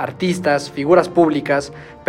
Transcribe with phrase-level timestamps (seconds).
[0.00, 1.74] artistas, figuras públicas,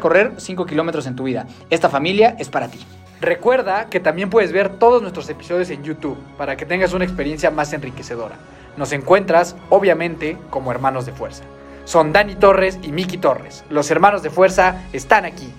[0.00, 1.46] correr 5 kilómetros en tu vida.
[1.70, 2.80] Esta familia es para ti.
[3.20, 7.50] Recuerda que también puedes ver todos nuestros episodios en YouTube para que tengas una experiencia
[7.50, 8.36] más enriquecedora.
[8.76, 11.44] Nos encuentras, obviamente, como hermanos de fuerza.
[11.84, 13.64] Son Dani Torres y Miki Torres.
[13.70, 15.52] Los hermanos de fuerza están aquí.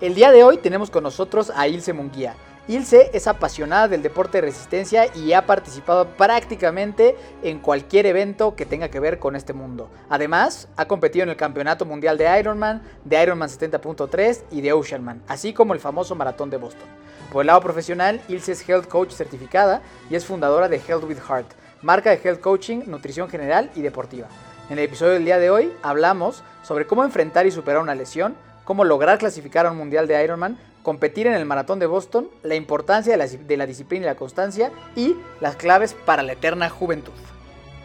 [0.00, 2.34] El día de hoy tenemos con nosotros a Ilse Munguía.
[2.68, 7.14] Ilse es apasionada del deporte de resistencia y ha participado prácticamente
[7.44, 9.88] en cualquier evento que tenga que ver con este mundo.
[10.08, 15.22] Además, ha competido en el Campeonato Mundial de Ironman, de Ironman 70.3 y de Oceanman,
[15.28, 16.88] así como el famoso Maratón de Boston.
[17.32, 21.20] Por el lado profesional, Ilse es Health Coach certificada y es fundadora de Health with
[21.20, 24.26] Heart, marca de Health Coaching, nutrición general y deportiva.
[24.70, 28.34] En el episodio del día de hoy hablamos sobre cómo enfrentar y superar una lesión,
[28.64, 32.54] cómo lograr clasificar a un mundial de Ironman, competir en el maratón de Boston, la
[32.54, 37.12] importancia de la, disciplina y la constancia y las claves para la eterna juventud.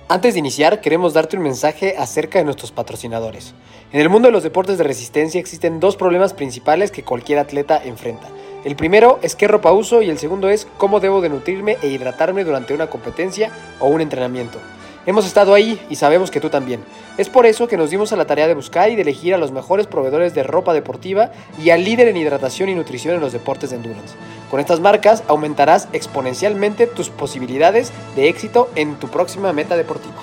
[0.07, 3.55] Antes de iniciar, queremos darte un mensaje acerca de nuestros patrocinadores.
[3.91, 7.81] En el mundo de los deportes de resistencia existen dos problemas principales que cualquier atleta
[7.83, 8.27] enfrenta.
[8.66, 11.88] El primero es qué ropa uso y el segundo es cómo debo de nutrirme e
[11.88, 14.59] hidratarme durante una competencia o un entrenamiento.
[15.07, 16.84] Hemos estado ahí y sabemos que tú también.
[17.17, 19.39] Es por eso que nos dimos a la tarea de buscar y de elegir a
[19.39, 23.34] los mejores proveedores de ropa deportiva y al líder en hidratación y nutrición en los
[23.34, 24.13] deportes de endurance.
[24.51, 30.22] Con estas marcas aumentarás exponencialmente tus posibilidades de éxito en tu próxima meta deportiva.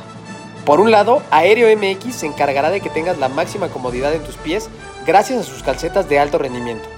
[0.64, 4.36] Por un lado, Aéreo MX se encargará de que tengas la máxima comodidad en tus
[4.36, 4.68] pies
[5.06, 6.97] gracias a sus calcetas de alto rendimiento.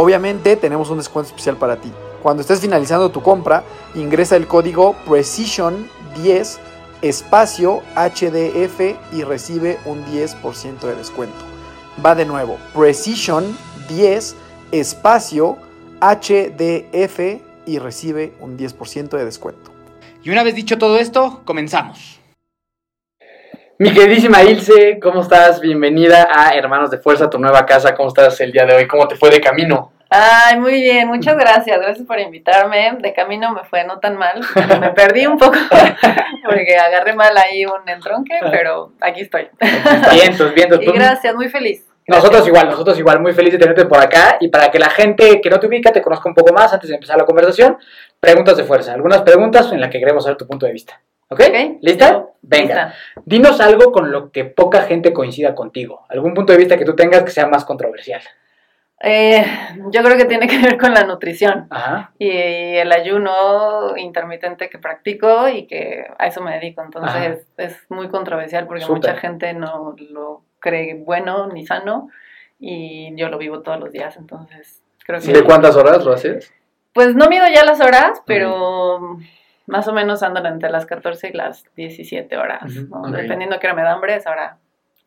[0.00, 1.92] Obviamente tenemos un descuento especial para ti.
[2.22, 3.64] Cuando estés finalizando tu compra,
[3.96, 6.58] ingresa el código Precision10
[7.02, 8.80] espacio HDF
[9.12, 11.36] y recibe un 10% de descuento.
[12.04, 13.58] Va de nuevo, Precision
[13.88, 14.36] 10
[14.70, 15.56] espacio
[16.00, 19.72] HDF y recibe un 10% de descuento.
[20.22, 22.17] Y una vez dicho todo esto, comenzamos.
[23.80, 25.60] Mi queridísima Ilse, ¿cómo estás?
[25.60, 27.94] Bienvenida a Hermanos de Fuerza, tu nueva casa.
[27.94, 28.88] ¿Cómo estás el día de hoy?
[28.88, 29.92] ¿Cómo te fue de camino?
[30.10, 31.78] Ay, muy bien, muchas gracias.
[31.78, 32.98] Gracias por invitarme.
[33.00, 34.40] De camino me fue no tan mal.
[34.80, 35.56] Me perdí un poco
[36.44, 39.48] porque agarré mal ahí un entronque, pero aquí estoy.
[40.12, 40.82] Vientos, vientos.
[40.82, 41.86] Y Pues, gracias, muy feliz.
[42.08, 45.40] Nosotros igual, nosotros igual, muy felices de tenerte por acá y para que la gente
[45.40, 47.76] que no te ubica te conozca un poco más antes de empezar la conversación,
[48.18, 51.00] preguntas de fuerza, algunas preguntas en las que queremos saber tu punto de vista.
[51.28, 51.40] ¿Ok?
[51.40, 51.78] Ok.
[51.80, 52.26] ¿Lista?
[52.42, 52.64] Venga.
[52.66, 52.94] Lista.
[53.24, 56.94] Dinos algo con lo que poca gente coincida contigo, algún punto de vista que tú
[56.96, 58.22] tengas que sea más controversial.
[59.00, 59.44] Eh,
[59.92, 62.12] yo creo que tiene que ver con la nutrición Ajá.
[62.18, 66.82] y el ayuno intermitente que practico y que a eso me dedico.
[66.82, 72.08] Entonces es muy controversial porque mucha gente no lo cree bueno ni sano
[72.58, 74.16] y yo lo vivo todos los días.
[74.16, 75.32] Entonces creo que...
[75.32, 76.52] ¿De cuántas horas lo haces?
[76.92, 79.18] Pues no mido ya las horas, pero
[79.68, 82.62] más o menos andan entre las 14 y las 17 horas.
[83.12, 84.56] Dependiendo de qué hora me da hambre, es ahora.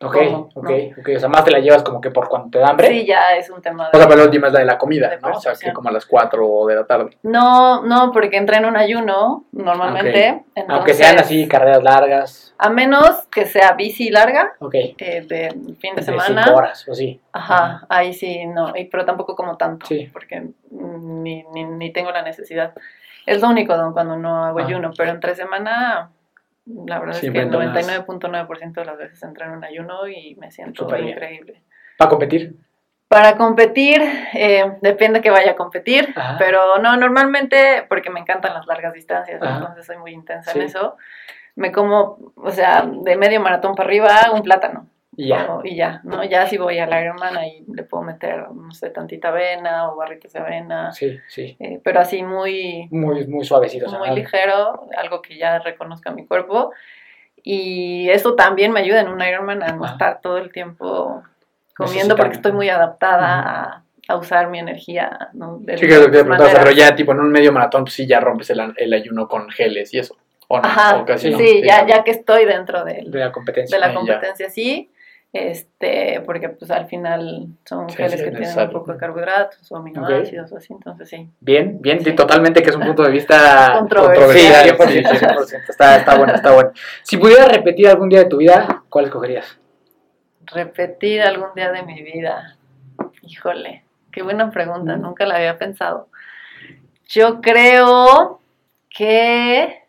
[0.04, 0.48] Ok, ¿Cómo?
[0.56, 1.08] ok, ok.
[1.16, 2.88] O sea, más te la llevas como que por cuando te da hambre.
[2.88, 4.06] Sí, ya es un tema O sea, de...
[4.08, 5.28] pero la última es la de la comida, De ¿no?
[5.28, 7.16] O sea, que como a las 4 de la tarde.
[7.22, 10.26] No, no, porque entré en un ayuno normalmente.
[10.56, 12.52] entonces- Aunque sean así carreras largas.
[12.58, 14.74] A menos que sea bici larga, Ok.
[14.74, 15.50] eh, de
[15.80, 16.42] fin de De semana.
[16.44, 17.20] cinco horas, o sí.
[17.32, 20.08] Ajá, ahí sí, no, y- pero tampoco como tanto, Sí.
[20.12, 22.72] porque ni, ni, ni tengo la necesidad.
[23.26, 24.64] Es lo único don, cuando no hago Ah.
[24.64, 26.10] ayuno, pero entre semana,
[26.66, 27.86] la verdad Siempre es que el entrenas.
[28.08, 31.08] 99.9% de las veces entro en un ayuno y me siento bien.
[31.08, 31.62] increíble.
[31.98, 32.54] Para competir.
[33.08, 34.00] Para competir,
[34.32, 36.36] eh, depende que vaya a competir, Ajá.
[36.38, 39.56] pero no, normalmente, porque me encantan las largas distancias, Ajá.
[39.58, 40.58] entonces soy muy intensa Sí.
[40.58, 40.96] en eso,
[41.54, 44.86] me como, o sea, de medio maratón para arriba, un plátano.
[45.16, 45.52] Y ya.
[45.54, 46.24] O- y ya, ¿no?
[46.24, 50.32] Ya si voy al Ironman ahí le puedo meter, no sé, tantita avena o barritos
[50.32, 51.54] de avena, Sí, sí.
[51.60, 53.90] eh, pero así muy, Muy, muy suavecito.
[53.98, 56.72] muy ligero, algo que ya reconozca mi cuerpo.
[57.44, 61.22] Y eso también me ayuda en un Ironman a no estar todo el tiempo
[61.76, 65.58] comiendo porque estoy muy adaptada a, a usar mi energía, ¿no?
[65.58, 67.94] De Sí, que te preguntaba, o sea, pero ya tipo en un medio maratón, pues
[67.94, 70.16] sí, ya rompes el, el ayuno con geles y eso.
[70.48, 71.66] O no, Ajá, o casi sí, no.
[71.66, 73.76] ya, ya que estoy dentro del, De la competencia.
[73.76, 73.94] de la ya.
[73.94, 74.90] competencia, sí.
[75.32, 79.72] Este, porque pues al final son Sí, geles sí, que tienen un poco de carbohidratos
[79.72, 81.30] o aminoácidos o así, entonces sí.
[81.40, 84.76] Bien, bien, sí, totalmente que es un punto de vista Controversial.
[84.78, 85.70] Sí, 100%, 100%.
[85.70, 86.72] Está, está bueno, está bueno.
[87.02, 89.58] Si pudieras repetir algún día de tu vida, ¿cuál escogerías?
[90.46, 92.58] Repetir algún día de mi vida.
[93.22, 96.08] Híjole, qué buena pregunta, nunca la había pensado.
[97.08, 98.40] Yo creo
[98.90, 99.82] que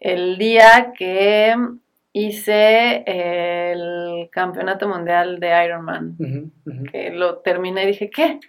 [0.00, 1.54] el día que
[2.18, 6.84] hice el campeonato mundial de Ironman, ujú.
[6.90, 8.40] que lo terminé y dije, ¿qué?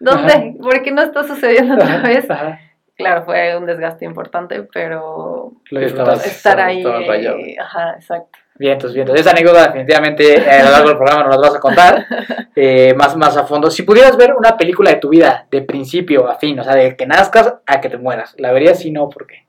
[0.00, 0.32] ¿Dónde?
[0.32, 0.44] Ajá.
[0.60, 2.28] ¿Por qué no está sucediendo otra vez?
[2.28, 2.58] ajá.
[2.96, 8.38] Claro, fue un desgaste importante, pero Estabas- estar ahí, eh, ajá, exacto.
[8.56, 9.18] Vientos, vientos.
[9.18, 12.06] Esa anécdota definitivamente eh, a lo largo del programa nos la vas a contar
[12.56, 13.68] eh, más, más a fondo.
[13.70, 16.96] Si pudieras ver una película de tu vida, de principio a fin, o sea, de
[16.96, 19.08] que nazcas a que te mueras, ¿la verías si no?
[19.08, 19.46] ¿Por qué?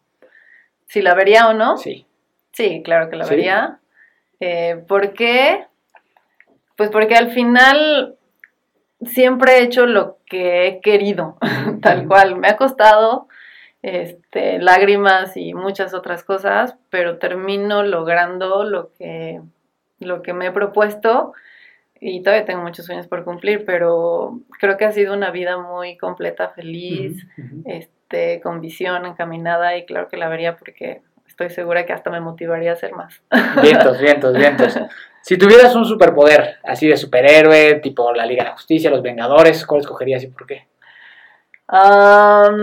[0.88, 2.08] Si la vería o no, Sí.
[2.56, 3.36] Sí, claro que la ¿Sí?
[3.36, 3.80] vería.
[4.40, 5.66] Eh, ¿Por qué?
[6.78, 8.16] Pues porque al final
[9.02, 11.38] siempre he hecho lo que he querido,
[11.82, 12.38] tal cual.
[12.38, 13.28] Me ha costado
[13.82, 19.42] este, lágrimas y muchas otras cosas, pero termino logrando lo que,
[20.00, 21.34] lo que me he propuesto
[22.00, 25.98] y todavía tengo muchos sueños por cumplir, pero creo que ha sido una vida muy
[25.98, 27.28] completa, feliz,
[27.66, 31.02] este, con visión, encaminada y claro que la vería porque
[31.36, 33.22] estoy segura que hasta me motivaría a hacer más.
[33.62, 34.80] Vientos, vientos, vientos.
[35.20, 39.66] Si tuvieras un superpoder, así de superhéroe, tipo la Liga de la Justicia, los Vengadores,
[39.66, 40.66] ¿cuál escogerías y por qué?
[41.68, 42.54] Am,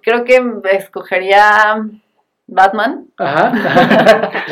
[0.00, 1.84] creo que escogería
[2.54, 3.06] Batman.
[3.18, 3.52] Ajá.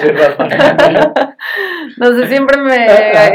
[1.97, 2.87] No sé, siempre me,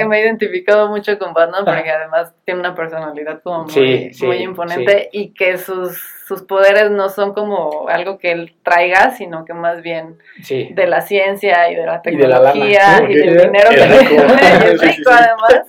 [0.07, 4.25] me he identificado mucho con Batman porque además tiene una personalidad como muy, Sí, sí,
[4.25, 9.43] muy imponente y que sus, sus poderes no son como algo que él traiga, sino
[9.45, 10.17] que más bien
[10.49, 12.53] de la ciencia y de la Y de la lana.
[12.53, 13.09] tecnología y, Ok.
[13.09, 14.17] del dinero que tiene y
[14.73, 15.63] es rico además,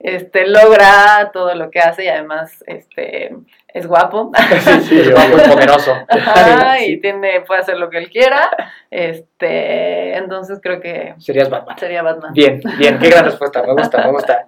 [0.00, 3.34] este, logra todo lo que hace y además este,
[3.68, 4.30] es guapo.
[4.60, 5.96] Sí, sí, Es guapo y poderoso.
[6.08, 8.48] Ajá, y tiene, puede hacer lo que él quiera.
[8.90, 11.78] Este, entonces creo que Serías Batman.
[11.78, 12.32] sería Batman.
[12.32, 14.46] Bien, bien, qué gran respuesta, me gusta, me gusta.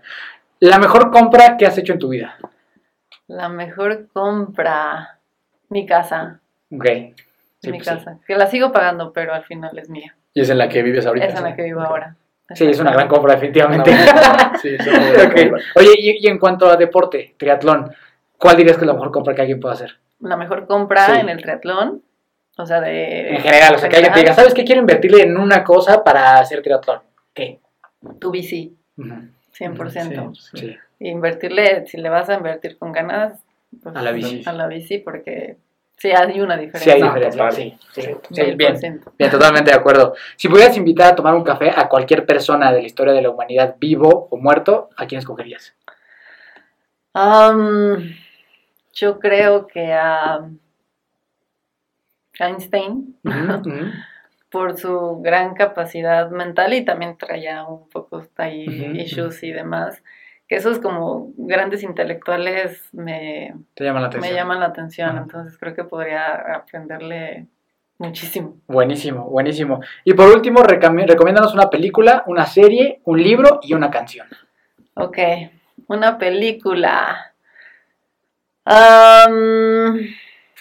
[0.61, 2.37] La mejor compra que has hecho en tu vida.
[3.27, 5.19] La mejor compra,
[5.69, 6.41] mi casa,
[6.73, 6.87] Ok.
[7.63, 7.95] Sí, mi pues sí.
[7.95, 10.15] casa, que la sigo pagando, pero al final es mía.
[10.33, 11.27] Y es en la que vives ahorita.
[11.27, 12.17] Es en la que vivo ahora.
[12.55, 13.93] Sí, es una gran compra, definitivamente.
[14.61, 15.59] Sí, es una compra.
[15.77, 17.93] Oye, y, y en cuanto a deporte, triatlón,
[18.39, 19.99] ¿cuál dirías que es la mejor compra que alguien puede hacer?
[20.21, 21.21] La mejor compra Sí.
[21.21, 22.03] en el triatlón,
[22.59, 23.31] o sea, de...
[23.37, 24.65] En general, o sea, que alguien te diga, ¿sabes qué?
[24.65, 27.01] Quiero invertirle en una cosa para hacer triatlón.
[27.33, 27.61] ¿Qué?
[28.19, 29.09] Tu bici, Ujú.
[29.57, 30.35] 100%.
[30.35, 30.67] Sí, sí.
[30.69, 30.77] Sí.
[31.01, 33.43] invertirle, si le vas a invertir con ganas,
[33.83, 34.43] pues, A la bici.
[34.47, 35.57] A la bici, porque
[36.01, 36.95] sí hay una Sí, diferencia.
[36.95, 37.43] hay No, diferencia.
[37.45, 37.53] total.
[37.53, 39.01] Sí, sí, Sí, sí, bien.
[39.19, 40.15] Bien, totalmente de acuerdo.
[40.37, 43.31] Si pudieras invitar a tomar un café a cualquier persona de la historia de la
[43.31, 45.75] humanidad, vivo o muerto, ¿a quién escogerías?
[47.13, 48.15] Am,
[48.95, 50.41] yo creo que a
[52.39, 53.17] Einstein,
[54.51, 58.65] por su gran capacidad mental y también traía un poco ahí
[59.01, 60.03] issues y demás,
[60.51, 64.35] que esos como grandes intelectuales me, Te llama la me atención.
[64.35, 65.21] llaman la atención, Ajá.
[65.21, 67.47] entonces creo que podría aprenderle
[67.99, 68.57] muchísimo.
[68.67, 69.81] Buenísimo, buenísimo.
[70.05, 74.27] Y por último, recomiéndanos una película, una serie, un libro y una canción.
[74.95, 75.19] Ok,
[75.87, 77.33] una película.
[78.65, 80.01] Am,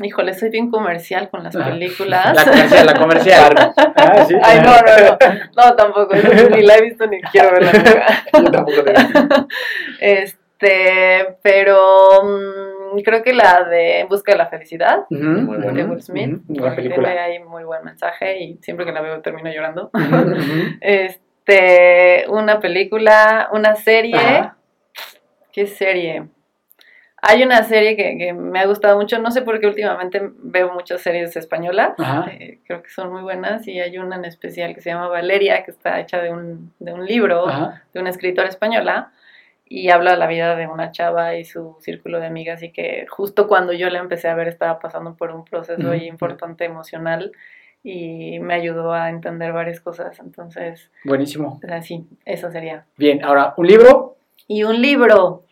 [0.01, 1.69] híjole, soy bien comercial con las Ajá.
[1.69, 2.35] películas.
[2.35, 3.73] La comercial, la comercial.
[3.95, 4.35] Ah, sí.
[4.41, 5.17] Ay, no, no,
[5.55, 8.23] no, no, tampoco, ni la he visto ni quiero verla nunca.
[8.33, 9.47] Yo tampoco lo he visto.
[9.99, 15.83] Este, pero mm, creo que la de En busca de la felicidad, Ujú, Muy de.
[15.83, 17.07] Will Smith, buena porque película.
[17.09, 19.89] tiene ahí muy buen mensaje y siempre que la veo termino llorando.
[20.81, 24.15] Este, una película, una serie.
[24.15, 24.55] Ajá.
[25.51, 26.25] ¿Qué serie?
[27.21, 30.73] Hay una serie que, que me ha gustado mucho, no sé por qué últimamente veo
[30.73, 31.93] muchas series españolas,
[32.31, 35.63] eh, creo que son muy buenas y hay una en especial que se llama Valeria,
[35.63, 37.83] que está hecha de un, de un libro Ajá.
[37.93, 39.11] de una escritora española
[39.65, 43.05] y habla de la vida de una chava y su círculo de amigas y que
[43.09, 47.31] justo cuando yo la empecé a ver estaba pasando por un proceso ahí importante emocional
[47.83, 51.59] y me ayudó a entender varias cosas, entonces, Buenísimo.
[51.69, 52.85] así, eso sería.
[52.97, 54.17] Bien, ahora, un libro.
[54.47, 55.45] Y un libro.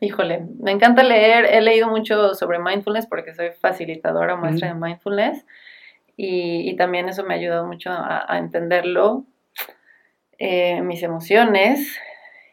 [0.00, 1.46] Híjole, me encanta leer.
[1.46, 5.46] He leído mucho sobre mindfulness porque soy facilitadora, maestra de mindfulness.
[6.16, 9.24] Y, y también eso me ha ayudado mucho a, a entenderlo.
[10.38, 11.96] Eh, mis emociones.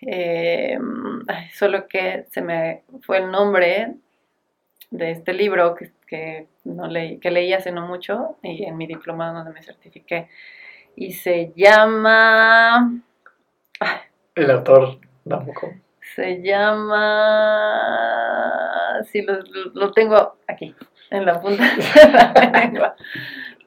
[0.01, 0.77] Eh,
[1.27, 3.95] ay, solo que se me fue el nombre
[4.91, 8.85] de este libro que, que, no leí, que leí hace no mucho y en mi
[8.85, 10.29] diplomado donde me certifiqué.
[10.95, 13.01] Y se llama...
[13.79, 13.97] ay,
[14.43, 15.71] El autor tampoco.
[16.15, 16.41] se
[18.09, 19.03] llama.
[19.11, 19.39] Sí, lo,
[19.73, 20.75] lo- tengo aquí,
[21.09, 22.95] en la punta de la lengua.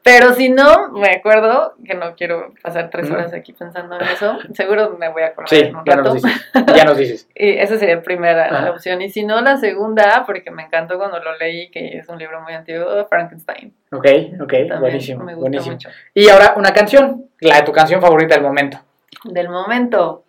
[0.05, 4.37] Pero si no, me acuerdo que no quiero pasar tres horas aquí pensando en eso.
[4.53, 6.09] Seguro me voy a acordar Sí, en un ya rato.
[6.15, 6.51] nos dices.
[6.77, 7.29] Ya nos dices.
[7.37, 8.71] Y esa sería la primera Ajá.
[8.73, 9.01] opción.
[9.01, 12.41] Y si no, la segunda, porque me encantó cuando lo leí, que es un libro
[12.41, 13.73] muy antiguo, Frankenstein.
[13.93, 14.07] Ok,
[14.41, 15.75] ok, También buenísimo, Me gusta buenísimo.
[15.75, 15.89] mucho.
[16.15, 18.79] Y ahora una canción, la de tu canción favorita del momento.
[19.23, 20.25] Del momento,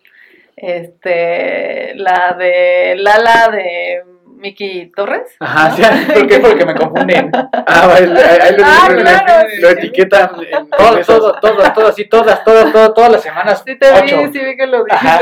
[0.56, 4.02] este, la de Lala de
[4.36, 5.36] Miki Torres.
[5.40, 5.76] Ajá, ¿no?
[5.76, 6.38] sí, ¿por qué?
[6.38, 7.30] Porque me confunden.
[7.34, 9.74] Ah, ahí- ahí lo, Ah, lo- claro, lo sí.
[9.78, 13.62] etiquetan en Todo, todo, todo, todo, así, todas, todas, todas, todas las semanas.
[13.66, 14.18] Sí te ocho.
[14.24, 15.18] vi, sí vi que lo Ajá,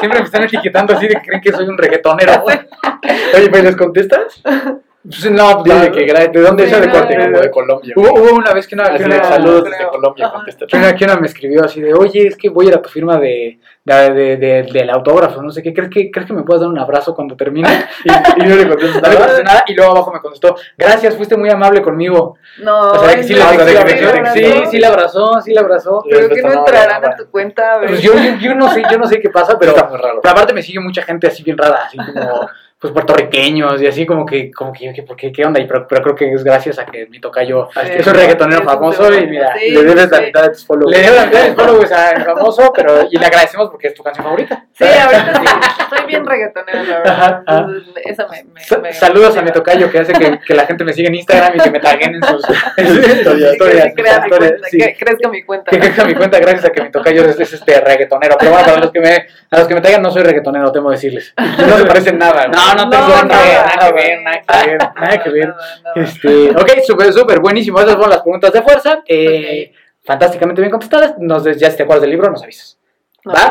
[0.00, 2.44] siempre me están etiquetando así de que creen que soy un reggaetonero.
[3.36, 4.42] Oye, ¿me les contestas?
[5.08, 6.80] Pues, no, que ¿de dónde es de
[7.40, 7.94] de Colombia.
[7.96, 9.72] Hubo, una vez que una, que de, una- saludos creo.
[9.72, 10.66] desde Colombia, contesta.
[10.66, 12.82] que una, que una me escribió así de, oye, es que voy a ir a
[12.82, 16.34] tu firma de, de, de- de- del autógrafo, no sé qué, ¿crees que, ¿crees que
[16.34, 17.68] me puedas dar un abrazo cuando termine?
[18.04, 19.64] Y, y no le contestas No le contesté nada.
[19.66, 22.36] y luego abajo me contestó, gracias, fuiste muy amable conmigo.
[22.58, 24.70] No, O sea, que sí, sí, le- le- le- ¿Te sí, abrazó?
[24.70, 26.04] sí la abrazó, sí la abrazó.
[26.10, 27.78] Pero que no entrarán a tu cuenta.
[27.86, 30.20] Pues yo, yo, yo no sé, yo no sé qué pasa, pero, Está muy raro.
[30.22, 32.48] pero aparte me sigue mucha gente así bien rara, así como
[32.80, 35.58] pues puertorriqueños y así como que, como que yo, ¿qué, por qué, ¿qué onda?
[35.60, 37.80] Y pero, pero creo que es gracias a que mi tocayo Sí.
[37.96, 40.96] es un reggaetonero famoso y mira, Sí, Le debes la mitad de tus followers.
[40.96, 44.02] le debo la mitad de followers al famoso, pero y le agradecemos porque es tu
[44.04, 44.64] canción favorita.
[44.74, 45.46] Sí, ahorita sí.
[45.96, 47.12] Soy bien reggaetonera, la verdad.
[47.12, 47.58] Ajá, ajá.
[47.66, 50.54] Entonces, Esa me, me, Sa- me- Saludos a me mi tocayo que hace que, que
[50.54, 52.44] la gente me siga en Instagram y que me taguen en sus,
[52.76, 53.54] en sus historias.
[53.96, 55.70] Que- que historias, crezca mi cuenta.
[55.70, 58.36] Que crezca mi cuenta gracias a que mi tocayo es, es este reggaetonero.
[58.38, 60.90] Pero bueno, para los que me, a los que me traigan no soy reggaetonero, temo
[60.90, 61.34] decirles.
[61.36, 62.46] No se parecen nada.
[62.46, 62.50] güey.
[62.74, 65.18] No, no tengo No, nada, que ver, nada, nada que ver, nada que ver, nada
[65.22, 65.48] que ver.
[65.48, 66.06] Nada, nada.
[66.06, 67.78] Este, ok, súper, súper, buenísimo.
[67.80, 69.02] Esas fueron las preguntas de fuerza.
[69.06, 69.72] Eh,
[70.04, 71.14] Fantásticamente bien contestadas.
[71.18, 72.78] Nos, ya si te acuerdas del libro, nos avisas.
[73.24, 73.50] No, ¿Va?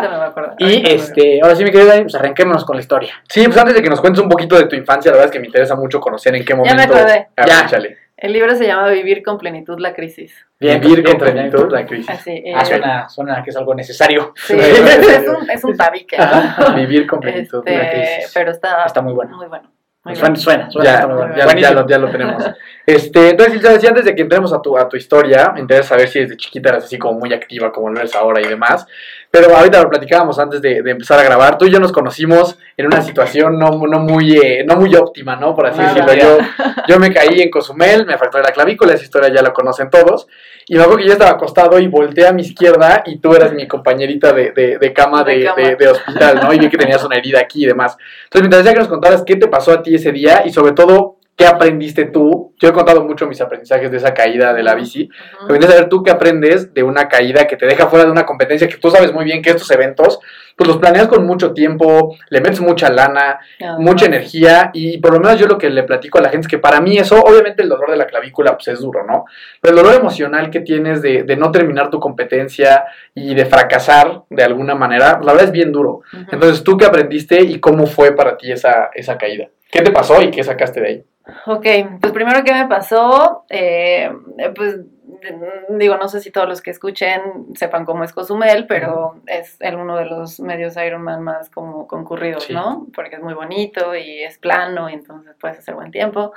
[0.57, 0.65] me.
[0.67, 3.13] Y este, ahora sí, mi querido Dani, pues arranquémonos con la historia.
[3.29, 5.31] Sí, pues antes de que nos cuentes un poquito de tu infancia, la verdad es
[5.33, 6.75] que me interesa mucho conocer en qué Ya momento.
[6.75, 7.27] me acordé.
[7.38, 7.62] Ah, Ya.
[7.65, 7.97] échale.
[8.17, 10.33] El libro se llama Vivir con plenitud la crisis.
[10.59, 11.71] Bien, Vivir bien, con plenitud bien.
[11.71, 12.09] la crisis.
[12.09, 12.43] Así.
[12.55, 14.33] Ah, eh, suena, suena que es algo necesario.
[14.36, 16.17] Sí, es un, es un tabique.
[16.17, 16.74] ¿no?
[16.75, 18.31] Vivir con plenitud la Este, crisis.
[18.33, 19.38] pero está, Está muy bueno.
[19.38, 19.69] Muy bueno.
[20.15, 21.35] Suena, suena, suena, Ya, está muy bueno.
[21.35, 22.43] ya, ya lo, ya lo tenemos.
[22.85, 26.07] Este, entonces, decía antes de que entremos a tu, a tu historia, me interesa saber
[26.07, 28.85] si desde chiquita eras así como muy activa, como lo eres ahora y demás.
[29.29, 31.57] Pero ahorita lo platicábamos antes de, de empezar a grabar.
[31.57, 35.35] Tú y yo nos conocimos en una situación no, no, muy, eh, no muy óptima,
[35.35, 35.53] ¿no?
[35.53, 36.13] Por así decirlo.
[36.13, 36.37] Yo,
[36.87, 40.27] yo me caí en Cozumel, me fracturé la clavícula, esa historia ya la conocen todos.
[40.69, 43.53] Y me acuerdo que yo estaba acostado y volteé a mi izquierda y tú eras
[43.53, 46.53] mi compañerita de, de, de cama, de, de, hospital, ¿no?
[46.53, 47.95] Y vi que tenías una herida aquí y demás.
[48.25, 50.74] Entonces me interesaría que nos contaras qué te pasó a ti ese día y sobre
[50.74, 52.56] todo ¿Qué aprendiste tú?
[52.58, 55.08] Yo he contado mucho mis aprendizajes de esa caída de la bici.
[55.44, 55.67] Uh -huh.
[55.67, 58.77] saber tú qué aprendes de una caída que te deja fuera de una competencia que
[58.77, 60.20] tú sabes muy bien que estos eventos,
[60.56, 63.79] pues los planeas con mucho tiempo, le metes mucha lana, uh -huh.
[63.79, 66.48] mucha energía y por lo menos yo lo que le platico a la gente es
[66.48, 69.25] que para mí eso, obviamente el dolor de la clavícula pues es duro, ¿no?
[69.62, 74.24] Pero el dolor emocional que tienes de, de no terminar tu competencia y de fracasar
[74.32, 75.91] de alguna manera, la verdad es bien duro.
[75.91, 76.27] Uh -huh.
[76.32, 79.46] Entonces, ¿tú qué aprendiste y cómo fue para ti esa, esa caída?
[79.72, 81.03] ¿Qué te pasó y qué sacaste de ahí?
[81.46, 81.65] Ok,
[82.00, 84.12] pues primero que me pasó, eh,
[84.55, 84.79] pues
[85.69, 87.22] digo, no sé si todos los que escuchen
[87.55, 92.46] sepan cómo es Cozumel, pero es el, uno de los medios Ironman más como concurridos,
[92.46, 92.53] sí.
[92.53, 92.88] ¿no?
[92.93, 96.34] Porque es muy bonito y es plano y entonces puedes hacer buen tiempo.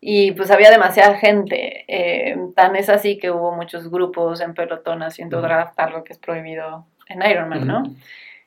[0.00, 5.02] Y pues había demasiada gente, eh, tan es así que hubo muchos grupos en pelotón
[5.02, 5.44] haciendo uh -huh.
[5.44, 7.66] draft, algo que es prohibido en Ironman, uh -huh.
[7.66, 7.82] ¿no?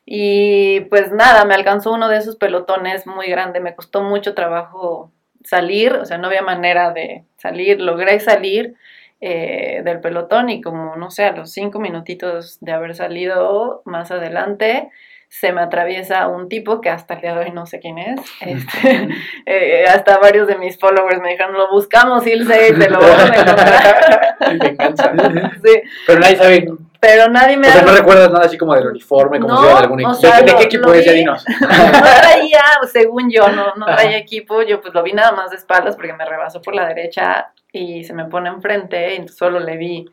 [0.06, 5.12] Y pues nada, me alcanzó uno de esos pelotones muy grande, me costó mucho trabajo
[5.46, 8.76] salir, o sea, no había manera de salir, logré salir
[9.22, 14.12] eh, del pelotón y como, no sé, a los cinco minutitos de haber salido más
[14.12, 14.90] adelante,
[15.30, 18.20] se me atraviesa un tipo que hasta el día de hoy no sé quién es.
[18.42, 19.10] Este,
[19.46, 23.30] eh, hasta varios de mis followers me dijeron, lo buscamos, Ilse, y te lo vamos
[23.30, 23.36] a
[24.68, 25.52] encontrar.
[25.64, 25.82] sí.
[26.08, 26.68] Pero nadie sabe
[27.06, 27.68] pero nadie me...
[27.68, 30.00] O sea, ¿no recuerdas nada así como del uniforme, como no, si era de algún
[30.00, 30.12] equipo?
[30.12, 31.06] O sea, ¿De, ¿De, qué equipo es?
[31.06, 31.46] Ya dinos.
[31.62, 31.68] No
[32.02, 35.96] traía, según yo, no, no traía equipo, yo pues lo vi nada más de espaldas
[35.96, 40.06] porque me rebasó por la derecha y se me pone enfrente y solo le vi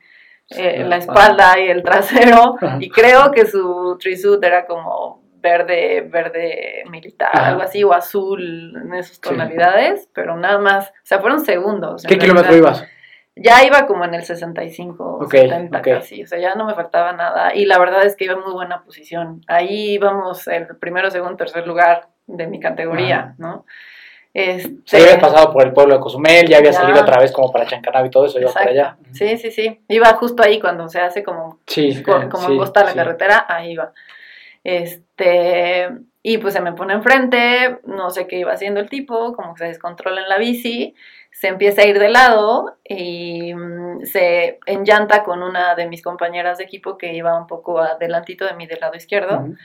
[0.56, 6.84] eh, la espalda y el trasero y creo que su trisuit era como verde, verde
[6.88, 7.48] militar, Ajá.
[7.48, 10.08] algo así, o azul en esas tonalidades, sí.
[10.14, 12.04] pero nada más, o sea, fueron segundos.
[12.06, 12.86] ¿Qué kilómetro ibas?
[13.34, 15.94] ya iba como en el 65, okay, 70 okay.
[15.94, 18.40] casi, o sea, ya no me faltaba nada y la verdad es que iba en
[18.40, 19.40] muy buena posición.
[19.46, 23.64] Ahí íbamos el primero, segundo, tercer lugar de mi categoría, ¿no?
[24.34, 26.78] Este, Se había pasado por el pueblo de Cozumel, ya había ya.
[26.78, 28.96] salido otra vez como para Chancanab y todo eso, iba para allá.
[29.12, 32.84] Sí, sí, sí, iba justo ahí cuando se hace como, sí, como, como sí, costa
[32.84, 32.96] la sí.
[32.96, 33.92] carretera, ahí iba.
[34.64, 35.90] Este,
[36.22, 39.64] y pues se me pone enfrente, no sé qué iba haciendo el tipo, como que
[39.64, 40.94] se descontrola en la bici,
[41.30, 46.58] se empieza a ir de lado y mm, se enllanta con una de mis compañeras
[46.58, 49.38] de equipo que iba un poco adelantito de mí del lado izquierdo.
[49.38, 49.58] Uh -huh.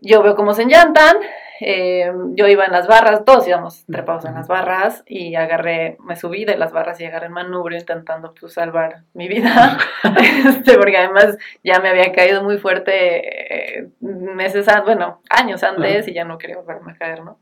[0.00, 1.16] Yo veo cómo se enllantan,
[1.60, 6.16] eh, yo iba en las barras, todos íbamos trepados en las barras y agarré, me
[6.16, 9.76] subí de las barras y agarré el manubrio intentando pues salvar mi vida,
[10.46, 16.14] este, porque además ya me había caído muy fuerte eh, meses, bueno, años antes y
[16.14, 17.38] ya no quería volverme a caer, ¿no?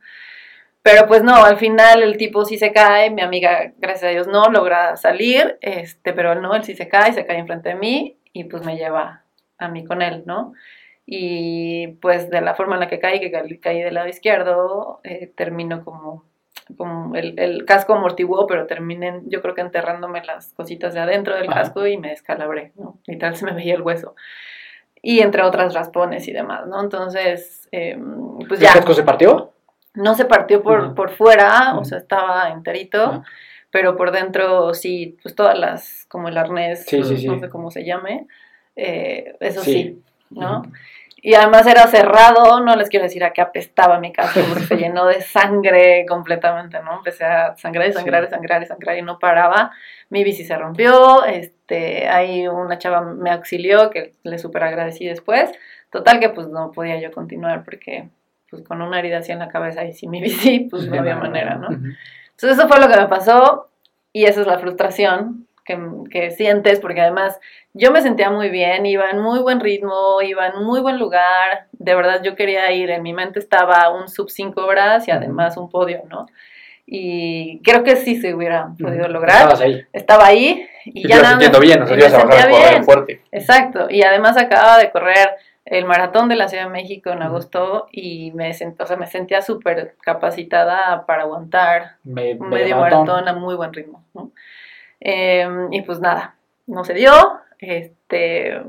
[0.82, 4.26] Pero pues no, al final el tipo sí se cae, mi amiga, gracias a Dios,
[4.26, 7.74] no logra salir, este, pero él no, él sí se cae, se cae enfrente de
[7.76, 9.22] mí y pues me lleva
[9.58, 10.54] a mí con él, ¿no?
[11.10, 15.32] Y pues de la forma en la que caí, que caí del lado izquierdo, eh,
[15.34, 16.24] termino como,
[16.76, 21.34] como el, el, casco amortiguó, pero terminé yo creo que enterrándome las cositas de adentro
[21.34, 21.62] del Ajá.
[21.62, 22.98] casco y me descalabré, ¿no?
[23.06, 24.14] Literal se me veía el hueso.
[25.00, 26.82] Y entre otras raspones y demás, ¿no?
[26.82, 27.98] Entonces, eh,
[28.46, 28.68] pues ya.
[28.68, 29.52] ¿El casco se partió?
[29.94, 30.94] No se partió por, uh -huh.
[30.94, 31.80] por fuera, uh -huh.
[31.80, 33.04] o sea, estaba enterito.
[33.04, 33.24] Uh -huh
[33.70, 37.26] pero por dentro sí, pues todas las, como el arnés, sí, sí, sí.
[37.26, 38.26] no sé cómo se llame,
[38.76, 40.62] eh, eso sí, ¿no?
[41.20, 44.76] Y además era cerrado, no les quiero decir a qué apestaba mi casa, porque se
[44.76, 46.98] llenó de sangre completamente, ¿no?
[46.98, 49.72] Empecé a sangrar y sangrar y sangrar y sangrar y no paraba.
[50.10, 55.50] Mi bici se rompió, este, ahí una chava me auxilió, que le súper agradecí después.
[55.90, 58.08] Total que pues no podía yo continuar porque
[58.48, 61.16] pues con una herida así en la cabeza y sin mi bici, pues no había
[61.16, 61.68] manera, ¿no?
[61.68, 63.70] Entonces eso fue lo que me pasó
[64.12, 65.78] y esa es la frustración que,
[66.10, 67.38] que, sientes, porque además
[67.74, 71.66] yo me sentía muy bien, iba en muy buen ritmo, iba en muy buen lugar,
[71.72, 75.56] de verdad yo quería ir, en mi mente estaba un sub 5 horas y además
[75.58, 76.26] un podio, ¿no?
[76.86, 79.36] Y creo que sí se hubiera podido lograr.
[79.36, 79.86] Estabas ahí.
[79.92, 81.36] Estaba ahí y, y ya nada.
[81.36, 82.84] Me, bien, o sea, ibas a bajar bien.
[82.84, 83.22] fuerte.
[83.30, 85.28] Exacto, y además acababa de correr
[85.66, 89.06] el maratón de la Ciudad de México en agosto y me, sent, o sea, me
[89.06, 93.06] sentía súper capacitada para aguantar me, medio, medio maratón.
[93.06, 93.28] maratón.
[93.28, 94.02] a muy buen ritmo.
[94.14, 94.32] ¿no?
[95.00, 97.12] Eh, y pues nada, no se dio,
[97.58, 98.60] este,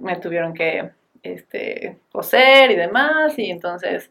[0.00, 0.90] me tuvieron que
[1.22, 4.10] este, coser y demás, y entonces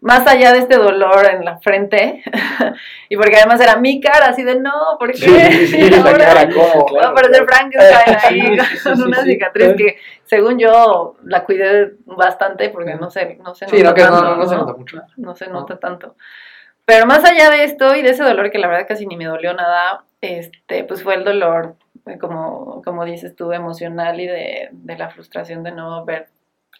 [0.00, 2.24] más allá de este dolor en la frente,
[3.08, 5.18] y porque además era mi cara así de no, ¿por qué?
[5.18, 11.14] Sí, ahora cara como- va a parecer Frankenstein ahí con una cicatriz que según yo
[11.24, 14.60] la cuidé bastante porque no sé, no se nota no, tanto, no, no se ¿no?
[14.62, 15.02] nota mucho.
[15.16, 16.16] no se nota tanto.
[16.84, 19.26] Pero más allá de esto y de ese dolor que la verdad casi ni me
[19.26, 24.68] dolió nada, este, pues fue el dolor, eh, como, como dices tú, emocional y de,
[24.72, 26.28] de la frustración de no ver.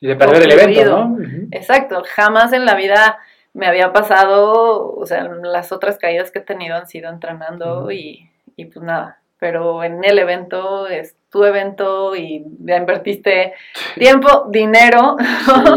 [0.01, 1.09] Y de perder el evento.
[1.09, 1.19] ¿no?
[1.51, 3.19] Exacto, jamás en la vida
[3.53, 8.31] me había pasado, o sea, las otras caídas que he tenido han sido entrenando y,
[8.57, 9.19] y pues nada.
[9.39, 13.55] Pero en el evento, es tu evento y ya invertiste
[13.97, 15.17] tiempo, dinero,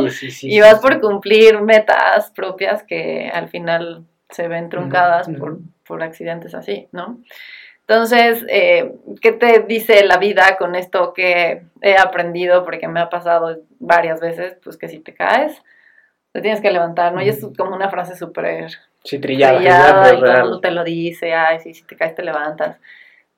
[0.03, 0.53] Sí, sí, sí.
[0.53, 5.57] y vas por cumplir metas propias que al final se ven truncadas por.
[5.87, 7.19] Por accidentes así, ¿no?
[7.87, 12.63] Entonces, eh, ¿qué te dice la vida con esto que he aprendido?
[12.63, 15.61] Porque me ha pasado varias veces, pues que si te caes,
[16.31, 17.21] te tienes que levantar, ¿no?
[17.21, 18.69] Y es como una frase súper
[19.03, 19.57] Sí, trillada.
[19.57, 20.41] trillada y todo el real.
[20.43, 22.77] mundo te lo dice, ay, sí, si te caes te levantas.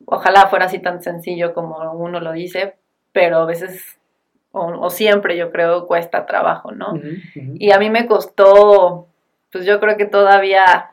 [0.05, 2.75] Ojalá fuera así tan sencillo como uno lo dice,
[3.11, 3.99] pero a veces,
[4.53, 6.93] o, o siempre yo creo, cuesta trabajo, ¿no?
[6.93, 7.51] Ujú, ujú.
[7.55, 9.07] Y a mí me costó,
[9.51, 10.91] pues yo creo que todavía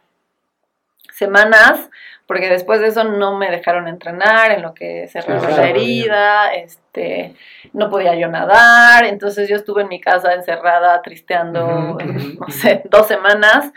[1.15, 1.91] semanas,
[2.27, 6.55] porque después de eso no me dejaron entrenar, en lo que cerraba claro, la herida,
[6.55, 7.35] este,
[7.73, 11.99] no podía yo nadar, entonces yo estuve en mi casa encerrada, tristeando,
[12.41, 13.73] no sé, dos semanas.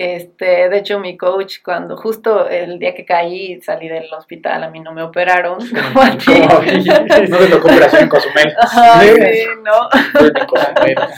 [0.00, 4.70] Este, de hecho, mi coach, cuando justo el día que caí, salí del hospital, a
[4.70, 6.40] mí no me operaron, como a ti.
[7.28, 8.54] No te tocó operación en Cozumel.
[9.00, 9.08] Sí.
[9.08, 9.88] sí, ¿no?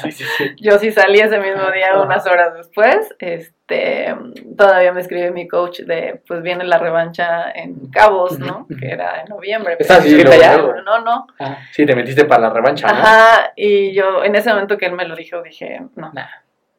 [0.03, 0.45] Sí, sí, sí.
[0.61, 3.15] Yo sí salí ese mismo día, unas horas después.
[3.19, 4.15] Este,
[4.57, 8.67] todavía me escribe mi coach de, pues viene la revancha en Cabos, ¿no?
[8.81, 9.77] Que era en noviembre.
[9.79, 10.57] ¿Estás pero- inscrita ya?
[10.57, 11.27] No, no.
[11.39, 12.95] Ah, sí, te metiste para la revancha, ¿no?
[12.95, 16.27] Ajá, y yo en ese momento que él me lo dijo dije, no, Nah.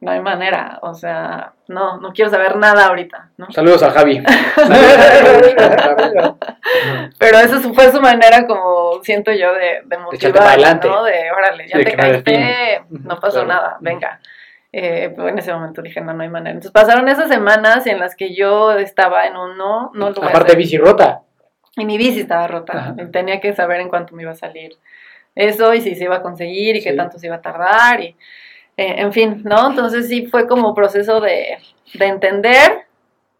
[0.01, 3.51] No hay manera, o sea, no, no quiero saber nada ahorita, ¿no?
[3.51, 4.21] Saludos a Javi.
[7.19, 10.87] Pero esa fue su manera como siento yo de, de motivar, adelante.
[10.87, 11.03] ¿no?
[11.03, 13.47] De, órale, ya Sí, te caíste, no pasó Claro.
[13.47, 14.19] nada, venga.
[14.73, 16.51] Eh, pero en ese momento dije, no, no hay manera.
[16.51, 20.55] Entonces pasaron esas semanas en las que yo estaba en un no, no lo Aparte,
[20.55, 21.21] bici rota.
[21.75, 22.73] Y mi bici estaba rota.
[22.73, 22.95] Ajá.
[23.11, 24.77] tenía que saber en cuánto me iba a salir
[25.35, 28.01] eso y si se iba a conseguir y qué tanto se iba a tardar.
[28.01, 28.15] Y,
[28.81, 29.69] eh, en fin, ¿no?
[29.69, 31.57] Entonces sí fue como proceso de,
[31.93, 32.85] de entender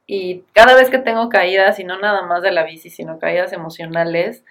[0.05, 3.53] y cada vez que tengo caídas, y no nada más de la bici, sino caídas
[3.53, 4.43] emocionales,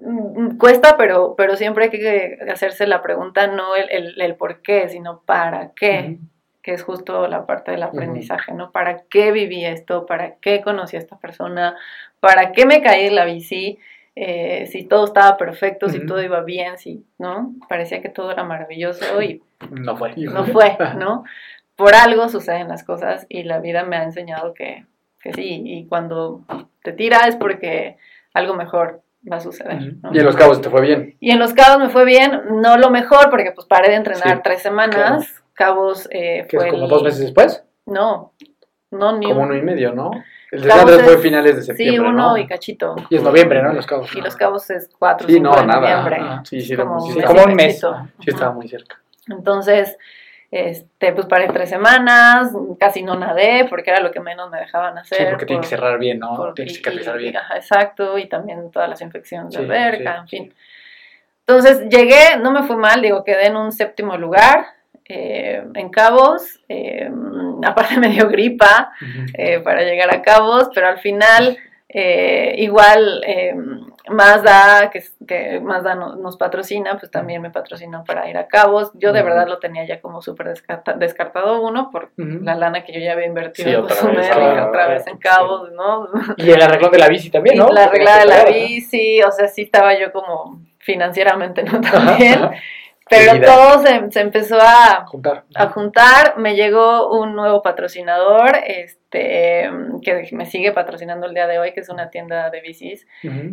[0.00, 4.62] mm, cuesta, pero, pero siempre hay que hacerse la pregunta, no el, el, el por
[4.62, 6.18] qué, sino para qué
[6.68, 8.72] que es justo la parte del aprendizaje, ¿no?
[8.72, 10.04] ¿Para qué viví esto?
[10.04, 11.76] ¿Para qué conocí a esta persona?
[12.20, 13.78] ¿Para qué me caí de la bici?
[14.20, 17.54] Eh, si todo estaba perfecto, si todo iba bien, si, ¿no?
[17.68, 20.12] Parecía que todo era maravilloso y No fue.
[20.16, 21.22] no fue, ¿no?
[21.76, 24.86] Por algo suceden las cosas y la vida me ha enseñado que,
[25.20, 26.42] que sí, y cuando
[26.82, 27.96] te tira es porque
[28.34, 30.12] algo mejor va a suceder, ¿no?
[30.12, 31.16] Y en los cabos te fue bien.
[31.20, 34.36] Y en los cabos me fue bien, no lo mejor, porque pues paré de entrenar
[34.38, 35.44] Sí, tres semanas.
[35.54, 37.64] Cabos eh, Que fue es como el- dos meses después.
[37.86, 38.32] No,
[38.90, 40.10] no, ni Como un- uno y medio, ¿no?
[40.50, 42.36] El de Cabos Sandra fue es- finales de septiembre, Sí, uno ¿no?
[42.38, 42.96] y cachito.
[43.10, 43.72] Y es noviembre, ¿no?
[43.74, 44.14] Los cabos.
[44.14, 45.80] Y los cabos es 4 Sí, no, de nada.
[45.80, 46.16] noviembre.
[46.20, 47.74] Ah, sí, sí, como sí, como un mes.
[47.80, 48.08] cachito.
[48.24, 48.98] Sí, estaba muy cerca.
[49.28, 49.98] Entonces,
[50.50, 54.96] este, pues paré tres semanas, casi no nadé, porque era lo que menos me dejaban
[54.96, 55.18] hacer.
[55.18, 56.54] Sí, porque tiene que cerrar bien, ¿no?
[56.54, 57.36] Tiene que cicatrizar bien.
[57.36, 60.54] ajá, exacto, y también todas las infecciones Sí, de alberca, sí, en fin.
[61.46, 64.64] Entonces llegué, no me fui mal, digo, quedé en un séptimo lugar
[65.08, 67.10] eh, en Cabos, eh,
[67.64, 68.92] aparte me dio gripa
[69.34, 71.56] eh, para llegar a Cabos, pero al final
[71.90, 73.54] eh, igual eh,
[74.10, 78.90] Mazda, que, que Mazda no- nos patrocina, pues también me patrocinó para ir a Cabos.
[78.94, 82.92] Yo de verdad lo tenía ya como súper descarta- descartado uno por la lana que
[82.92, 85.72] yo ya había invertido Sí, en otra Cozumel vez, y claro, otra vez en Cabos,
[85.72, 86.08] ¿no?
[86.36, 87.68] Y el arreglón de la bici también, Y ¿no?
[87.68, 92.40] la arreglada de la bici, o sea, sí estaba yo como financieramente no tan bien.
[93.08, 95.44] Pero todo se, se empezó a, Juntar.
[95.54, 99.70] a juntar, me llegó un nuevo patrocinador, este,
[100.02, 103.06] que me sigue patrocinando el día de hoy, que es una tienda de bicis,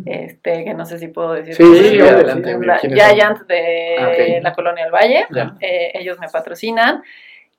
[0.04, 1.54] este, que no sé si puedo decir.
[1.54, 2.58] Sí, sí, adelante.
[2.88, 5.26] Giant de Ah, la Colonia del Valle,
[5.60, 7.02] eh, ellos me patrocinan.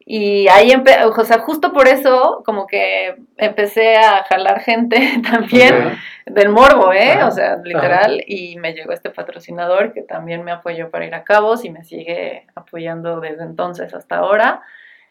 [0.10, 4.98] Y ahí, o sea, justo por eso, como que empecé a jalar gente
[5.30, 7.12] también del morbo, ¿eh?
[7.12, 7.28] Ajá.
[7.28, 11.26] O sea, literal, y me llegó este patrocinador que también me apoyó para ir a
[11.26, 14.62] Cabos y me sigue apoyando desde entonces hasta ahora.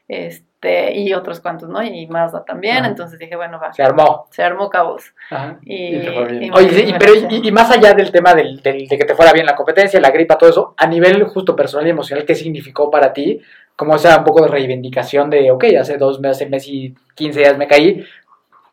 [0.09, 1.83] este, y otros cuantos, ¿no?
[1.83, 2.87] Y Mazda también, Ajá.
[2.89, 4.27] entonces dije, bueno, va, Se armó.
[4.31, 5.13] se armó cabos.
[5.31, 5.59] Ajá.
[5.63, 9.15] Y, Y y Oye, pero, y más allá del tema del, del- de que te
[9.15, 12.35] fuera bien la competencia, la gripa, todo eso, a nivel justo personal y emocional, ¿qué
[12.35, 13.41] significó para ti?
[13.77, 17.59] Como esa un poco de reivindicación de, ok, hace dos meses, mes y 15 días
[17.59, 18.05] me caí,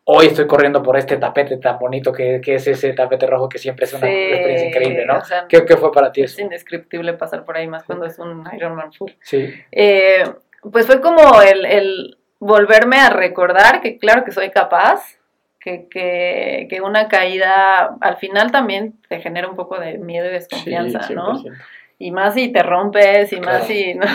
[0.05, 3.57] hoy estoy corriendo por este tapete tan bonito que, que es ese tapete rojo que
[3.57, 5.17] siempre es una Sí, experiencia increíble, ¿no?
[5.17, 6.41] o sea, ¿Qué, qué fue para ti es eso?
[6.41, 9.11] indescriptible pasar por ahí, más cuando es un Ironman full.
[9.21, 9.53] Sí.
[9.71, 10.23] Eh,
[10.71, 15.03] pues fue como el, el volverme a recordar que claro que soy capaz,
[15.59, 20.31] que, que, que una caída al final también te genera un poco de miedo y
[20.33, 21.41] desconfianza, ¿no?
[22.03, 24.05] Y más si te rompes, y más si no.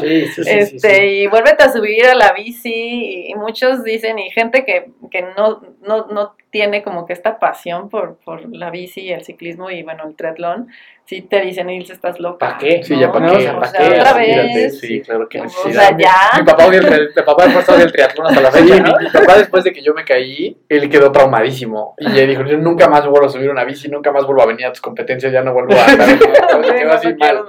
[0.00, 4.18] Sí, sí, sí, este, y vuélvete a subir a la bici, y, y muchos dicen,
[4.18, 8.70] y gente que, que no, no, no tiene como que esta pasión por, por la
[8.70, 10.68] bici, el ciclismo y bueno, el triatlón,
[11.04, 12.38] sí te dicen, Ilse, estás loca.
[12.46, 12.82] ¿Para qué?
[12.82, 13.38] Sí, ya para No, qué.
[13.38, 14.00] o sea, O ¿para qué?
[14.00, 14.80] otra Mírate, vez.
[14.80, 15.88] Sí, claro que O necesidad.
[15.88, 16.38] sea, ya.
[16.40, 18.96] Mi papá odia el, mi papá después triatlón hasta la fecha, mi, ¿no?
[18.98, 21.94] mi papá después de que yo me caí, él quedó traumadísimo.
[21.98, 24.46] Y él dijo, yo nunca más vuelvo a subir una bici, nunca más vuelvo a
[24.46, 26.08] venir a tus competencias, ya no vuelvo a andar.
[26.78, 27.44] Quedó así mal.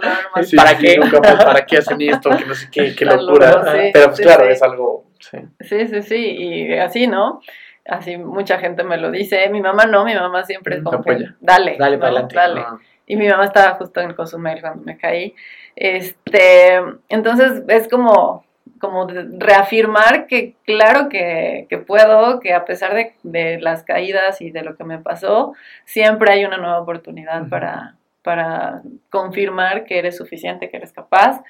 [0.55, 0.97] ¿Para sí, qué?
[0.97, 2.29] nunca más, ¿Para qué hacen esto?
[2.31, 3.61] Que no sé qué, locura.
[3.93, 4.51] Pero pues sí, claro, sí.
[4.51, 5.05] es algo...
[5.19, 5.37] Sí.
[5.61, 7.39] Sí, sí, sí, y así, ¿no?
[7.85, 9.49] Así mucha gente me lo dice.
[9.49, 11.03] Mi mamá no, mi mamá siempre es Mm, como
[11.39, 11.99] dale, Dale ¿no?
[11.99, 12.35] para adelante.
[12.35, 12.61] dale.
[13.05, 15.35] Y mi mamá estaba justo en Cozumel cuando me caí.
[15.75, 18.45] Este, entonces es como,
[18.79, 24.51] como reafirmar que claro que, que puedo, que a pesar de, de las caídas y
[24.51, 25.53] de lo que me pasó,
[25.85, 31.43] siempre hay una nueva oportunidad para, para confirmar que eres suficiente, que eres capaz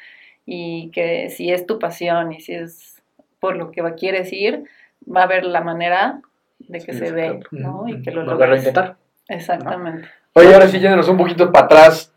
[0.45, 3.01] y que si es tu pasión y si es
[3.39, 4.63] por lo que quieres ir,
[5.05, 6.21] va a haber la manera
[6.59, 7.39] de que Sí, se claro.
[7.51, 7.87] ¿no?
[7.87, 8.61] Y que lo Volverlo a logres.
[8.67, 8.95] intentar.
[9.27, 10.07] Exactamente.
[10.35, 12.11] Oye, ahora sí, yéndonos un poquito para atrás.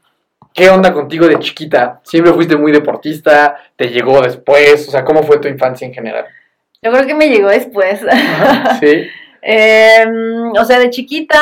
[0.55, 2.01] ¿Qué onda contigo de chiquita?
[2.03, 3.57] ¿Siempre fuiste muy deportista?
[3.77, 4.89] ¿Te llegó después?
[4.89, 6.25] O sea, ¿cómo fue tu infancia en general?
[6.81, 8.01] Yo creo que me llegó después.
[8.81, 9.07] Sí.
[9.49, 11.39] Em, o sea, de chiquita,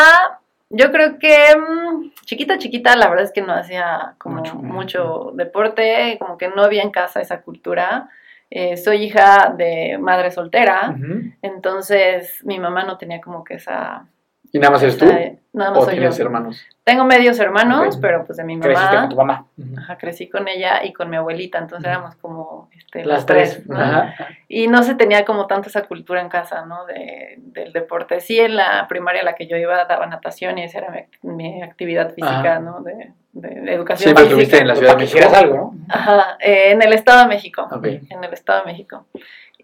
[0.69, 4.55] yo creo que mm, chiquita, chiquita, la verdad es que no hacía como Mucho.
[4.57, 8.11] mucho, deporte, como que no había en casa esa cultura.
[8.51, 10.95] Eh, soy hija de madre soltera,
[11.41, 14.07] entonces mi mamá no tenía como que esa...
[14.55, 15.05] ¿Y nada más eres tú?
[15.05, 16.01] esa- nada más ¿O soy yo.
[16.01, 16.65] tienes hermanos?
[16.85, 19.01] Tengo medios hermanos, pero pues de mi Creciste mamá.
[19.01, 19.47] con tu mamá.
[19.79, 23.67] Ajá, crecí con ella y con mi abuelita, entonces éramos como este, Las tres.
[23.67, 23.79] ¿no?
[23.79, 24.15] Ajá.
[24.49, 26.87] Y no se tenía como tanto esa cultura en casa, ¿no?
[26.87, 28.21] De, del deporte.
[28.21, 30.91] Sí, en la primaria a la que yo iba daba natación y esa era
[31.23, 32.59] mi, mi actividad física, Ajá.
[32.61, 32.81] ¿no?
[32.83, 34.43] De, de- de educación ¿Siempre física.
[34.43, 35.35] estuviste en la Ciudad de México?
[35.37, 35.75] algo, ¿no?
[35.93, 37.67] Ajá, eh, en el Estado de México.
[37.71, 37.85] Ok.
[38.09, 39.07] En el Estado de México.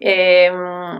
[0.03, 0.51] Eh,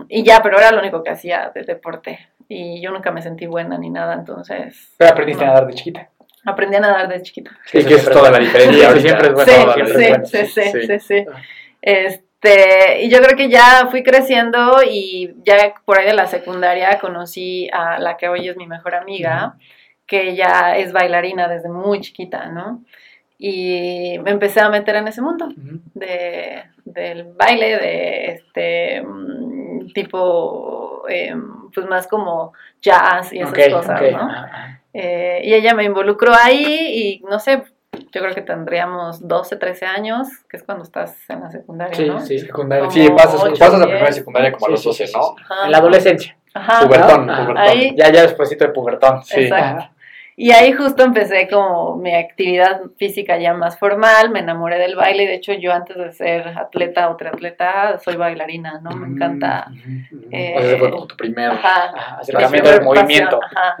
[0.08, 2.28] y ya, pero era lo único que hacía de deporte.
[2.48, 5.50] Y yo nunca me sentí buena ni nada, entonces Pero aprendiste No.
[5.50, 6.08] a nadar de chiquita.
[6.46, 7.50] aprendí a nadar de chiquita.
[7.66, 8.92] Sí, Eso que es toda la diferencia.
[8.92, 9.52] Sí, siempre es bueno.
[9.74, 11.26] Sí, sí, sí, sí, sí, sí.
[11.80, 16.98] Este, y yo creo que ya fui creciendo y ya por ahí de la secundaria
[17.00, 19.54] conocí a la que hoy es mi mejor amiga,
[20.06, 22.84] que ella es bailarina desde muy chiquita, ¿no?
[23.38, 25.48] Y me empecé a meter en ese mundo
[25.94, 34.00] de, del baile, de este mm, tipo, em, pues más como jazz y esas cosas.
[34.12, 34.30] ¿no?
[34.94, 36.64] Eh, y ella me involucró ahí
[37.20, 37.62] y no sé,
[38.12, 42.06] yo creo que tendríamos 12, 13 años, que es cuando estás en la secundaria, Sí,
[42.06, 42.20] ¿no?
[42.20, 42.38] sí.
[42.38, 42.84] Secundaria.
[42.86, 43.88] Como Sí, pasas, ocho, pasas a diez.
[43.88, 45.22] primera y secundaria como a los sí, 12, sí, ¿no?
[45.36, 45.42] sí.
[45.44, 45.64] Ajá.
[45.64, 46.36] En la adolescencia.
[46.54, 46.86] Ajá.
[46.86, 47.58] Pubertón, pubertón.
[47.58, 49.22] Ahí- Ya, ya despuésito de pubertón.
[49.24, 49.40] Sí.
[49.40, 49.88] Exacto.
[50.44, 55.28] Y ahí justo empecé como mi actividad física ya más formal, me enamoré del baile,
[55.28, 58.90] de hecho yo antes de ser atleta o triatleta soy bailarina, ¿no?
[58.90, 59.68] Me encanta.
[60.32, 61.48] eh, O sea, ese fue como tu primer...
[61.52, 61.92] Ajá.
[61.94, 63.38] Ajá, mi Acercamiento movimiento.
[63.40, 63.76] ajá.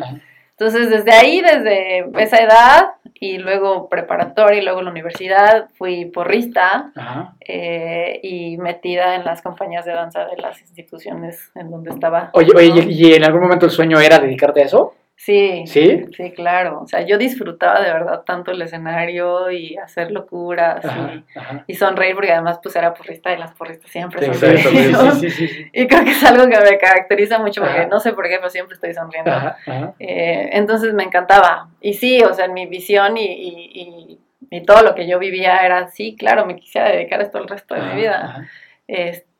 [0.56, 6.92] Entonces, desde ahí, desde esa edad, y luego preparatoria y luego la universidad, fui porrista
[7.40, 12.30] eh, y metida en las compañías de danza de las instituciones en donde estaba.
[12.34, 12.90] Oye, oye, ¿no?
[12.90, 14.94] ¿y y en algún momento el sueño era dedicarte a eso?
[15.24, 16.04] Sí, ¿Sí?
[16.16, 16.80] sí, claro.
[16.82, 21.64] O sea, yo disfrutaba de verdad tanto el escenario y hacer locuras Ajá, y, ajá.
[21.68, 25.68] y sonreír, porque además pues era porrista y las porristas siempre Sí.
[25.72, 27.86] Y creo que es algo que me caracteriza mucho porque Ajá.
[27.88, 29.30] no sé por qué, pero siempre estoy sonriendo.
[30.00, 31.68] Eh, entonces me encantaba.
[31.80, 34.18] Y sí, o sea, en mi visión y, y- y-
[34.50, 37.76] y todo lo que yo vivía era, sí, claro, me quisiera dedicar esto el resto
[37.76, 38.24] de mi vida.
[38.24, 38.46] ajá.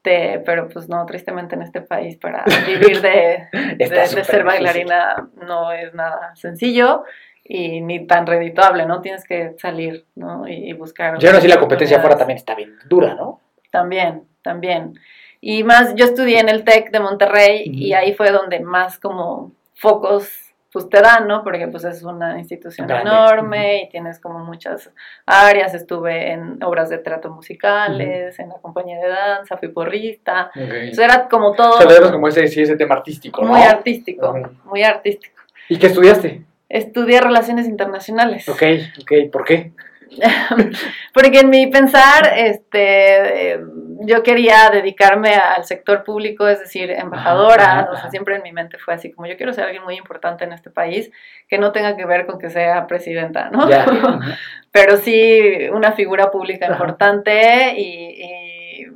[0.05, 3.47] Este, pero pues no, tristemente en este país para vivir de,
[3.79, 4.43] ser difícil.
[4.43, 7.05] bailarina no es nada sencillo
[7.45, 9.01] y ni tan redituable, ¿no?
[9.01, 10.49] Tienes que salir, ¿no?
[10.49, 11.19] Y, y buscar.
[11.19, 12.45] Yo no sé si la competencia afuera oportunidades.
[12.45, 13.41] también está bien dura, ¿no?
[13.71, 14.99] También, también.
[15.41, 19.53] Y más, yo estudié en el TEC de Monterrey y ahí fue donde más como
[19.75, 21.45] focos pues te dan, ¿no?
[21.45, 23.11] Porque pues es una institución Grande.
[23.11, 24.91] enorme y tienes como muchas
[25.27, 25.75] áreas.
[25.75, 30.47] Estuve en obras de teatro musicales, en la compañía de danza, fui porrista.
[30.47, 30.63] Ok.
[30.63, 33.49] Entonces era como todo O sea, como ese, ese tema artístico, ¿no?
[33.49, 35.43] muy artístico, muy artístico.
[35.69, 36.43] ¿Y qué estudiaste?
[36.71, 38.49] Estudié relaciones internacionales.
[38.49, 38.63] Ok,
[39.03, 39.73] ok, ¿por qué?
[41.15, 43.61] Porque en mi pensar, este, eh,
[44.05, 48.79] yo quería dedicarme al sector público, es decir, embajadora, o sea, siempre en mi mente
[48.79, 51.11] fue así, como yo quiero ser alguien muy importante en este país,
[51.49, 53.69] que no tenga que ver con que sea presidenta, ¿no?
[53.69, 53.85] Ya.
[54.71, 56.75] Pero sí una figura pública Ajá.
[56.75, 58.87] importante y, y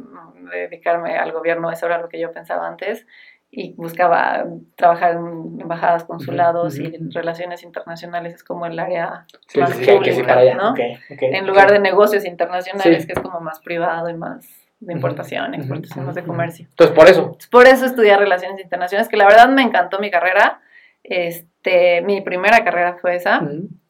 [0.52, 3.06] dedicarme al gobierno, eso era lo que yo pensaba antes.
[3.48, 9.70] Y buscaba trabajar en embajadas, consulados y relaciones internacionales, es como el área Sí, más
[9.70, 10.54] sí, que pública, para allá.
[10.56, 10.74] ¿no?
[11.08, 16.06] En lugar de negocios internacionales, que es como más privado y más de importación, exportación,
[16.06, 16.66] más de comercio.
[16.70, 17.36] Entonces, por eso.
[17.50, 20.60] Por eso estudié relaciones internacionales, que la verdad me encantó mi carrera.
[21.02, 23.42] Este, mi primera carrera fue esa.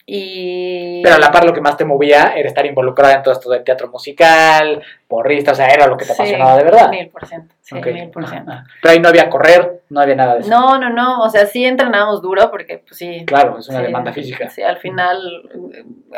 [0.09, 3.35] Y Pero a la par lo que más te movía era estar involucrada en todo
[3.35, 6.91] esto del teatro musical, porrista, o sea, era lo que te Sí, apasionaba de verdad.
[6.91, 7.87] Mil por ciento, sí, Ok.
[7.87, 8.53] mil por ciento.
[8.81, 10.51] Pero ahí no había correr, no había nada de eso.
[10.51, 13.25] No, no, no, o sea, sí entrenábamos duro porque, pues sí.
[13.27, 14.49] Claro, es una sí, demanda física.
[14.49, 15.19] Sí, al final,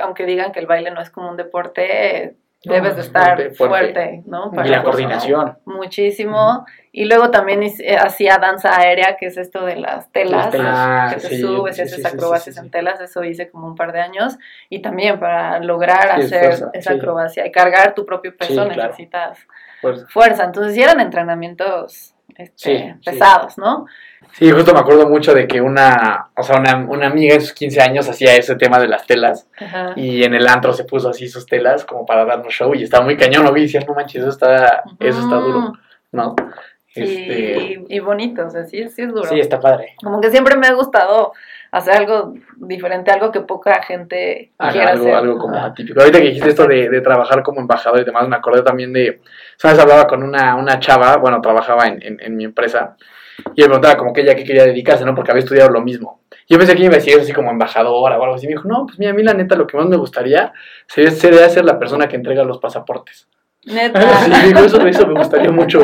[0.02, 3.54] aunque digan que el baile no es como un deporte, debes de es estar fuerte,
[3.54, 4.22] fuerte, fuerte.
[4.26, 4.50] ¿no?
[4.52, 5.58] Y Para la eso, coordinación.
[5.64, 6.66] Muchísimo.
[6.92, 11.10] Y luego también eh, hacía danza aérea, que es esto de las telas, Las telas.
[11.14, 13.66] que Ah, te sí, subes sí, y haces sí, acrobacias en telas, eso hice como
[13.68, 14.36] un par de años.
[14.68, 18.82] Y también para lograr hacer fuerza, esa acrobacia y cargar tu propio peso Sí, claro.
[18.90, 19.38] necesitas
[19.80, 20.44] Pues, fuerza.
[20.44, 23.10] Entonces sí eran entrenamientos este, Sí, sí.
[23.10, 23.84] pesados, ¿no?
[24.32, 27.52] Sí, justo me acuerdo mucho de que una, o sea, una, una amiga en sus
[27.52, 29.92] 15 años hacía ese tema de las telas Ajá.
[29.96, 33.04] y en el antro se puso así sus telas como para darnos show y estaba
[33.04, 35.72] muy cañón, lo vi y decías, no manches, eso está, eso está duro.
[36.12, 36.34] ¿no?
[36.94, 39.24] Sí, Este, y, y bonito, o sea, sí, sí es duro.
[39.28, 39.94] sí, está padre.
[40.02, 41.32] Como que siempre me ha gustado
[41.70, 45.14] hacer algo diferente, algo que poca gente Haga quiera algo, hacer.
[45.14, 46.00] algo como atípico.
[46.00, 49.20] Ahorita que dijiste esto de, de trabajar como embajador y demás, me acordé también de,
[49.56, 49.78] ¿sabes?
[49.78, 52.96] Hablaba con una, una chava, bueno, trabajaba en, en, en mi empresa,
[53.54, 55.14] y me preguntaba como que ella qué quería dedicarse, ¿no?
[55.14, 56.22] Porque había estudiado lo mismo.
[56.48, 58.46] Yo pensé que iba a decir así como embajadora o algo así.
[58.46, 60.52] Me dijo, no, pues mira, a mí la neta lo que más me gustaría
[60.86, 63.28] sería, sería ser la persona que entrega los pasaportes.
[63.64, 64.00] Neta.
[64.28, 65.82] Sí, digo, eso, eso me gustaría mucho.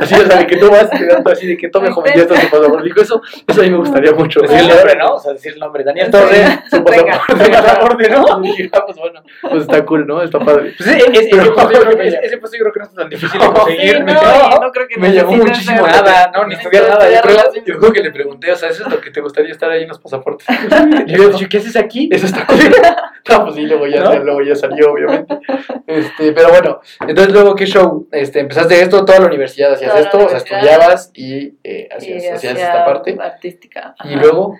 [0.00, 2.50] Así, o sea, que tú vas quedando así de que tome joven, ya está su
[2.50, 2.84] pasaporte.
[2.84, 4.40] Digo, eso, eso a mí me gustaría mucho.
[4.40, 5.14] Decir el nombre, ¿no?
[5.14, 5.84] O sea, decir el nombre.
[5.84, 6.12] Daniel Sí.
[6.12, 8.24] Torre, su pasaporte, su pasaporte, ¿no?
[8.44, 10.22] Y dije, ah, pues bueno, pues está cool, ¿no?
[10.22, 10.74] Está padre.
[10.76, 13.46] Pues ese, ese, Pero- ese puesto yo creo que, yo no es tan difícil de
[13.46, 13.96] conseguir.
[13.96, 17.10] Sí, no, no creo que me llamó muchísimo nada, no, ni estudiar nada.
[17.10, 17.80] Yo creo.
[17.80, 19.88] Yo que le pregunté, o sea, ¿eso es lo que te gustaría estar ahí en
[19.88, 20.46] los pasaportes?
[21.06, 22.08] Y le digo, ¿qué haces aquí?
[22.12, 22.58] Eso está cool.
[23.30, 24.14] No, pues sí, luego ya, ¿No?
[24.22, 25.38] luego ya salió, obviamente.
[25.86, 28.08] Este, pero bueno, entonces luego, ¿qué show?
[28.12, 31.94] Este, empezaste esto, toda la universidad hacías Toda esto, o sea, estudiabas y eh, Y
[31.94, 33.16] hacías, hacías hacía esta parte.
[33.20, 33.94] artística.
[34.04, 34.56] Y luego,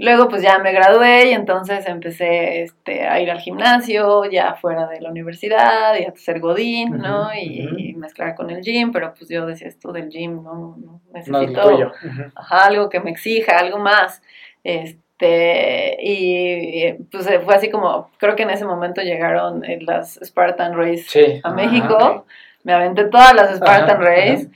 [0.00, 4.86] Luego pues ya me gradué y entonces empecé este, a ir al gimnasio, ya fuera
[4.86, 7.34] de la universidad, y a ser godín, ¿no?
[7.34, 11.18] Y, mezclar con el gym, pero pues yo decía esto del gym, no, no no
[11.18, 11.92] es necesito
[12.36, 14.22] ajá, algo que me exija, algo más.
[14.62, 19.78] Este, y eh, pues eh, fue así como, creo que en ese momento llegaron eh,
[19.82, 21.40] las Spartan Race Sí.
[21.42, 22.26] a Ajá, México.
[22.64, 24.48] Me aventé todas las Spartan Ajá, Race,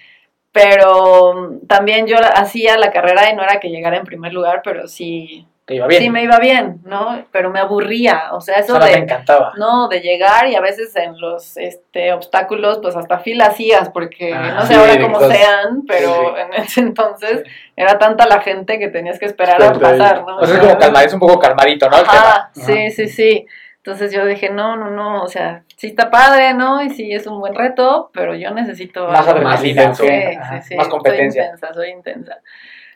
[0.53, 4.61] pero mm, también yo hacía la carrera y no era que llegara en primer lugar,
[4.63, 6.03] pero sí, Te iba bien.
[6.03, 7.25] sí me iba bien, ¿no?
[7.31, 9.53] Pero me aburría, o sea, eso o sea, me de, encantaba.
[9.57, 14.35] no, de llegar y a veces en los este, obstáculos, pues hasta fila hacías, porque
[14.35, 16.41] Ah, no sé sí, ahora de cómo sean, pero sí, sí.
[16.41, 17.45] en ese entonces
[17.77, 20.39] era tanta la gente que tenías que esperar a pasar, ¿no?
[20.39, 21.97] O sea, es como calma, es un poco calmadito, ¿no?
[21.99, 22.19] El tema.
[22.19, 23.47] Ajá, sí, sí, sí.
[23.85, 26.83] Entonces yo dije, no, no, no, o sea, sí está padre, ¿no?
[26.83, 29.09] Y sí es un buen reto, pero yo necesito...
[29.09, 29.93] Más adrenalina.
[29.93, 30.77] Sí, sí, sí.
[30.77, 31.43] Más competencia.
[31.43, 32.39] Soy intensa, soy intensa.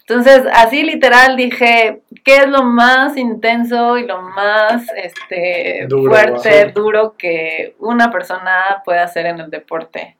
[0.08, 6.70] Entonces, así literal dije, ¿qué es lo más intenso y lo más este, Duro, fuerte,
[6.72, 10.16] duro que una persona puede hacer en el deporte?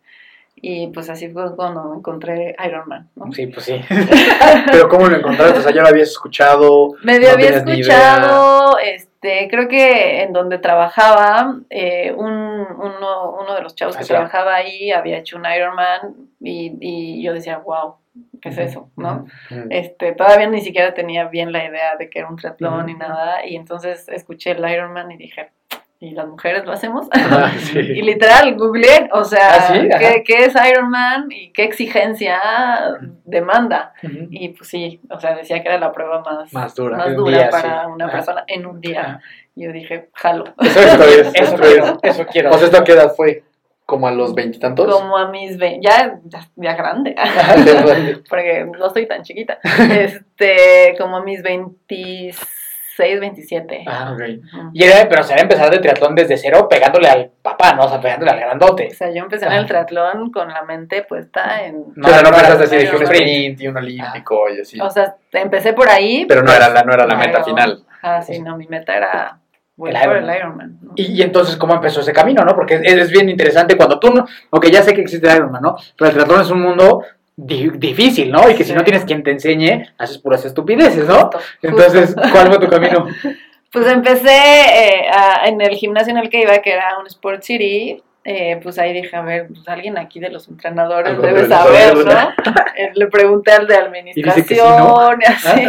[0.56, 3.30] Y pues así fue cuando encontré Iron Man, ¿no?
[3.30, 3.80] Sí, pues sí.
[4.72, 5.60] Pero ¿cómo lo encontraste?
[5.60, 6.94] O sea, ya lo habías escuchado.
[7.04, 13.62] Medio no había escuchado, este, creo que en donde trabajaba, eh, un, uno, uno de
[13.62, 14.08] los chavos que sí.
[14.08, 17.98] trabajaba ahí había hecho un Ironman y, y yo decía, wow,
[18.40, 18.90] ¿qué es eso?
[18.96, 19.26] ¿no?
[19.70, 23.46] Este, todavía ni siquiera tenía bien la idea de que era un triatlón ni nada,
[23.46, 25.50] y entonces escuché el Ironman y dije,
[25.98, 27.08] ¿y las mujeres lo hacemos?
[27.14, 27.78] Ah, sí.
[27.78, 29.88] y literal, googleé, o sea, ¿Ah, sí?
[29.98, 32.38] ¿qué, qué es Ironman y qué exigencia
[33.24, 33.92] demanda?
[34.30, 36.96] Y pues sí, o sea, decía que era la prueba más, Más dura.
[36.98, 37.90] más un dura día, para sí.
[37.92, 38.16] una Ajá.
[38.16, 39.20] persona en un día.
[39.54, 40.44] Yo dije, jalo.
[40.60, 41.94] Eso, es, Eso es.
[42.02, 42.52] eso quiero.
[42.52, 43.42] Sea, ¿esto qué edad fue?
[43.86, 44.92] Como a los veintitantos.
[44.92, 47.14] Como a mis ve ya, ya, ya grande,
[48.28, 49.58] porque no soy tan chiquita.
[49.90, 53.84] Este, como a mis 26, 27.
[53.86, 54.22] Ah, ok.
[54.72, 57.84] Y era, pero o sea, era empezar de triatlón desde cero pegándole al papá, ¿no?
[57.84, 58.88] O sea, pegándole al grandote.
[58.90, 61.84] O sea, yo empecé en el triatlón con la mente puesta en...
[61.94, 64.80] No, Pero no no, pensaste no, así no, un sprint y un olímpico y así.
[64.80, 66.24] O sea, empecé por ahí.
[66.26, 67.84] Pero no era la, no era la pero- meta final.
[68.02, 69.38] Ah, sí, no, mi meta era...
[69.76, 70.26] Voy El.
[70.82, 70.92] ¿no?
[70.96, 72.54] Y, y entonces, ¿cómo empezó ese camino, no?
[72.54, 75.60] Porque es, es bien interesante cuando tú, no, ok, ya sé que existe el Ironman,
[75.62, 75.76] ¿no?
[75.96, 77.02] Pero el triatlón es un mundo
[77.36, 78.48] di- difícil, ¿no?
[78.48, 81.24] Y que si no tienes quien te enseñe, haces puras estupideces, ¿no?
[81.24, 82.16] Justo, Entonces.
[82.32, 83.06] ¿cuál fue tu camino?
[83.72, 87.42] Pues empecé eh, a- en el gimnasio en el que iba, que era un Sport
[87.42, 88.02] City.
[88.24, 92.10] eh, pues ahí dije, a ver, pues alguien aquí de los entrenadores debe saber, ¿no?
[92.76, 95.66] Eh, Le pregunté al de administración y así.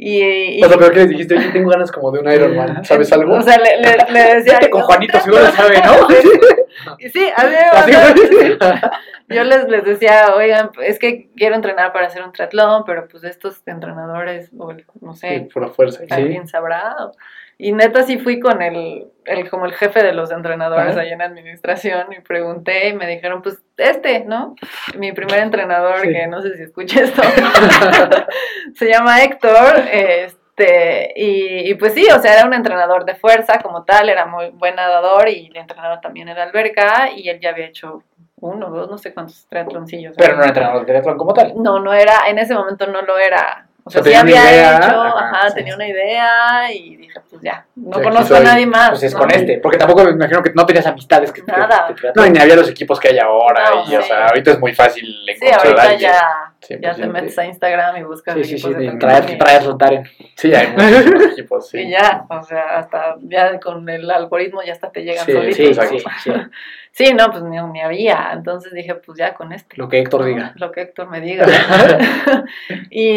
[0.00, 2.84] Y, y- O sea, pero que les dijiste, oye, tengo ganas como de un Ironman.
[2.84, 3.34] ¿Sabes algo?
[3.34, 4.60] O sea, le, le, le decía.
[4.70, 6.06] Con "Yo, Juanito, seguro lo sabe, ¿no?
[6.98, 8.58] Sí, fue.
[9.28, 13.24] yo les, les decía, oigan, es que quiero entrenar para hacer un triatlón, pero pues
[13.24, 16.04] estos entrenadores, o no sé, Sí, por la fuerza.
[16.10, 16.94] alguien sabrá.
[17.60, 21.20] Y neta sí fui con el, el como el jefe de los entrenadores ahí en
[21.22, 24.54] administración y pregunté y me dijeron, pues este, ¿no?
[24.96, 26.12] Mi primer entrenador, Sí.
[26.12, 27.20] que no sé si escucha esto,
[28.74, 33.58] se llama Héctor, este, y, y pues sí, o sea, era un entrenador de fuerza
[33.60, 37.40] como tal, era muy buen nadador y le entrenaba también en la alberca y él
[37.40, 38.02] ya había hecho
[38.40, 40.14] uno, dos, no sé cuántos triatloncillos.
[40.16, 41.54] Pero no era entrenador de triatlón como tal.
[41.60, 43.67] No, no era, en ese momento no lo era.
[43.88, 45.76] O sea, O sea, sí tenía una había idea, hecho, ajá, ajá, sí, tenía sí.
[45.76, 48.46] una idea y dije, pues ya, no Sí, conozco a soy.
[48.46, 48.90] nadie más.
[48.90, 49.18] Pues es ¿no?
[49.20, 49.58] con este.
[49.58, 51.86] Porque tampoco me imagino que no tenías amistades que Nada.
[51.88, 52.24] que- que triatlón.
[52.24, 53.70] No, y ni había los equipos que hay ahora.
[53.70, 54.08] No, y, o sí.
[54.08, 56.10] sea, ahorita es muy fácil Sí, encontrar a ahorita alguien.
[56.12, 56.96] ya, ya 100%.
[56.96, 58.66] te metes a Instagram y buscas Sí, sí, sí.
[58.66, 60.04] equipos de de triatlón Traer, y- traer Taren.
[60.36, 61.78] Sí, hay muchos equipos, sí.
[61.80, 65.56] Y ya, o sea, hasta ya con el algoritmo ya hasta te llegan Sí, solitos.
[65.56, 66.32] Sí, sí, sí.
[66.90, 68.30] Sí, no, pues ni, ni había.
[68.32, 69.76] Entonces dije, pues ya con este.
[69.76, 70.52] Lo que Héctor diga.
[70.56, 71.46] Lo que Héctor me diga.
[72.90, 73.08] y,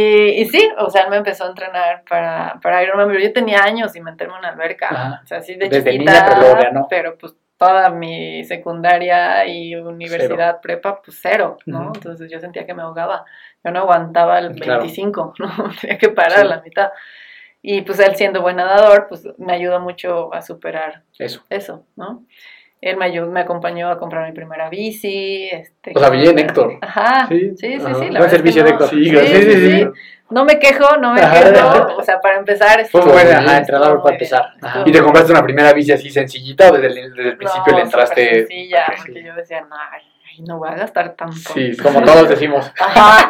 [0.41, 3.63] y sí, o sea, él me empezó a entrenar para, para Ironman, pero yo tenía
[3.63, 4.87] años sin meterme en una alberca.
[4.89, 5.21] Ajá.
[5.23, 6.87] O sea, sí de Desde chiquita, niña, pero luego ya no.
[6.89, 11.81] pero pues toda mi secundaria y universidad prepa, pues cero, ¿no?
[11.81, 11.91] Ujú.
[11.95, 13.23] Entonces yo sentía que me ahogaba.
[13.63, 14.79] Yo no aguantaba el Claro.
[14.81, 15.69] 25, ¿no?
[15.79, 16.47] Tenía que parar a Sí.
[16.47, 16.89] la mitad.
[17.61, 21.43] Y pues él siendo buen nadador, pues me ayudó mucho a superar Eso.
[21.51, 22.25] eso, ¿no?
[22.81, 25.47] Él me, ayudó, me acompañó a comprar mi primera bici.
[25.51, 26.79] Este, O sea, bien, Héctor.
[26.81, 27.85] Ajá, Sí, sí, sí, sí.
[27.85, 28.89] la Buen verdad es que servicio no- de Héctor.
[28.89, 29.87] Sí, sí, sí, sí.
[30.31, 31.51] No me quejo, no me Ajá.
[31.51, 31.87] quejo.
[31.99, 34.53] O sea, para empezar, Fue ajá, entrenador para empezar.
[34.85, 37.77] ¿Y te compraste una primera bici así sencillita o desde el, desde el principio No,
[37.77, 38.35] le entraste?
[38.39, 39.75] sencilla, porque yo decía, no,
[40.31, 41.35] ay, no voy a gastar tanto.
[41.53, 42.71] Sí, Como todos decimos.
[42.79, 43.29] Ajá,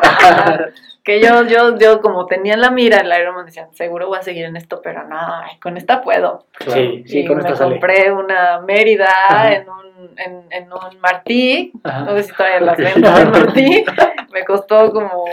[1.04, 4.24] que yo, yo, yo como tenía en la mira el Ironman, decía, seguro voy a
[4.24, 6.45] seguir en esto, pero no, ay, con esta puedo.
[6.60, 7.58] Sí, sí, y con me sale.
[7.58, 9.54] compré una Mérida Ajá.
[9.54, 12.02] en un, en, en un Martí, Ajá.
[12.02, 13.84] no sé si todavía las venden en Martí,
[14.32, 15.26] me costó como,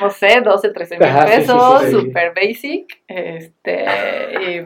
[0.00, 1.92] no sé, 12, 13 mil Ajá, sí, sí, pesos, sí, sí.
[1.92, 3.84] super basic, este,
[4.40, 4.60] y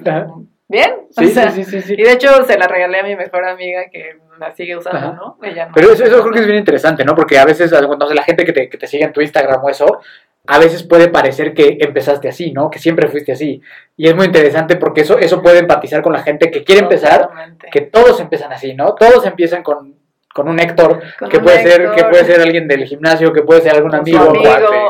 [0.68, 3.44] Bien, o Sí, sea, sí, sí, y de hecho se la regalé a mi mejor
[3.44, 5.12] amiga que la sigue usando, Ajá.
[5.12, 5.38] ¿no?
[5.42, 5.72] Ella no.
[5.74, 7.14] Pero eso, eso creo que es bien interesante, ¿no?
[7.14, 9.62] Porque a veces, no sé, la gente que te, que te sigue en tu Instagram
[9.64, 10.00] o eso,
[10.48, 12.68] a veces puede parecer que empezaste así, ¿no?
[12.70, 13.60] Que siempre fuiste así.
[13.96, 17.28] Y es muy interesante porque eso, eso puede empatizar con la gente que quiere empezar,
[17.70, 18.94] que todos empiezan así, ¿no?
[18.94, 19.94] Todos empiezan con,
[20.32, 23.42] con un Héctor, Con que un puede ser, que puede ser alguien del gimnasio, que
[23.42, 24.32] puede ser algún Con amigo,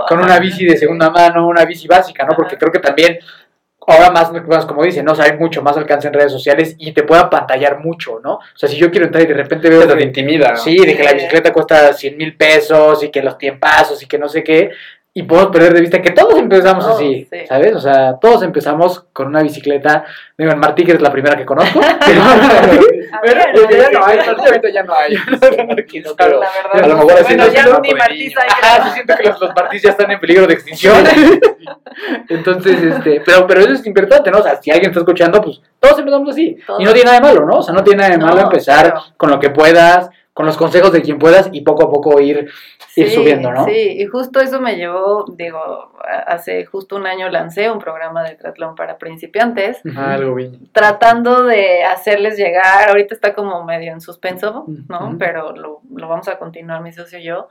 [0.09, 2.35] con una bici de segunda mano, una bici básica, ¿no?
[2.35, 3.19] Porque creo que también
[3.87, 5.13] ahora más, más como dicen, ¿no?
[5.13, 8.35] O sea, hay mucho más alcance en redes sociales y te puede apantallar mucho, ¿no?
[8.35, 10.57] O sea, si yo quiero entrar y de repente veo Te que- intimida.
[10.57, 14.19] Sí, de que la bicicleta cuesta 100 mil pesos y que los tiempazos y que
[14.19, 14.71] no sé qué.
[15.17, 17.47] Y podemos perder de vista que todos empezamos Todos, así, sí.
[17.47, 17.75] ¿sabes?
[17.75, 20.05] O sea, todos empezamos con una bicicleta.
[20.37, 21.81] Digo, en Martí, que es la primera que conozco.
[23.23, 25.17] Pero ya no hay, ahorita ya no hay.
[26.83, 29.81] A lo mejor así bueno, no ya no ni Martí Ajá, siento que los, Martís
[29.81, 31.03] ya están en peligro de extinción.
[32.29, 34.41] Entonces, este, pero, pero eso es importante, ¿no?
[34.41, 36.59] O sea, si alguien está escuchando, pues todos empezamos así.
[36.79, 37.61] Y no tiene nada de malo, ¿no?
[37.61, 40.93] O sea, no tiene nada de malo empezar con lo que puedas, con los consejos
[40.93, 42.51] de quien puedas y poco a poco ir,
[42.95, 43.65] ir subiendo, ¿no?
[43.65, 45.59] Sí, y justo eso me llevó, digo,
[46.07, 49.81] a- hace justo un año lancé un programa de triatlón para principiantes.
[49.97, 50.69] Ah, algo bien.
[50.73, 55.17] tratando de hacerles llegar, ahorita está como medio en suspenso, ¿no?
[55.19, 57.49] Pero lo, lo vamos a continuar mi socio y yo,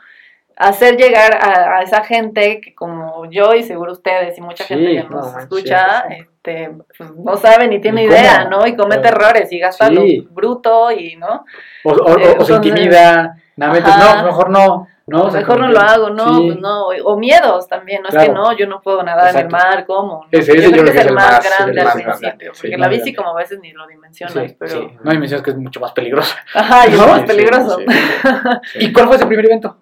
[0.56, 4.76] hacer llegar a, a esa gente que como yo y seguro ustedes y mucha Sí,
[4.76, 6.26] gente que no nos escucha, sí, sí.
[6.46, 8.62] Este, pues, no sabe ni tiene idea, cómo.
[8.62, 8.68] ¿no?
[8.68, 9.18] Y comete Claro.
[9.18, 9.94] errores y gasta Sí.
[9.96, 11.46] lo bruto y, ¿no?
[11.84, 14.22] O, o- o- o se intimida, nada Ajá.
[14.22, 14.88] no, mejor no.
[15.08, 16.44] no Mejor no lo hago, no, sí.
[16.48, 16.88] pues no.
[16.88, 19.56] O miedos también, no es que no, yo no puedo nadar en Exacto.
[19.58, 20.22] el mar, ¿cómo?
[20.24, 20.28] No.
[20.32, 22.52] Ese- ese yo yo creo que es el más más- grande el más grande, principio,
[22.60, 23.16] porque la bici grande.
[23.18, 24.72] como a veces ni lo dimensionas, Sí, pero...
[24.72, 24.98] sí.
[25.04, 26.36] No dimensiones que es mucho más peligroso.
[26.56, 27.78] Ajá, y es más peligroso.
[28.80, 29.78] ¿Y cuál fue ese primer evento?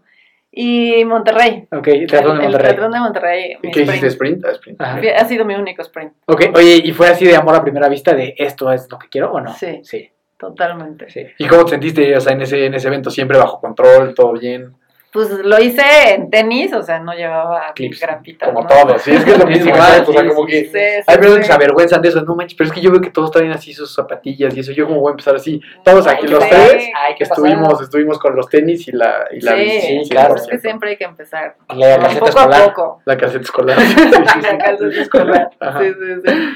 [0.56, 1.68] Y Monterrey.
[1.72, 2.76] Ok, Teatrón de Monterrey.
[2.76, 3.58] El de Monterrey.
[3.64, 4.08] mi ¿Y qué hiciste?
[4.08, 4.46] sprint.
[4.46, 4.80] ¿Sprint?
[4.80, 5.18] Ah, sprint.
[5.18, 6.14] Ha sido mi único sprint.
[6.28, 9.10] Ok, oye, ¿y fue así de amor a primera vista de esto es lo que
[9.10, 9.52] quiero o no?
[9.56, 9.80] Sí.
[9.84, 11.10] Sí, Totalmente.
[11.10, 11.26] sí.
[11.40, 13.10] ¿Y cómo te sentiste o sea, en, ese, en ese evento?
[13.10, 14.14] ¿Siempre bajo control?
[14.14, 14.74] ¿Todo bien?
[15.14, 15.84] Pues lo hice
[16.16, 18.50] en tenis, o sea, no llevaba Clips, grapitas.
[18.50, 18.68] Como ¿no?
[18.68, 19.02] todos.
[19.04, 19.76] Sí, es que es lo mismo.
[19.76, 20.62] Sí, o sea, como que...
[20.66, 21.40] Sí, sí, Hay personas sí.
[21.42, 23.52] que se avergüenzan de eso, no manches, pero es que yo veo que todos traen
[23.52, 24.72] así sus zapatillas y eso.
[24.72, 25.62] Yo como voy a empezar así.
[25.84, 26.50] Todos aquí, Ay, los sí.
[26.50, 30.04] tres, Ay, ¿qué estuvimos, estuvimos con los tenis y la, y la sí, bici.
[30.04, 30.36] sí, claro.
[30.36, 31.58] Es que siempre hay que empezar.
[31.70, 32.62] La poco escolar.
[32.62, 33.02] a poco.
[33.06, 33.78] La caseta escolar.
[34.42, 35.50] La calceta escolar.
[35.80, 36.50] Sí, sí, sí.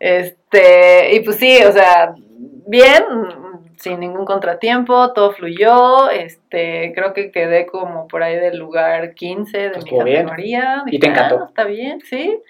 [0.00, 2.12] Este, y pues sí, o sea,
[2.66, 3.04] bien,
[3.82, 6.08] sin ningún contratiempo, todo fluyó.
[6.10, 10.22] Este, creo que quedé como por ahí del lugar 15 de mi Estuvo bien.
[10.22, 10.84] categoría.
[10.86, 11.40] ¿Y te encantó?
[11.42, 12.40] "Ah, está bien, sí.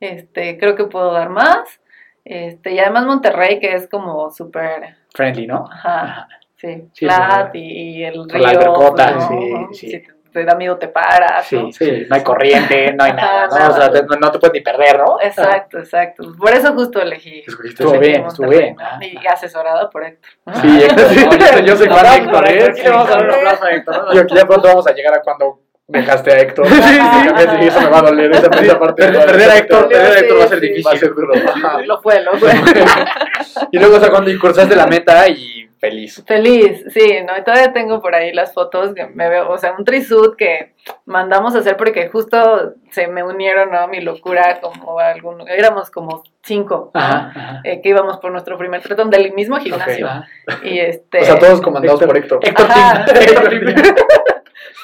[0.00, 1.80] Este, creo que puedo dar más.
[2.24, 5.66] Este, y además Monterrey, que es como súper, Friendly, ¿no?
[5.70, 7.60] ajá, sí, Sí, flat y,
[7.98, 8.42] y el río.
[8.42, 9.90] La albercota, pues, sí, sí.
[9.90, 11.72] Si te, te da miedo te paras, Sí, ¿no?
[11.72, 13.68] sí, no hay corriente, no hay nada, ¿no?
[13.70, 15.16] O sea, te- no te puedes ni perder, ¿no?
[15.22, 16.24] Exacto, exacto.
[16.36, 17.42] Por eso justo elegí.
[17.64, 18.76] Estuvo bien, estuvo bien.
[18.80, 20.30] Ah, Y asesorado por Héctor.
[20.60, 21.16] Sí, Héctor, sí,
[21.54, 22.64] yo, yo soy de Héctor, ¿eh?
[22.68, 24.12] Aquí le vamos a dar un aplauso a Héctor, ¿no?
[24.14, 26.66] Yo ya pronto vamos a llegar a cuando dejaste a Héctor.
[26.74, 27.66] Sí, sí.
[27.68, 28.32] eso me va a doler.
[28.32, 30.86] Esa, esa parte Perder, a Héctor, perder a Héctor va a ser difícil.
[30.86, 31.32] Va a ser duro.
[31.86, 32.50] Lo fue, lo fue.
[33.70, 36.24] Y luego, o sea, cuando cruzaste la meta y feliz.
[36.26, 37.36] Feliz, sí, ¿no?
[37.38, 40.74] Y todavía tengo por ahí las fotos que me veo, o sea, un trisud que
[41.04, 43.86] mandamos a hacer porque justo se me unieron, ¿no?
[43.88, 47.00] Mi locura, como algún, éramos como cinco, ¿no?
[47.00, 47.60] Ajá, ajá.
[47.64, 50.08] Eh, que íbamos por nuestro primer tretón del mismo gimnasio.
[50.62, 51.20] Y este.
[51.20, 52.40] O sea, todos comandados por Héctor.
[52.42, 52.66] Héctor.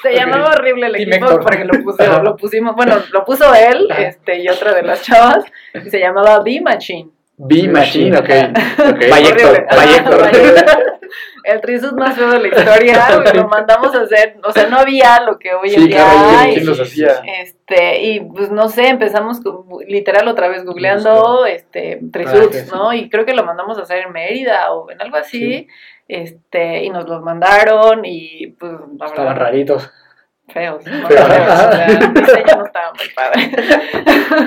[0.01, 2.23] Se llamaba horrible el equipo porque lo, puse- Ajá.
[2.23, 5.45] lo pusimos, bueno, lo puso él este, y otra de las chavas,
[5.75, 6.49] y se llamaba B-Machine.
[6.49, 7.11] B Machine,
[8.15, 8.19] ok.
[8.19, 8.41] okay.
[11.43, 15.21] El trisut más feo de la historia, lo mandamos a hacer, o sea, no había
[15.21, 16.81] lo que hoy en Sí, día claro, ¿y hay.
[16.81, 17.21] hacía?
[17.41, 22.69] Este, y pues no sé, empezamos con- literal otra vez googleando este trisuts, Ah, sí.
[22.71, 22.93] ¿no?
[22.93, 25.67] Y creo que lo mandamos a hacer en Mérida o en algo así.
[26.07, 29.91] Este, y nos los mandaron y pues la Estaban verdad, raritos.
[30.51, 31.07] Feos, ¿no?
[31.07, 31.27] Feos.
[31.27, 33.51] Feos, o sea, el diseño no estaba muy padre.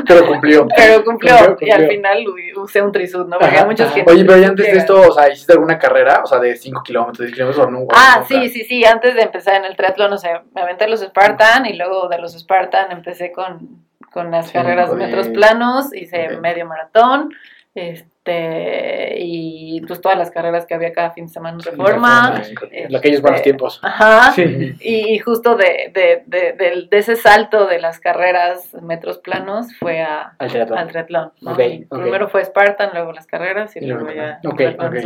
[0.07, 0.67] Pero cumplió.
[0.77, 2.25] Pero cumplió, Cumplió, y al final
[2.57, 3.39] usé un trisut, ¿no?
[3.39, 3.95] Porque hay muchos ajá.
[3.95, 6.21] que Oye, pero ya antes de esto, o sea, ¿hiciste alguna carrera?
[6.23, 7.87] O sea, de 5 kilómetros, 10 kilómetros o no?
[7.95, 8.29] Ah, nunca?
[8.29, 11.67] sí, sí, sí, antes de empezar en el triatlón, o sea, me aventé los Spartan
[11.67, 16.67] y luego de los Spartan empecé con, con las carreras de metros planos, hice medio
[16.67, 17.35] maratón,
[17.75, 22.41] este, y pues todas las carreras que había cada fin de semana en Sí, Reforma.
[22.41, 23.81] Este, En aquellos buenos tiempos.
[23.83, 24.33] Ajá.
[24.33, 24.75] Sí.
[24.81, 30.35] Y justo de, de, de, de ese salto de las carreras metros planos fue a,
[30.39, 30.79] Al triatlón.
[30.79, 31.33] al triatlón.
[31.41, 31.53] ¿no?
[31.53, 32.01] Ok, Y ok.
[32.03, 34.41] Primero fue Spartan, luego las carreras y, Y luego ya.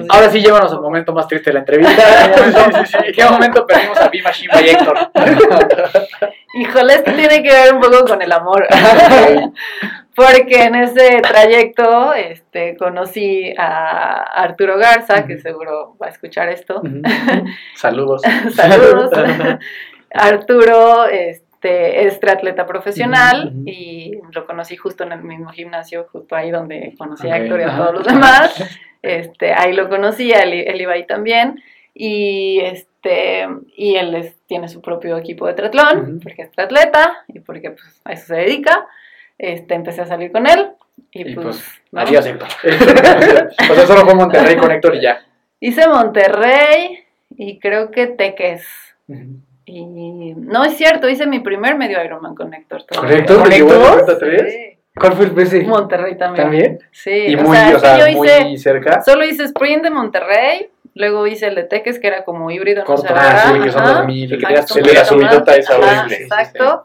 [0.09, 1.93] Ahora sí, llévanos al momento más triste de la entrevista.
[2.25, 4.99] ¿En qué momento, ¿en qué momento perdimos a B Machine by Héctor?
[6.59, 8.67] Híjole, esto tiene que ver un poco con el amor.
[10.15, 16.83] Porque en ese trayecto este, conocí a Arturo Garza, que seguro va a escuchar esto.
[17.77, 18.23] Saludos.
[18.55, 19.11] Saludos.
[20.13, 23.63] Arturo este, es triatleta profesional ujú.
[23.65, 27.63] y lo conocí justo en el mismo gimnasio, justo ahí donde conocí a Héctor y
[27.63, 28.81] a todos los demás.
[29.01, 31.63] Este, ahí lo conocí, él, él iba ahí también.
[31.95, 32.88] Y este
[33.77, 36.21] y él es- tiene su propio equipo de triatlón, Ujú.
[36.23, 38.87] porque es triatleta y porque pues, a eso se dedica.
[39.39, 40.71] Este, empecé a salir con él
[41.13, 42.01] y, Y, pues, pues, ¿no?
[42.01, 42.49] Adiós, Héctor.
[43.71, 45.21] o sea, solo fue Monterrey con Héctor y ya.
[45.61, 47.05] Hice Monterrey
[47.37, 48.67] y creo que Teques.
[49.65, 49.85] Y
[50.35, 52.81] no es cierto, hice mi primer medio Ironman con Héctor.
[52.89, 53.19] ¿Con todavía.
[53.19, 53.41] Héctor?
[53.41, 53.87] ¿Con ¿Te llevó Héctor?
[53.93, 54.53] a 93?
[54.53, 54.79] Sí.
[54.99, 55.63] ¿Cuál fue el ese?
[55.63, 56.45] Monterrey también.
[56.45, 56.79] ¿También?
[56.91, 59.01] Sí, Y o muy, sea, o sea, yo hice, muy cerca.
[59.03, 63.03] solo hice sprint de Monterrey, luego hice el de Teques, que era como híbrido, Corto.
[63.03, 63.93] no sé, Ah, que son Ajá.
[64.01, 64.25] 2000.
[64.35, 65.59] Y que poquito subidota más.
[65.59, 66.85] esa Ajá, horrible, sí, sí, Exacto.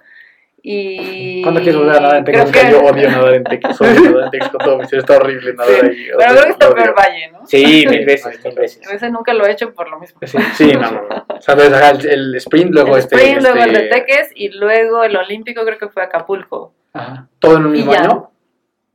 [0.66, 1.41] Y...
[1.41, 2.51] ¿Cuándo quieres volver a nadar en Teques?
[2.51, 3.82] que- Yo odio nadar en Tex.
[3.82, 4.99] Odio nadar en Tex con todo mi ser.
[4.99, 6.08] Está horrible nadar Sí, ahí.
[6.18, 7.45] Pero creo que está peor Valle, ¿no?
[7.45, 8.89] Sí, mil veces, mil veces.
[8.89, 10.20] Ese nunca lo he hecho por lo mismo.
[10.24, 10.38] Sí.
[10.54, 11.26] Sí, no, no, no.
[11.28, 13.16] O sea, entonces, el, el sprint, luego el este.
[13.18, 16.74] sprint, luego el de este, Teques y luego el olímpico creo que fue Acapulco.
[16.93, 17.28] Ajá.
[17.39, 18.24] Todo en un mismo ya.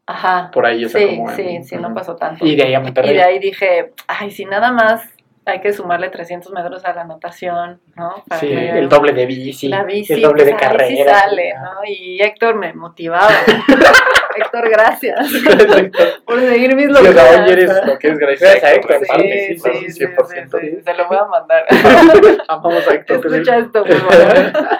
[0.08, 0.50] Año.
[0.52, 2.44] Por ahí, o sea, sí, como en- sí, sí, no pasó tanto.
[2.46, 3.10] Y de ahí a Monterrey.
[3.10, 5.02] Y de ahí dije, ay, si nada más
[5.44, 8.22] hay que sumarle 300 metros a la natación, ¿no?
[8.28, 10.88] Para Sí, que- el doble de bici, la bici, el doble de pues, ahí carrera.
[10.88, 11.70] sí sale, ¿no?
[11.86, 13.28] Y Héctor me motivaba.
[14.38, 15.18] Héctor, gracias
[16.24, 17.40] por seguir mis locuras.
[17.40, 20.60] hoy eres lo que es gracias Gracias a Héctor, Sí, sí, sí, sí, sí, 100%.
[20.60, 21.64] sí, se lo voy a mandar.
[22.48, 23.16] Amamos a Héctor.
[23.26, 24.52] Escucha esto, por favor.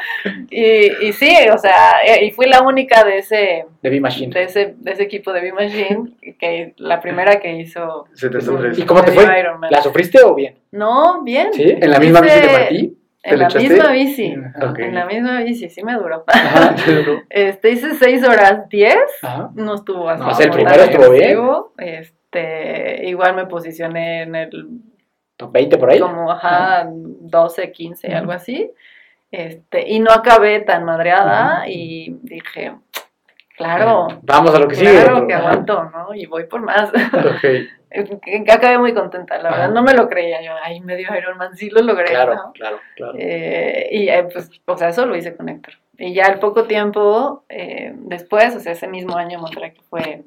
[0.51, 4.33] Y, y sí, o sea, eh, y fui la única de ese, De B-Machine.
[4.35, 8.79] de ese, de ese equipo de B-Machine, que la primera que hizo 73.
[8.79, 9.27] ¿Y cómo te fue?
[9.71, 10.57] ¿La sufriste o bien?
[10.73, 11.53] No, bien.
[11.53, 11.77] ¿Sí?
[11.81, 12.98] ¿En la misma Hice- que Martí?
[13.29, 14.35] ¿Te En la misma bici.
[14.63, 14.79] Ok.
[14.79, 16.25] En la misma bici, sí me duró.
[16.27, 16.75] Ajá.
[17.31, 19.51] Este, hice 6 horas 10, Ajá.
[19.55, 20.23] no estuvo así.
[20.23, 21.39] No, o sea, el primero estuvo bien.
[21.79, 24.69] Este, igual me posicioné en el
[25.37, 26.01] ¿Top 20 por ahí?
[26.01, 28.73] como ajá, 12, 15, algo así.
[29.31, 32.75] Este, y no acabé tan madreada y dije,
[33.57, 35.03] claro, Vamos a lo que sigue.
[35.03, 36.15] claro que aguanto, ¿no?
[36.15, 36.91] Y voy por más.
[36.91, 37.45] Ok.
[38.51, 39.75] Acabé muy contenta, la verdad, Ajá.
[39.75, 42.53] no me lo creía yo, ay, medio Ironman, sí lo logré, Claro, ¿no?
[42.53, 43.15] claro, claro.
[43.19, 45.75] Eh, y eh, pues, o sea, eso lo hice con Héctor.
[45.97, 50.23] Y ya al poco tiempo eh, después, o sea, ese mismo año, Monterrey, que fue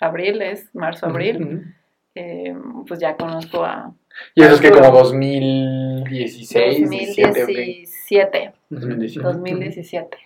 [0.00, 1.62] abril, es marzo-abril, Ujú.
[2.14, 2.54] eh,
[2.86, 3.92] pues ya conozco a
[4.34, 7.48] Y eso es que como 2016, 17, ok.
[7.48, 8.52] 2017.
[8.70, 8.80] Ujú.
[8.80, 9.22] 2017.
[9.22, 10.16] 2017.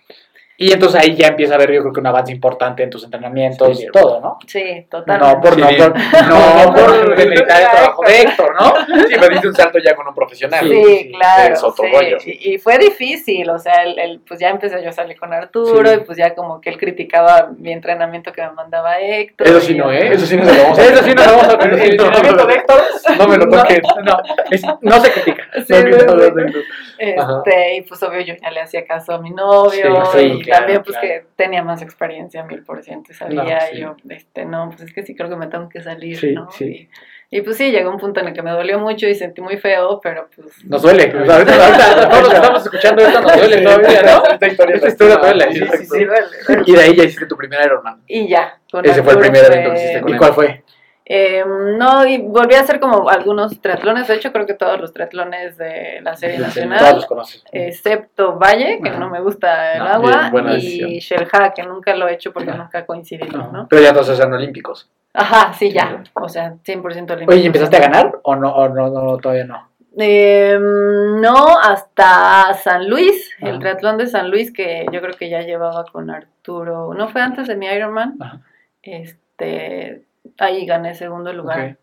[0.61, 3.05] Y entonces ahí ya empieza a haber, yo creo que un avance importante en tus
[3.05, 4.39] entrenamientos Sí, y todo, ¿no?
[4.45, 5.35] Sí, totalmente.
[5.37, 8.75] No por, Sí, no por, no por demeritar el trabajo de Héctor, ¿no?
[9.09, 10.69] Sí, me diste un salto ya con un profesional.
[10.69, 11.55] Sí, sí, claro.
[11.55, 11.93] es otro sí.
[11.95, 12.17] rollo.
[12.27, 15.33] Y, y fue difícil, o sea, el, el- pues ya empecé yo a salir con
[15.33, 15.97] Arturo Sí.
[16.01, 19.47] y pues ya como que él criticaba mi entrenamiento que me mandaba Héctor.
[19.47, 20.13] Eso sí no, ¿eh?
[20.13, 21.73] Eso sí no se lo vamos a Eso sí nos vamos a ver.
[21.73, 22.81] El entrenamiento de Héctor
[23.17, 23.81] No me lo toques.
[24.05, 24.19] No,
[24.51, 25.45] es- no se critica.
[25.65, 26.59] Sí, No, no, no, no, no.
[27.01, 30.48] Este, y pues obvio yo ya le hacía caso a mi novio Sí, sí, y
[30.49, 31.09] claro, también pues claro.
[31.09, 33.77] que tenía más experiencia mil por ciento sabía No, sí.
[33.77, 36.33] y yo, este, no, pues es que sí creo que me tengo que salir, Sí,
[36.33, 36.51] ¿no?
[36.51, 36.89] sí.
[37.31, 39.43] Y, y, pues sí, llegó un punto en el que me dolió mucho y sentí
[39.43, 40.65] muy feo, pero pues...
[40.65, 41.13] Nos duele.
[41.23, 44.25] O sea, ahorita, ahorita todos los que estamos escuchando esto nos duele todavía, ¿no?
[44.33, 45.53] Esta historia, Esta historia duele.
[45.53, 46.63] Sí, Sí, duele, duele.
[46.67, 48.01] Y de ahí ya hiciste tu primer Ironman.
[48.07, 48.59] Y ya.
[48.73, 50.65] con Ese fue el Arturo primer evento que hiciste con ¿Y cuál fue?
[51.11, 51.43] Eh,
[51.79, 55.57] no, y volví a hacer como algunos triatlones, de hecho creo que todos los triatlones
[55.57, 57.43] de la serie serie, Todos nacional, los conoces.
[57.51, 58.99] excepto Valle, que Ajá.
[58.99, 60.99] no me gusta el No, agua, bien, y.
[61.01, 63.67] Sherja, que nunca lo he hecho porque nunca coincidimos, ¿no?
[63.71, 64.91] Pero ya todos eran olímpicos.
[65.15, 66.83] Ajá, sí, ya, o sea, 100%
[67.15, 67.33] olímpico.
[67.33, 69.67] Oye, ¿y empezaste a ganar o no, o no, no todavía no?
[69.97, 73.59] Eh, no, hasta San Luis, el Ajá.
[73.61, 77.49] triatlón de San Luis, que yo creo que ya llevaba con Arturo, ¿no fue antes
[77.49, 78.17] de mi Ironman?
[78.21, 78.41] Ajá.
[78.83, 80.03] Este,
[80.47, 81.77] ahí gané segundo lugar.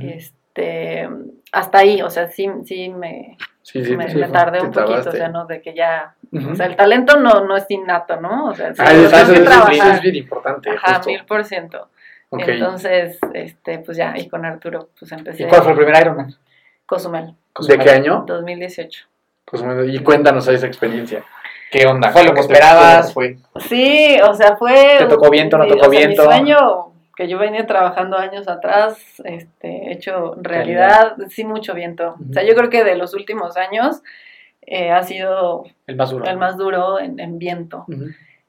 [0.00, 1.08] Este,
[1.52, 3.96] hasta ahí, o sea, sí, sí me, Sí, sí.
[3.96, 6.14] me, sí, me fue- tardé un poquito, o sea, no de que ya,
[6.50, 8.46] o sea, el talento no, no es innato, ¿no?
[8.50, 9.32] O sea, sí, Ah, es, eso
[9.92, 10.70] es bien importante.
[10.70, 11.10] Ajá, justo.
[11.10, 11.88] mil por ciento.
[12.30, 12.42] Ok.
[12.48, 16.34] Entonces, este, pues ya, y con Arturo, pues empecé ¿Y cuál fue el primer Ironman?
[16.86, 17.34] Cozumel,
[17.68, 18.24] ¿De qué año?
[18.26, 19.06] 2018.
[19.44, 21.22] Pues, bueno, y cuéntanos esa experiencia.
[21.70, 22.10] ¿Qué onda?
[22.10, 23.12] ¿Fue lo que ¿Cómo te- esperabas?
[23.12, 23.36] fue?
[23.68, 24.96] Sí, o sea, fue...
[24.98, 26.22] ¿Te tocó viento, no tocó o sea, viento?
[26.26, 32.16] Mi sueño que yo venía trabajando años atrás, este, hecho realidad, sí mucho viento.
[32.30, 34.02] O sea, yo creo que de los últimos años
[34.62, 36.24] eh, ha sido El más duro.
[36.24, 37.84] el más duro en, en viento.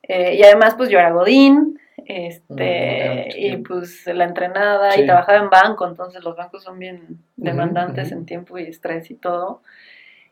[0.03, 5.01] Eh, y además, pues yo era Godín, este, y pues la entrenada Sí.
[5.01, 9.16] y trabajaba en banco, entonces los bancos son bien demandantes en tiempo y estrés y
[9.16, 9.61] todo.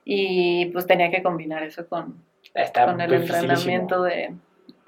[0.03, 2.15] Y pues tenía que combinar eso con,
[2.53, 3.41] Está con el dificilísimo.
[3.53, 4.33] entrenamiento de,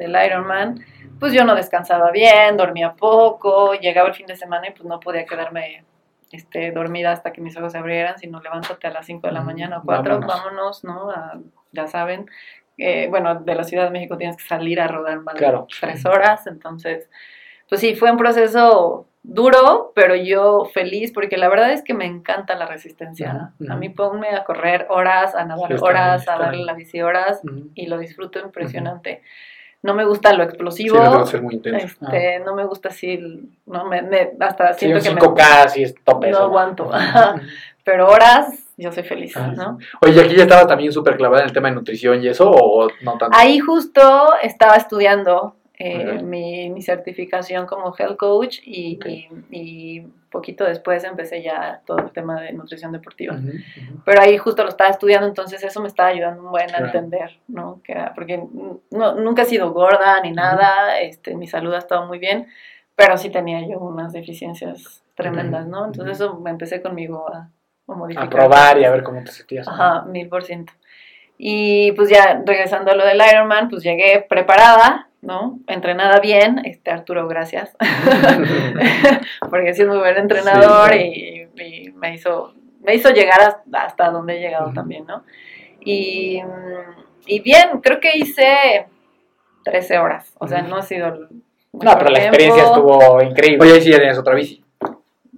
[0.04, 0.84] del Ironman.
[1.20, 5.00] Pues yo no descansaba bien, dormía poco, llegaba el fin de semana y pues no
[5.00, 5.84] podía quedarme
[6.32, 9.42] este, dormida hasta que mis ojos se abrieran, sino levántate a las 5 de la
[9.42, 10.28] Mm, mañana o 4, vámonos.
[10.44, 11.12] vámonos, ¿no?
[11.12, 11.40] A-
[11.72, 12.30] ya saben,
[12.78, 15.68] eh, bueno, de la Ciudad de México tienes que salir a rodar más Claro.
[15.70, 17.10] de tres horas, entonces,
[17.70, 22.06] pues sí, fue un proceso duro, pero yo feliz, porque la verdad es que me
[22.06, 23.54] encanta la resistencia.
[23.60, 23.80] Ujú, A ujú.
[23.80, 26.66] mí ponme a correr horas, a nadar Sí, horas, bien, a darle bien.
[26.66, 27.70] la bici horas, Ujú.
[27.76, 29.22] y lo disfruto impresionante.
[29.84, 31.86] No me gusta lo Sí, explosivo, no debe ser muy intenso.
[31.86, 33.18] este, no me gusta así,
[33.66, 36.32] no me, me- hasta Sí, siento un que me, 5K sí es tope.
[36.32, 36.90] no eso, aguanto,
[37.84, 39.78] pero horas yo soy feliz, Ah, ¿no?
[40.02, 42.88] Oye, ¿aquí ya estaba también súper clavada en el tema de nutrición y eso o
[43.02, 43.38] no tanto?
[43.38, 45.56] Ahí justo estaba estudiando
[45.86, 49.06] eh, mi, mi certificación como health coach y, Ok.
[49.08, 53.36] y, y poquito después empecé ya todo el tema de nutrición deportiva.
[53.36, 54.02] Ujú, ujú.
[54.06, 56.86] Pero ahí justo lo estaba estudiando, entonces eso me estaba ayudando un buen a Claro.
[56.86, 57.82] entender, ¿no?
[57.84, 58.42] Que, porque
[58.92, 62.48] no, nunca he sido gorda ni nada, este, mi salud ha estado muy bien,
[62.96, 65.86] pero sí tenía yo unas deficiencias tremendas, ¿no?
[65.86, 67.50] Entonces eso me empecé conmigo a,
[67.88, 68.28] a modificar.
[68.28, 69.68] A probar y a ver cómo te sentías.
[69.68, 70.74] Ajá, mil por ciento.
[71.38, 75.60] Y pues ya regresando a lo del Ironman, pues llegué preparada, ¿no?
[75.68, 77.76] Entrenada bien, este Arturo, gracias,
[79.50, 82.54] porque sí es muy buen entrenador Sí, y, y me hizo
[82.84, 85.24] me hizo llegar hasta, hasta donde he llegado también, ¿no?
[85.80, 86.42] Y,
[87.26, 88.88] y bien, creo que hice
[89.64, 91.08] 13 horas, o sea, no ha sido...
[91.08, 91.28] el
[91.72, 93.60] No, pero la experiencia estuvo increíble.
[93.62, 94.63] Oye, ahí sí ya tienes otra bici.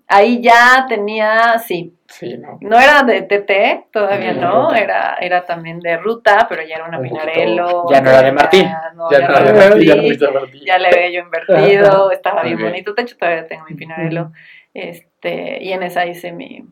[0.07, 2.59] Ahí ya tenía, sí, Sí, ¿no?
[2.61, 6.99] no era de TT, todavía no, era, era también de ruta, pero ya era una
[6.99, 7.89] Un Pinarello.
[7.89, 8.69] ya no era de Martín.
[8.95, 10.61] no, Ya ya no era de Martín, ya Martín.
[10.63, 12.93] ya le había yo invertido, estaba bien bonito.
[12.93, 14.31] De hecho, todavía tengo mi Pinarello.
[14.73, 16.63] Este, y en esa hice mi.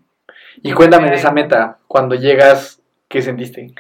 [0.61, 1.79] Y cuéntame de esa meta.
[1.87, 3.73] Cuando llegas, ¿qué sentiste?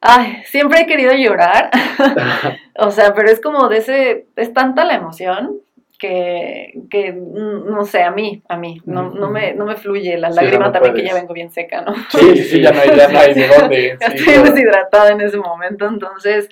[0.00, 1.70] Ay, siempre he querido llorar.
[2.78, 4.26] o sea, pero es como de ese.
[4.36, 5.58] Es tanta la emoción
[6.02, 10.18] que, que mm, no sé, a mí, a mí, no, no, me, no me fluye
[10.18, 11.94] la Sí, lágrima no también que ya vengo bien seca, ¿no?
[12.10, 13.96] Sí, sí, sí, ya no hay, ya no hay de dónde.
[14.00, 14.50] Ya Sí, estoy claro.
[14.52, 16.48] deshidratada en ese momento, entonces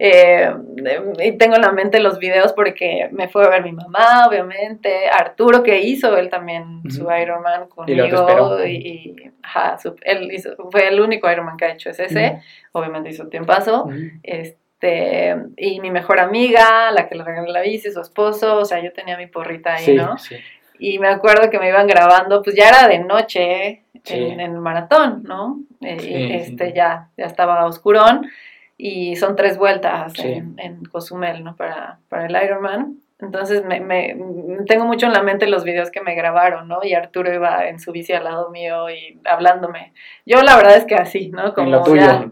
[0.00, 0.52] eh,
[1.22, 5.08] y tengo en la mente los videos porque me fue a ver mi mamá, obviamente,
[5.08, 7.12] Arturo que hizo él también su Ujú.
[7.14, 11.56] Ironman Y luego te conmigo y, y, ajá, su- él hizo, fue el único Ironman
[11.56, 12.40] que ha hecho es ese,
[12.72, 13.94] obviamente hizo tiempazo, Ujú.
[14.24, 14.58] este
[15.56, 18.92] y mi mejor amiga, la que le regalé la bici, su esposo, o sea, yo
[18.92, 20.16] tenía mi porrita ahí, Sí, ¿no?
[20.18, 20.36] Sí.
[20.78, 24.14] Y me acuerdo que me iban grabando, pues ya era de noche Sí.
[24.14, 25.58] en, el maratón, ¿no?
[25.80, 28.30] Eh, este ya, ya estaba oscurón
[28.76, 31.56] y son tres vueltas en, en Cozumel, ¿no?
[31.56, 32.96] Para, para el Ironman.
[33.20, 34.16] Entonces me, me-
[34.68, 36.78] tengo mucho en la mente los videos que me grabaron, ¿no?
[36.84, 39.92] Y Arturo iba en su bici al lado mío y hablándome.
[40.24, 41.40] Yo la verdad es que así, ¿no?
[41.40, 42.00] en lo Como tuyo.
[42.02, 42.30] ya-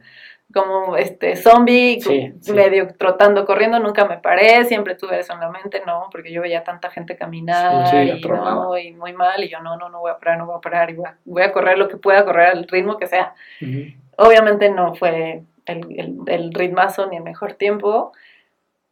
[0.56, 2.52] como este zombie, Sí, sí.
[2.52, 6.40] medio trotando, corriendo, nunca me paré, siempre tuve eso en la mente, no, porque yo
[6.40, 9.90] veía tanta gente caminar Sí, sí, y, no, y muy mal, y yo no, no,
[9.90, 11.88] no voy a parar, no voy a parar, y voy a, voy a correr lo
[11.88, 13.34] que pueda correr al ritmo que sea.
[14.16, 18.12] Obviamente no fue el, el, el ritmazo ni el mejor tiempo,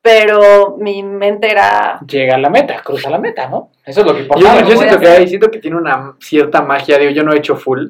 [0.02, 1.98] pero mi mente era...
[2.06, 3.70] Llega a la meta, cruza la meta, ¿no?
[3.86, 4.60] Eso es lo que Yo, importa.
[4.60, 7.38] yo voy siento que hay, siento que tiene una cierta magia, digo, yo no he
[7.38, 7.86] hecho full,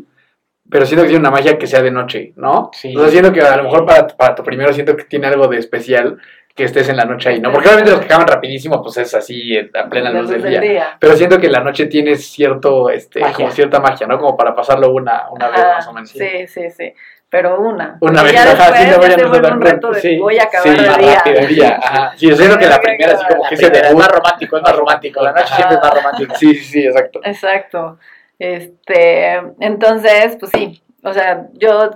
[0.71, 2.71] pero siento que tiene una magia que sea de noche, ¿no?
[2.73, 2.95] Sí.
[2.97, 5.47] O sea, siento que a lo mejor para, para tu primero siento que tiene algo
[5.49, 6.19] de especial
[6.55, 7.51] que estés en la noche ahí, ¿no?
[7.51, 10.61] Porque obviamente los que acaban rapidísimo, pues es así, a plena luz del día.
[10.61, 10.97] día.
[11.01, 13.35] Pero siento que la noche tiene cierto, este, Magia.
[13.35, 14.19] como cierta magia, ¿no?
[14.19, 16.11] Como para pasarlo una, una vez más o menos.
[16.11, 16.93] Sí, sí, sí.
[17.29, 17.99] Pero una.
[18.01, 18.81] Una Y vez, ya ajá, después
[19.15, 21.15] sí, no a se tan un reto de sí, voy a acabar Sí, día.
[21.17, 21.79] rápido el día.
[21.83, 22.13] Ajá.
[22.17, 24.63] Sí, yo siento que la primera así como La que primera es más romántico, es
[24.63, 25.23] más romántico.
[25.25, 25.57] La noche Ajá.
[25.57, 26.35] siempre es más romántica.
[26.37, 27.21] Sí, sí, sí, exacto.
[27.25, 27.99] Exacto.
[28.39, 31.91] Este, entonces, pues sí, o sea, yo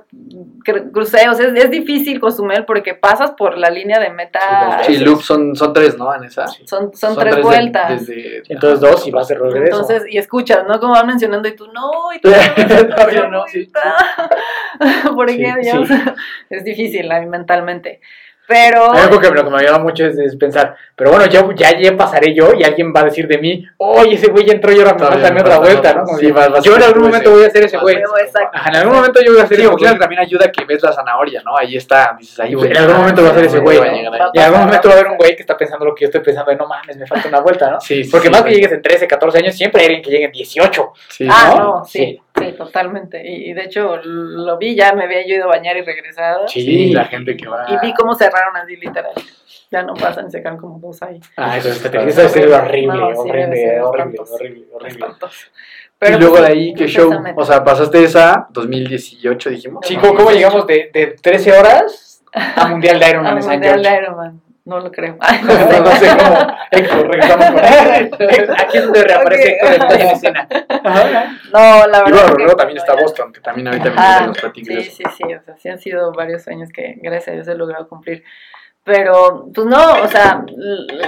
[0.64, 4.82] cr- crucé, o sea, es, es difícil Cozumel porque pasas por la línea de meta.
[4.84, 6.14] Sí, Loop son, son tres, ¿no?
[6.14, 6.46] En esa.
[6.46, 8.06] Son, son, tres, vueltas.
[8.06, 9.64] desde- Entonces dos y vas de regreso.
[9.80, 10.78] Entonces, y escuchas, ¿no?
[10.78, 13.70] Como van mencionando y tú, no, y tú, no, no, no, sí,
[15.14, 15.70] ¿Por Sí, qué, sí.
[15.70, 15.88] Dios?
[16.50, 18.00] Es difícil a mí mentalmente.
[18.48, 21.78] Pero, Algo que lo que me ayuda mucho es, es pensar, pero bueno, ya, ya,
[21.78, 24.72] ya pasaré yo y alguien va a decir de mí, oye, ese güey ya entró
[24.72, 25.92] y ahora me falta otra vuelta.
[25.94, 26.04] ¿no?
[26.04, 27.96] Como Sí, que vas- vas yo en algún momento voy a ser ese güey.
[27.96, 29.82] en algún momento yo voy a ser Sí, ese güey.
[29.84, 31.56] claro, también ayuda que ves la zanahoria, ¿no?
[31.58, 32.68] Ahí está, dices, ahí voy.
[32.68, 35.16] En algún momento va a ser ese güey, en algún momento va a haber un
[35.18, 37.40] güey que está pensando lo que yo estoy pensando de no mames, me falta una
[37.40, 37.80] vuelta, ¿no?
[37.82, 38.48] Sí, sí, Porque sí, más sí.
[38.48, 40.92] que llegues en 13, 14 años, siempre hay alguien que llegue en 18.
[41.08, 41.64] Sí, ah, ¿no?
[41.80, 43.22] no, sí, sí, totalmente.
[43.24, 46.48] Y, y de hecho, lo vi, ya me había yo ido a bañar y regresado.
[46.48, 47.66] Sí, la gente que va.
[47.68, 49.12] Y vi cómo cerraron así, literal.
[49.70, 51.20] Ya no pasan, se quedan como dos ahí.
[51.36, 54.88] Ah, eso, Está eso debe ser horrible, No, sí, debe horrible, ser horrible, horrible, horrible.
[54.88, 55.46] Espantoso.
[56.00, 57.12] y luego pues, de ahí, ¿qué show?
[57.36, 59.86] O sea, pasaste esa 2018, dijimos.
[59.86, 63.96] Sí, ¿cómo, llegamos de, de 13 horas a Mundial de Ironman en San Mundial de
[63.96, 64.47] Ironman.
[64.68, 65.16] No lo creo.
[65.20, 65.80] Ay, no No, sé.
[65.80, 66.46] no sé cómo.
[66.70, 68.50] Héctor, regresamos con él.
[68.58, 69.70] Aquí es donde reaparece Ok.
[69.70, 70.48] Héctor Estrella en escena.
[71.52, 72.26] No, la Y verdad.
[72.36, 72.94] que luego también está.
[72.94, 76.12] Boston, que también ahorita que nos de Sí, sí, sí, o sea, sí han sido
[76.12, 78.22] varios sueños que gracias a Dios he logrado cumplir.
[78.84, 80.44] Pero, pues no, o sea,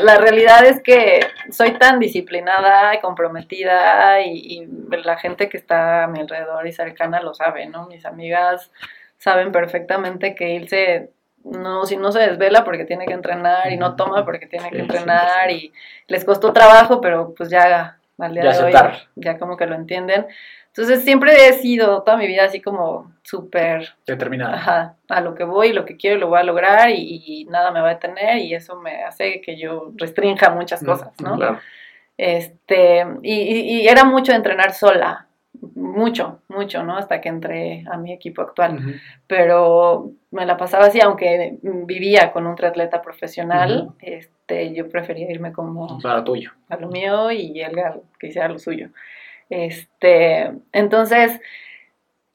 [0.02, 4.32] la realidad es que soy tan disciplinada y comprometida y,
[4.62, 4.68] y
[5.04, 7.86] la gente que está a mi alrededor y cercana lo sabe, ¿no?
[7.86, 8.70] Mis amigas
[9.16, 11.10] saben perfectamente que Ilse,
[11.44, 14.76] no, si no se desvela porque tiene que entrenar y no toma porque tiene que
[14.76, 15.50] Sí, entrenar 100%.
[15.56, 15.72] y
[16.08, 18.72] les costó trabajo, pero pues ya al día Ya de hoy
[19.16, 20.26] ya como que lo entienden.
[20.68, 24.54] Entonces siempre he sido toda mi vida así como súper Determinada.
[24.54, 27.72] ajá, a lo que voy, lo que quiero lo voy a lograr y, y nada
[27.72, 31.36] me va a detener y eso me hace que yo restrinja muchas cosas, ¿no?
[31.36, 31.58] Claro.
[32.16, 35.26] Este, y, y- y era mucho entrenar sola,
[35.74, 36.96] mucho, mucho, ¿no?
[36.98, 39.00] Hasta que entré a mi equipo actual.
[39.26, 45.52] Pero me la pasaba así, aunque vivía con un triatleta profesional, este, yo prefería irme
[45.52, 46.52] como Para tuyo.
[46.68, 48.90] a lo mío y él a- que hiciera lo suyo.
[49.48, 51.40] Este, entonces,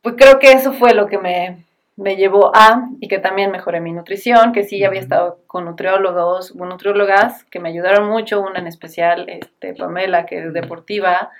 [0.02, 1.64] pues creo que eso fue lo que me,
[1.96, 5.06] me llevó a, y que también mejoré mi nutrición, que sí había Ujú.
[5.06, 10.54] estado con nutriólogos, nutriólogas que me ayudaron mucho, una en especial, este, Pamela, que es
[10.54, 11.32] deportiva,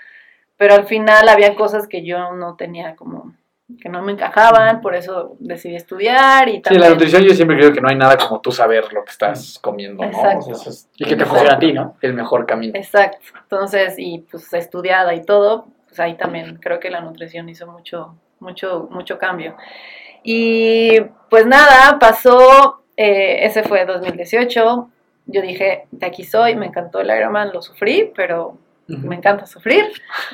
[0.56, 3.34] pero al final había cosas que yo no tenía como
[3.80, 7.56] que no me encajaban, por eso decidí estudiar y Sí, también la nutrición yo siempre
[7.56, 10.08] creo que no hay nada como tú saber lo que estás comiendo, ¿no?
[10.10, 10.50] Exacto.
[10.50, 11.96] O sea, es Y que te funciona a ti, ¿no?
[12.00, 12.72] el mejor camino.
[12.76, 13.18] Exacto.
[13.42, 18.14] Entonces, y pues estudiada y todo, pues ahí también creo que la nutrición hizo mucho,
[18.38, 19.56] mucho, mucho cambio.
[20.22, 24.90] Y pues nada, pasó, eh, ese fue 2018.
[25.26, 29.86] Yo dije, de aquí soy, me encantó el Ironman, lo sufrí, pero me encanta sufrir,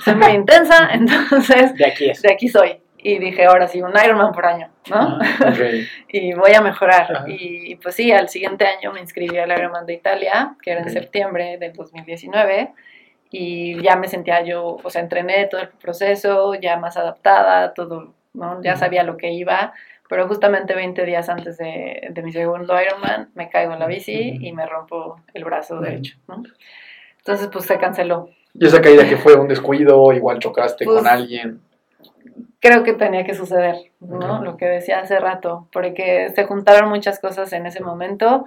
[0.04, 2.20] soy muy intensa, entonces De aquí es.
[2.20, 2.78] de aquí soy.
[3.04, 5.16] Y dije, ahora sí, un Ironman por año, ¿no?
[5.16, 5.58] Ok.
[6.08, 7.16] y voy a mejorar.
[7.16, 7.24] Ajá.
[7.26, 10.86] Y pues sí, al siguiente año me inscribí al Ironman de Italia, que era en
[10.86, 10.92] Ok.
[10.92, 12.72] septiembre del 2019,
[13.30, 18.14] y ya me sentía yo, o sea, entrené todo el proceso, ya más adaptada, todo,
[18.34, 18.62] ¿no?
[18.62, 19.72] Ya sabía lo que iba,
[20.08, 24.38] pero justamente 20 días antes de, de mi segundo Ironman me caigo en la bici
[24.40, 26.42] y me rompo el brazo derecho, ¿no?
[27.18, 28.28] Entonces, pues se canceló.
[28.54, 31.60] Y esa caída que fue un descuido, igual chocaste Pues, con alguien.
[32.62, 34.40] Creo que tenía que suceder, ¿no?
[34.42, 38.44] Lo que decía hace rato, porque se juntaron muchas cosas en ese momento.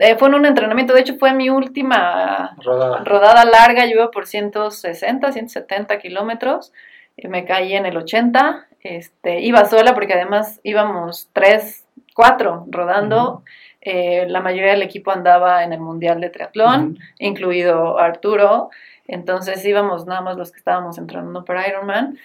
[0.00, 3.02] Eh, fue en un entrenamiento, de hecho fue mi última Rodada.
[3.04, 6.74] rodada larga, yo iba por 160, 170 kilómetros,
[7.16, 13.42] y me caí en el 80, este, iba sola porque además íbamos tres, cuatro rodando,
[13.80, 18.68] Eh, la mayoría del equipo andaba en el Mundial de Triatlón, incluido Arturo,
[19.06, 22.18] entonces íbamos nada más los que estábamos entrenando para Ironman.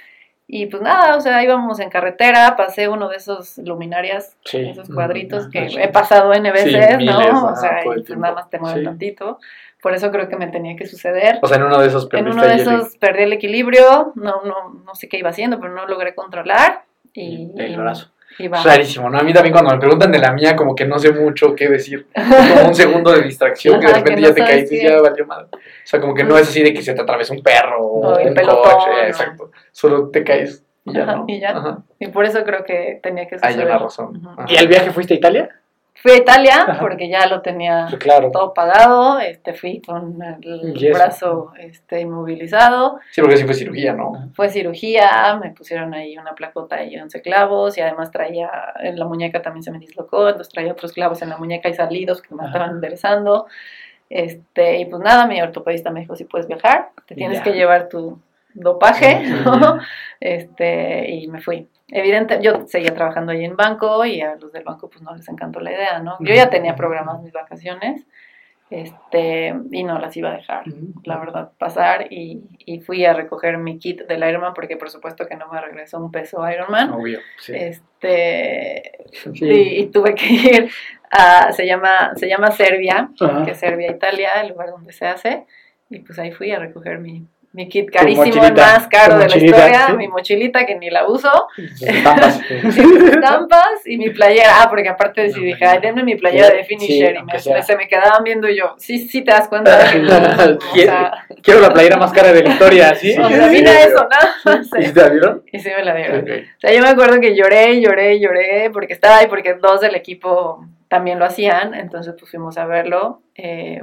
[0.47, 4.59] Y pues nada, o sea, íbamos en carretera, pasé uno de esos luminarias, Sí.
[4.59, 5.77] esos cuadritos que Sí.
[5.79, 7.45] he pasado N Sí, veces, miles, ¿no?
[7.45, 8.85] O ajá, sea, y pues nada más te mueven Sí.
[8.85, 9.39] tantito.
[9.81, 11.39] Por eso creo que me tenía que suceder.
[11.41, 14.11] O sea, en uno de esos En uno de ahí el- esos perdí el equilibrio,
[14.15, 16.83] no, no, no sé qué iba haciendo, pero no logré controlar.
[17.13, 18.11] Y, El y- brazo.
[18.63, 19.17] Rarísimo, ¿no?
[19.19, 21.69] A mí también cuando me preguntan de la mía, como que no sé mucho qué
[21.69, 22.07] decir.
[22.13, 25.01] Como un segundo de distracción que de repente que no ya te caíste y ya
[25.01, 25.47] valió madre.
[25.53, 28.07] O sea, como que no es así de que se te atraviesa un perro o
[28.09, 28.89] O el un pelotón, coche.
[28.91, 29.07] ¿no?
[29.07, 29.51] Exacto.
[29.71, 31.25] Solo te caes y ya, Ajá, ¿no?
[31.27, 31.51] y ya.
[31.57, 31.83] Ajá.
[31.99, 33.67] Y por eso creo que tenía que Hay suceder.
[33.67, 34.21] una razón.
[34.47, 35.49] ¿Y al viaje fuiste a Italia?
[36.03, 38.29] Fui a Italia porque ya lo tenía claro.
[38.29, 44.29] todo pagado, este, fui con el brazo este, inmovilizado, Sí, porque sí fue cirugía, ¿no?
[44.33, 48.51] fue cirugía, me pusieron ahí una placota y 11 clavos y además traía,
[48.81, 51.73] en la muñeca también se me dislocó, entonces traía otros clavos en la muñeca y
[51.73, 52.47] salidos que me Ajá.
[52.51, 53.47] estaban enderezando.
[54.09, 57.43] Este, y pues nada, mi ortopedista me dijo, si puedes viajar, te tienes Ya.
[57.45, 58.19] que llevar tu
[58.53, 59.21] dopaje.
[60.19, 61.67] Este, y me fui.
[61.89, 65.27] Evidente, yo seguía trabajando ahí en banco y a los del banco pues no les
[65.27, 66.15] encantó la idea, ¿no?
[66.21, 68.07] Yo ya tenía programadas mis vacaciones,
[68.69, 70.63] este, y no las iba a dejar
[71.03, 75.27] la verdad, pasar y, y fui a recoger mi kit del Ironman porque por supuesto
[75.27, 76.91] que no me regresó un peso Ironman.
[76.91, 77.19] Obvio.
[77.39, 77.53] Sí.
[77.55, 79.31] Este, Sí.
[79.45, 80.71] y, y tuve que ir
[81.11, 83.09] a, se llama, se llama Serbia,
[83.45, 85.45] que es Serbia, Italia, el lugar donde se hace,
[85.89, 89.37] y pues ahí fui a recoger mi, mi kit carísimo, el más caro de la
[89.37, 89.93] historia, sí.
[89.93, 91.29] mi mochilita que ni la uso,
[91.79, 92.41] estampas.
[92.51, 94.63] estampas y mi playera.
[94.63, 97.15] Ah, porque aparte decidí, dije, ay, denme mi playera de Sí, finisher.
[97.15, 99.77] y me, se me quedaban viendo yo, sí, sí te das cuenta.
[99.83, 103.15] de que no, o sea, Quiero la playera más cara de la historia, ¿sí?
[103.17, 104.07] o sea, eso,
[104.45, 104.79] ¿no?
[104.81, 105.43] ¿Y te la dieron?
[105.51, 106.21] Y sí me la dieron.
[106.21, 109.93] O sea, yo me acuerdo que lloré, lloré, lloré, porque estaba ahí, porque dos del
[109.93, 113.81] equipo también lo hacían, entonces pues fuimos a verlo, eh,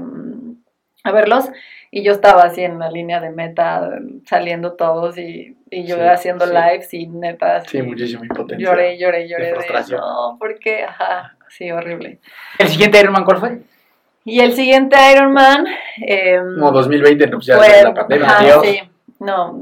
[1.04, 1.50] a verlos,
[1.90, 3.90] y yo estaba así en la línea de meta,
[4.26, 6.52] saliendo todos, y, y yo Sí, haciendo sí.
[6.52, 8.66] lives y neta, Sí, así, muchísima impotencia.
[8.68, 10.00] lloré, lloré, lloré, de, frustración.
[10.00, 10.84] no, ¿por qué?
[10.84, 12.18] Ajá, sí, horrible.
[12.58, 13.58] ¿El siguiente Ironman cuál fue?
[14.24, 15.66] Y el siguiente Ironman,
[16.06, 18.26] eh, Como 2020, no, pues ya fue- de la pandemia.
[18.26, 18.66] ajá, Adiós.
[18.66, 18.80] sí.
[19.18, 19.60] No,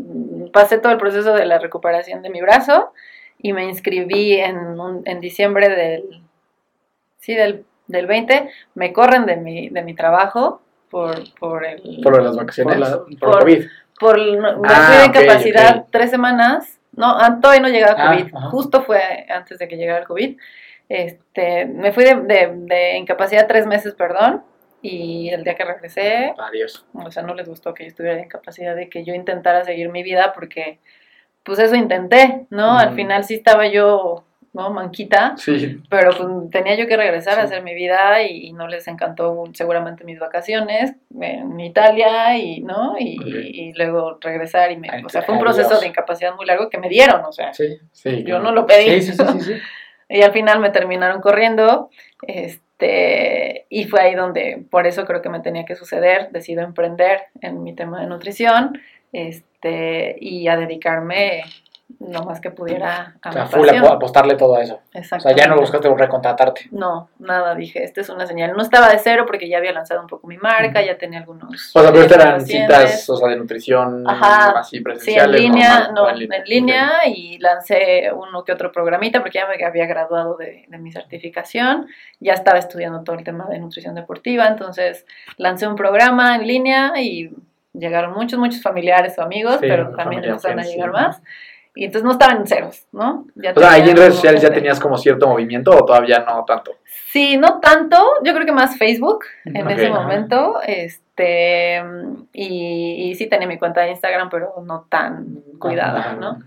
[0.52, 2.92] pasé todo el proceso de la recuperación de mi brazo
[3.38, 6.22] y me inscribí en, un- en diciembre del,
[7.18, 8.50] sí, del, del 20.
[8.74, 10.60] Me corren de mi, de mi trabajo
[10.90, 12.00] por, por el...
[12.02, 12.76] Por las vacaciones.
[12.78, 13.64] Por, la, por el Por- COVID.
[14.00, 15.86] por no- me Ah, fui de ok, incapacidad ok.
[15.90, 16.78] tres semanas.
[16.92, 18.34] No, ah, todavía no llegaba Ah, COVID.
[18.34, 18.46] ajá.
[18.50, 20.36] Justo fue antes de que llegara el COVID.
[20.88, 24.42] Este, me fui de, de- de incapacidad tres meses, perdón.
[24.80, 26.86] Y el día que regresé, Adiós.
[26.94, 29.88] o sea, no les gustó que yo estuviera de incapacidad, de que yo intentara seguir
[29.90, 30.78] mi vida, porque
[31.42, 32.78] pues eso intenté, ¿no?
[32.78, 34.24] Al final sí estaba yo,
[34.58, 34.70] ¿no?
[34.70, 35.80] Manquita, Sí.
[35.88, 39.44] pero pues tenía yo que regresar a hacer mi vida y, y no les encantó
[39.54, 42.96] seguramente mis vacaciones en Italia y, ¿no?
[42.98, 46.68] Y, luego regresar y me, Ay, o sea, fue un proceso de incapacidad muy largo
[46.68, 47.78] que me dieron, o sea, Sí.
[47.92, 48.24] Sí.
[48.24, 49.00] yo no lo pedí.
[49.00, 49.52] Sí, sí, sí, sí, sí.
[50.10, 51.90] Y al final me terminaron corriendo.
[52.26, 57.24] Este, y fue ahí donde, por eso creo que me tenía que suceder, decido emprender
[57.42, 58.80] en mi tema de nutrición
[59.12, 61.42] este, y a dedicarme
[62.00, 63.84] lo más que pudiera a O mi sea, full pasión.
[63.84, 64.80] apo- apostarle todo a eso.
[64.94, 66.68] O sea, ya no buscaste recontratarte.
[66.70, 68.52] No, nada, dije, esta es una señal.
[68.52, 71.74] No estaba de cero porque ya había lanzado un poco mi marca, ya tenía algunos...
[71.74, 74.60] O sea, pero estas eran citas, o sea, de nutrición Ajá.
[74.60, 75.40] así Sí, en presenciales.
[75.40, 79.86] línea, normal, no, en línea, y lancé uno que otro programita porque ya me había
[79.86, 81.88] graduado de, de mi certificación,
[82.20, 86.92] ya estaba estudiando todo el tema de nutrición deportiva, entonces lancé un programa en línea
[87.00, 87.30] y
[87.72, 90.92] llegaron muchos, muchos familiares o amigos, Sí, pero también empezaron a llegar sí.
[90.92, 91.22] más.
[91.78, 93.24] Y entonces no estaban en ceros, ¿no?
[93.36, 96.44] Ya O sea, ahí en redes sociales ya tenías como cierto movimiento o todavía no
[96.44, 96.72] tanto.
[97.12, 100.00] Sí, no tanto, yo creo que más Facebook en ese ajá.
[100.00, 101.80] momento, este,
[102.32, 106.12] y, y sí tenía mi cuenta de Instagram, pero no tan cuidada, Ajá.
[106.14, 106.38] ¿no?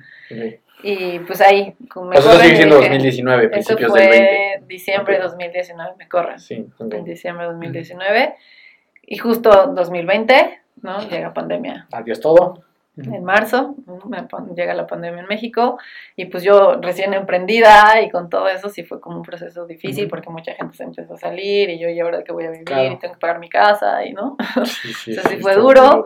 [0.84, 4.64] Y pues ahí, como me eso sigue siendo dije, 2019, Eso principios fue del 20.
[4.68, 5.30] diciembre de Ok.
[5.32, 6.40] 2019, me corren.
[6.40, 6.68] Sí.
[6.78, 8.36] En diciembre de 2019.
[9.04, 11.08] Y justo 2020, ¿no?
[11.08, 11.88] Llega pandemia.
[11.94, 12.64] Adiós todo.
[13.06, 13.76] En marzo,
[14.10, 15.78] me llega la pandemia en México.
[16.16, 20.06] Y pues yo recién emprendida y con todo eso sí fue como un proceso difícil
[20.06, 20.10] Ujú.
[20.10, 22.66] porque mucha gente se empezó a salir y yo, ¿y ahora qué voy a vivir?
[22.66, 22.92] Claro.
[22.94, 24.38] Y tengo que pagar mi casa y no.
[24.66, 26.06] Sí, sí, Eso sí fue estuvo duro.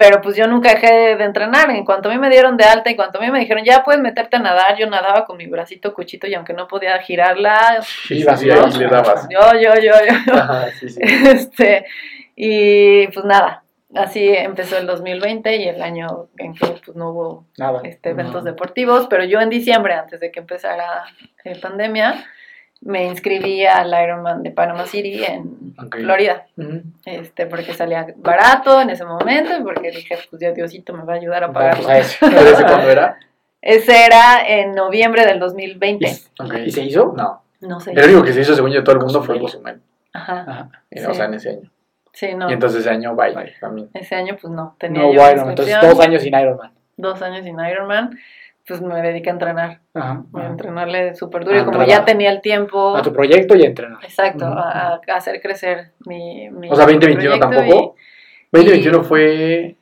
[0.00, 1.70] Pero pues yo nunca dejé de entrenar.
[1.70, 3.82] En cuanto a mí me dieron de alta y cuanto a mí me dijeron, ya
[3.82, 7.78] puedes meterte a nadar, yo nadaba con mi bracito cuchito y aunque no podía girarla,
[7.82, 9.26] Sí, sí, le dabas.
[9.28, 9.92] yo, yo, yo,
[10.26, 10.34] yo.
[10.34, 11.00] Ajá, sí, sí.
[11.02, 11.84] Este,
[12.36, 13.64] y pues nada,
[13.94, 17.80] así empezó el 2020 y el año en que pues, no hubo Nada.
[17.84, 18.50] este, eventos No.
[18.50, 21.04] deportivos, pero yo en diciembre, antes de que empezara
[21.44, 22.24] la pandemia,
[22.80, 25.74] me inscribí al Ironman de Panama City en.
[25.90, 26.46] Florida,
[27.04, 31.14] este, porque salía barato en ese momento y porque dije, pues ya Diosito me va
[31.14, 31.86] a ayudar a pagarlo.
[31.88, 33.18] ¿Pero ese cuándo era?
[33.60, 36.06] Ese era en noviembre del 2020.
[36.40, 36.54] Ok.
[36.66, 37.12] ¿Y se hizo?
[37.16, 37.42] No.
[37.60, 37.90] No sé.
[37.92, 39.40] El único que se hizo, según yo, todo el mundo fue.
[39.40, 39.80] Cozumel.
[40.12, 40.44] Ajá.
[40.46, 40.70] Ajá.
[40.90, 41.06] Y, Sí.
[41.06, 41.70] O sea, en ese año.
[42.18, 42.50] Sí, no.
[42.50, 43.90] Y entonces ese año, bye, también.
[43.94, 44.74] Ese año pues no.
[44.76, 46.72] Tenía No, yo entonces dos años sin Ironman.
[46.96, 48.18] dos años sin Ironman,
[48.66, 49.80] pues me dediqué a entrenar.
[49.94, 50.24] Ajá.
[50.34, 50.46] a ajá.
[50.48, 51.56] entrenarle súper duro.
[51.56, 52.96] A y como ya tenía el tiempo.
[52.96, 54.02] A tu proyecto y a entrenar.
[54.02, 56.50] Exacto, a, a hacer crecer mi.
[56.50, 57.94] mi O sea, 2021 proyecto tampoco.
[57.96, 59.76] y- 2021 fue.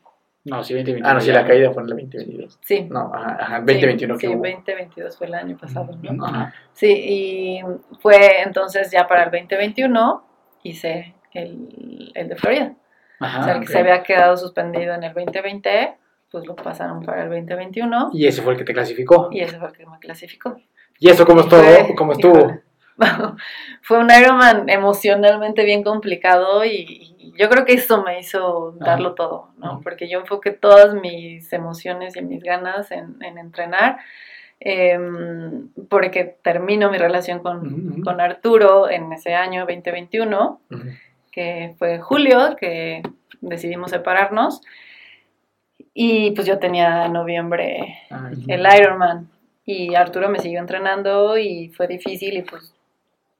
[0.44, 1.08] No, sí, 2021.
[1.08, 2.58] Ah, no, sí, la caída fue en el 2022.
[2.60, 2.86] sí.
[2.90, 3.58] No, ajá, ajá.
[3.60, 4.42] 2021 sí, que sí, hubo.
[4.44, 6.26] 2022 fue el año pasado, ¿no?
[6.26, 6.52] Ajá.
[6.74, 7.60] Sí, y
[8.00, 10.22] fue entonces ya para el 2021
[10.64, 12.72] hice el, el de Florida.
[13.18, 13.40] Ajá.
[13.40, 15.94] o sea, el que se había quedado suspendido en el 2020,
[16.30, 19.28] pues lo pasaron para el 2021 Y ese fue el que te clasificó.
[19.32, 20.56] y ese fue el que me clasificó.
[20.98, 21.60] ¿Y eso cómo estuvo?
[21.62, 22.52] Fue- ¿Cómo estuvo?
[23.82, 29.14] Fue un Ironman emocionalmente bien complicado y, y yo creo que eso me hizo darlo
[29.14, 29.80] todo, ¿no?
[29.82, 33.98] Porque yo enfoqué todas mis emociones y mis ganas en, en entrenar,
[34.60, 40.82] em, porque termino mi relación con, con Arturo en ese año 2021, Ujú.
[41.36, 43.02] Que fue julio, que
[43.42, 44.62] decidimos separarnos.
[45.92, 49.28] Y pues yo tenía en noviembre Ah, el Ironman.
[49.66, 52.72] Y Arturo me siguió entrenando y fue difícil y pues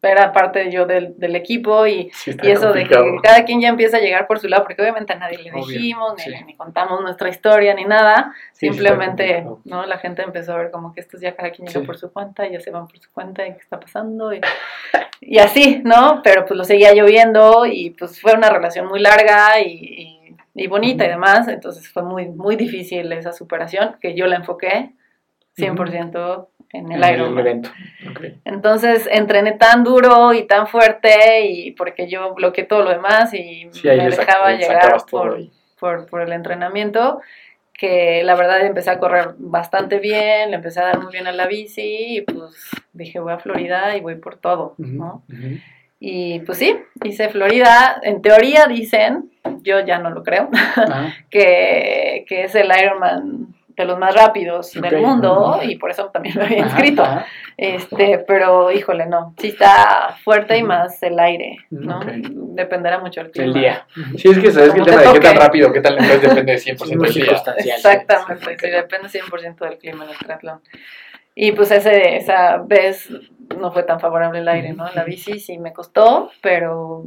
[0.02, 3.04] era parte yo del, del equipo y, sí y eso de complicado.
[3.04, 5.50] que cada quien ya empieza a llegar por su lado, porque obviamente a nadie le
[5.50, 6.44] Obvio, dijimos, ni, sí.
[6.44, 8.32] ni contamos nuestra historia, ni nada.
[8.52, 9.44] Sí, Simplemente.
[9.64, 9.84] ¿no?
[9.86, 12.46] La gente empezó a ver como que estos ya cada quien llega por su cuenta,
[12.46, 14.32] ya se van por su cuenta y qué está pasando.
[14.32, 14.40] Y,
[15.28, 16.20] y así, ¿no?
[16.22, 20.16] Pero pues lo seguía lloviendo y pues fue una relación muy larga y, y-
[20.58, 21.48] y bonita y demás.
[21.48, 24.92] Entonces fue muy, muy difícil esa superación, que yo la enfoqué
[25.56, 27.38] 100% en el En Ironman.
[27.46, 27.70] evento.
[28.10, 28.20] Ok.
[28.44, 33.68] Entonces entrené tan duro y tan fuerte y porque yo bloqueé todo lo demás y
[33.72, 35.38] Sí, me dejaba le llegar por,
[35.78, 37.20] por, por el entrenamiento
[37.78, 41.32] que la verdad empecé a correr bastante bien, le empecé a dar muy bien a
[41.32, 45.22] la bici y pues dije voy a Florida y voy por todo, ¿no?
[45.98, 49.30] Y pues sí, hice Florida, en teoría dicen,
[49.62, 51.14] yo ya no lo creo, Ajá.
[51.30, 54.82] que, que es el Ironman de los más rápidos Ok.
[54.84, 57.02] del mundo y por eso también me había inscrito.
[57.02, 57.26] ajá.
[57.56, 59.34] Este, pero híjole, no.
[59.38, 61.98] Sí está fuerte y más el aire, ¿no?
[61.98, 62.06] Ok.
[62.54, 63.46] Dependerá mucho del clima.
[63.48, 63.86] El día.
[64.16, 66.12] Sí, es que sabes que el tema te de qué tan rápido, qué tan lento
[66.14, 67.76] es, depende de 100% Es muy del circunstancial.
[67.76, 70.60] Exactamente, sí, depende 100% del clima en el triatlón.
[71.34, 73.10] Y pues ese, esa vez
[73.58, 74.90] no fue tan favorable el aire, ¿no?
[74.94, 77.04] La bici sí me costó, pero,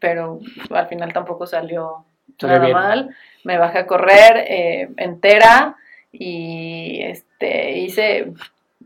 [0.00, 0.40] pero
[0.70, 2.04] al final tampoco salió
[2.42, 3.10] nada mal.
[3.44, 5.76] Me bajé a correr eh, entera
[6.12, 8.32] y este hice,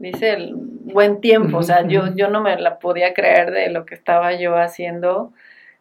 [0.01, 1.59] hice el buen tiempo.
[1.59, 5.33] O sea, yo, yo no me la podía creer de lo que estaba yo haciendo,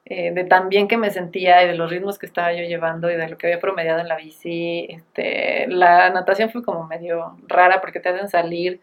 [0.06, 3.10] eh, de tan bien que me sentía y de los ritmos que estaba yo llevando
[3.12, 4.88] y de lo que había promediado en la bici.
[4.90, 8.80] Este, la natación fue como medio rara porque te hacen salir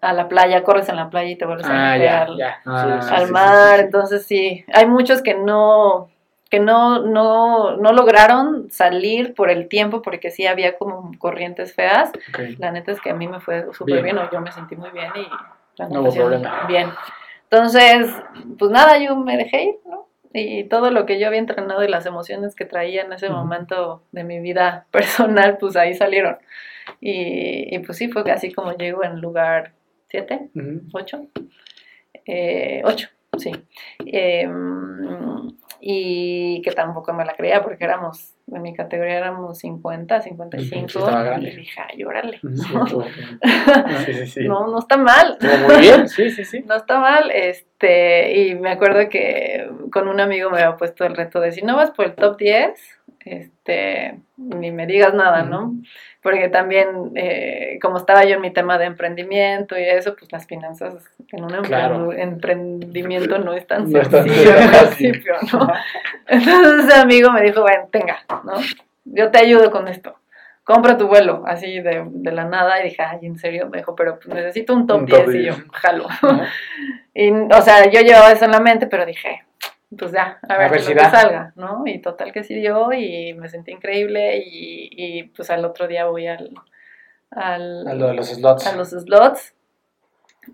[0.00, 2.36] a la playa, corres en la playa y te vuelves a Ah, meter ya, al,
[2.38, 2.58] ya.
[2.66, 3.78] Ah, Sí, sí, al sí, mar.
[3.78, 3.84] sí.
[3.84, 6.08] Entonces sí, hay muchos que no
[6.50, 12.10] que no, no, no lograron salir por el tiempo porque sí había como corrientes feas.
[12.58, 14.16] La neta es que a mí me fue súper Bien.
[14.16, 15.26] bien, o yo me sentí muy bien y
[15.76, 16.28] la No hubo
[16.66, 16.90] bien.
[17.50, 18.10] Entonces,
[18.58, 20.08] pues nada, yo me dejé ir, ¿no?
[20.34, 24.02] Y todo lo que yo había entrenado y las emociones que traía en ese momento
[24.12, 26.36] de mi vida personal, pues ahí salieron.
[27.00, 29.72] Y, y pues sí, fue así como llego en lugar
[30.08, 30.80] 7, Ujú.
[30.92, 31.26] 8,
[32.84, 33.52] 8, sí.
[34.06, 40.88] Em, y que tampoco me la creía porque éramos, en mi categoría éramos 50, 55.
[40.88, 40.98] Sí,
[41.40, 42.38] y dije, ay, órale.
[42.40, 42.86] Sí, ¿no?
[44.26, 44.48] sí.
[44.48, 45.38] No, no está mal.
[45.66, 46.64] Muy bien, sí, sí, sí.
[46.66, 51.16] No está mal, este, y me acuerdo que con un amigo me había puesto el
[51.16, 55.74] reto de si no vas por el top 10, este, ni me digas nada, ¿no?
[56.28, 60.46] Porque también, eh, como estaba yo en mi tema de emprendimiento y eso, pues las
[60.46, 60.92] finanzas
[61.32, 62.12] en un Claro.
[62.12, 65.72] emprendimiento no es tan No sencillo al principio, ¿no?
[66.26, 68.52] Entonces ese amigo me dijo, bueno, tenga, ¿no?
[69.06, 70.16] Yo te ayudo con esto.
[70.64, 72.78] Compra tu vuelo, así de, de la nada.
[72.82, 73.70] Y dije, ay, ¿en serio?
[73.70, 75.34] Me dijo, pero pues, necesito un top Un top 10.
[75.34, 75.66] Y yo, 10.
[75.72, 76.06] jalo.
[77.14, 79.42] Y, o sea, yo llevaba eso en la mente, pero dije,
[79.96, 81.10] pues ya, a ver, ver que si lo que da.
[81.10, 81.82] salga, ¿no?
[81.86, 86.06] Y total que sí dio y me sentí increíble y, y, pues al otro día
[86.06, 86.52] voy al,
[87.30, 88.66] al, A lo de los slots.
[88.66, 89.54] a los slots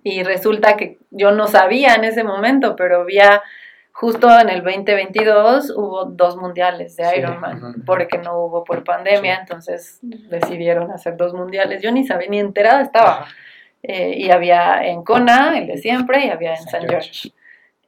[0.03, 3.43] y resulta que yo no sabía en ese momento, pero había
[3.93, 7.85] justo en el 2022 hubo dos mundiales de Sí, Ironman ujú.
[7.85, 9.41] porque no hubo por pandemia, Sí.
[9.43, 11.81] entonces decidieron hacer dos mundiales.
[11.83, 13.27] Yo ni sabía, ni enterada estaba.
[13.85, 17.11] Eh, y había en Kona, el de siempre, y había en San San George.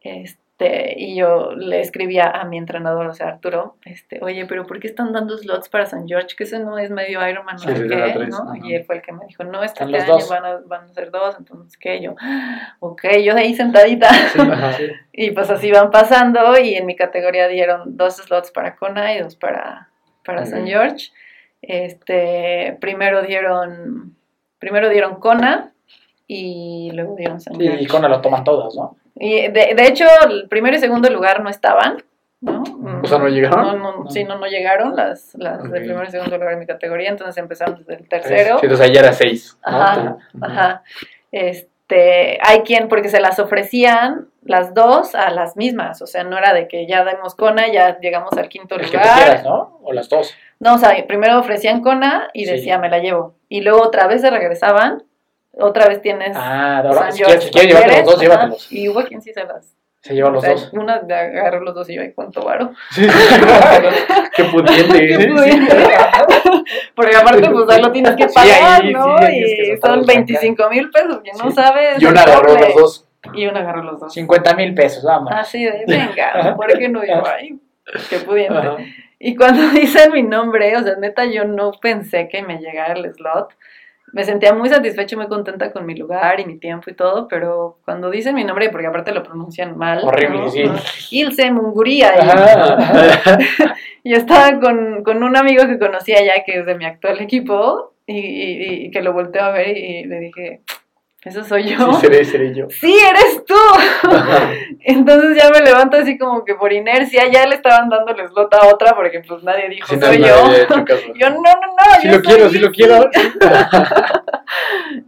[0.03, 0.23] George.
[0.23, 4.81] Este, y yo le escribía a mi entrenador, o sea, Arturo, este, oye, pero ¿por
[4.81, 6.35] qué están dando slots para San George?
[6.35, 8.55] Que ese no es medio Ironman, Sí, tres, ¿no?
[8.65, 10.31] Y él fue el que me dijo, no, este, este año dos.
[10.31, 12.01] van a, van a ser dos, entonces, ¿qué?
[12.01, 14.09] Yo, "Ah, ok, yo de ahí sentadita.
[14.33, 14.77] Sí, ajá.
[15.19, 19.21] Y pues así van pasando y en mi categoría dieron dos slots para Kona y
[19.23, 19.89] dos para,
[20.25, 20.45] para.
[20.47, 21.11] San George.
[21.63, 24.15] Este, primero dieron,
[24.59, 25.73] primero dieron Kona
[26.27, 27.83] y luego dieron San George.
[27.83, 28.97] Y con lo toman todos, ¿no?
[29.19, 32.03] Y de, de hecho, el primero y segundo lugar no estaban,
[32.41, 32.63] ¿no?
[33.03, 33.65] O sea, ¿no llegaron?
[33.65, 34.11] No, no, No.
[34.11, 35.69] sí, no, no llegaron las, las Ok.
[35.69, 38.59] de primero y segundo lugar en mi categoría, entonces empezaron desde el tercero.
[38.59, 39.59] Sí, entonces ahí ya era seis.
[39.63, 40.83] Ajá, ajá.
[41.33, 46.37] Este, hay quien, porque se las ofrecían las dos a las mismas, o sea, no
[46.39, 49.09] era de que ya demos Kona, ya llegamos al quinto El que lugar.
[49.09, 49.81] tú quieras, ¿no?
[49.83, 50.35] O las dos.
[50.61, 52.53] No, o sea, primero ofrecían Kona y Sí.
[52.53, 53.35] decía, me la llevo.
[53.49, 55.03] Y luego otra vez se regresaban,
[55.59, 58.73] otra vez tienes Ah, ahora, si quieres, si quieres llevarte los dos, llévatelos.
[58.73, 59.75] Y hubo quien sí se las...
[60.03, 60.71] Se llevan o los sea, dos.
[60.73, 62.73] Una agarró los dos y yo, ¿y cuánto varo?
[62.93, 63.07] Sí.
[64.37, 64.99] Qué pudiente.
[65.07, 65.27] Qué Sí.
[65.29, 65.77] pudiente.
[66.95, 69.17] Porque aparte, pues ahí lo tienes que Sí, pagar, ahí sí, ¿no?
[69.17, 71.53] ahí tienes que y soltarlos son 25 mil pesos, que no Sí.
[71.57, 72.01] sabes.
[72.03, 73.05] Y una agarró los dos.
[73.35, 74.13] Y una agarró los dos.
[74.13, 75.33] 50 mil pesos, vamos.
[75.35, 77.25] Así de, venga, ¿por qué no yo?
[77.27, 77.59] Ay,
[78.09, 78.57] qué pudiente.
[78.59, 78.77] Ajá.
[79.19, 83.13] Y cuando dicen mi nombre, o sea, neta, yo no pensé que me llegara el
[83.15, 83.49] slot.
[84.13, 87.27] Me sentía muy satisfecha y muy contenta con mi lugar y mi tiempo y todo,
[87.29, 90.01] pero cuando dicen mi nombre, porque aparte lo pronuncian mal.
[90.05, 90.51] Horrible, ¿no?
[90.51, 90.63] sí.
[90.65, 90.75] ¿no?
[91.11, 92.13] Ilse Munguría.
[94.05, 97.21] y- yo estaba con, con un amigo que conocía ya, que es de mi actual
[97.21, 100.61] equipo, y, y- y que lo volteó a ver y le dije,
[101.27, 101.93] ¿eso soy yo?
[101.95, 102.67] Sí, seré, seré yo.
[102.71, 103.55] ¡Sí, eres tú!
[104.81, 108.55] Entonces ya me levanto así como que por inercia, ya le estaban dando el slot
[108.55, 110.35] a otra porque pues nadie dijo, no, soy no yo.
[111.17, 112.01] Yo, no, no, no.
[112.01, 112.77] Sí yo lo soy quiero, sí lo Izzy".
[112.77, 113.11] quiero.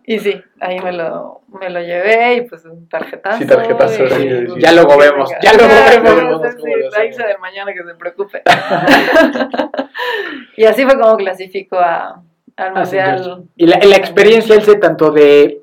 [0.04, 3.38] Y sí, ahí me lo, me lo llevé y pues un tarjetazo.
[3.38, 7.22] Sí, tarjetazo, y, sí, pues, ya luego vemos, ya luego vemos, sí, sí, la hice
[7.24, 8.42] de mañana que se preocupe.
[10.56, 12.20] y así fue como clasifico a,
[12.56, 13.44] al Ah, sí, mundial.
[13.56, 15.62] Y la, la experiencia, Elce, tanto de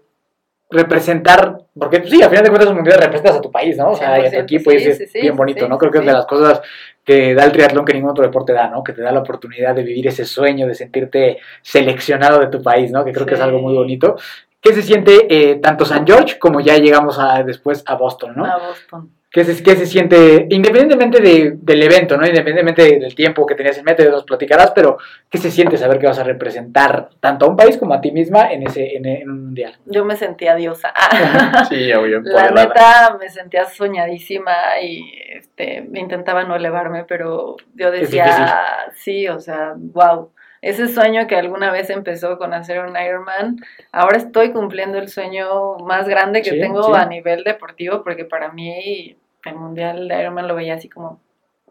[0.69, 3.91] representar, porque pues, sí, al final de cuentas, un mundial representas a tu país, ¿no?
[3.91, 5.77] O sea, y a tu 100%, equipo, y es sí, sí, bien bonito, ¿no?
[5.77, 6.61] Creo que es de las cosas
[7.03, 8.83] que da el triatlón que ningún otro deporte da, ¿no?
[8.83, 12.91] Que te da la oportunidad de vivir ese sueño, de sentirte seleccionado de tu país,
[12.91, 13.05] ¿no?
[13.05, 14.17] Que creo que es algo muy bonito.
[14.59, 18.45] ¿Qué se siente eh, tanto San George como ya llegamos a, después a Boston, ¿no?
[18.45, 19.11] A Boston.
[19.35, 22.25] ¿Qué se, qué se siente, independientemente de- del evento, ¿no?
[22.25, 24.97] Independientemente del tiempo que tenías en mente, nos platicarás, pero
[25.29, 28.13] ¿qué se siente saber que vas a representar tanto a un país como a ti
[28.13, 29.75] misma en, ese, en, en un mundial?
[29.87, 30.93] Yo me sentía diosa.
[31.67, 38.87] Sí, obvio, La neta me sentía soñadísima y este, intentaba no elevarme, pero yo decía,
[38.95, 40.31] sí, o sea, wow.
[40.61, 43.57] Ese sueño que alguna vez empezó con hacer un Ironman,
[43.91, 46.91] ahora estoy cumpliendo el sueño más grande que Sí, tengo sí.
[46.95, 51.19] a nivel deportivo, porque para mí el mundial de Ironman lo veía así como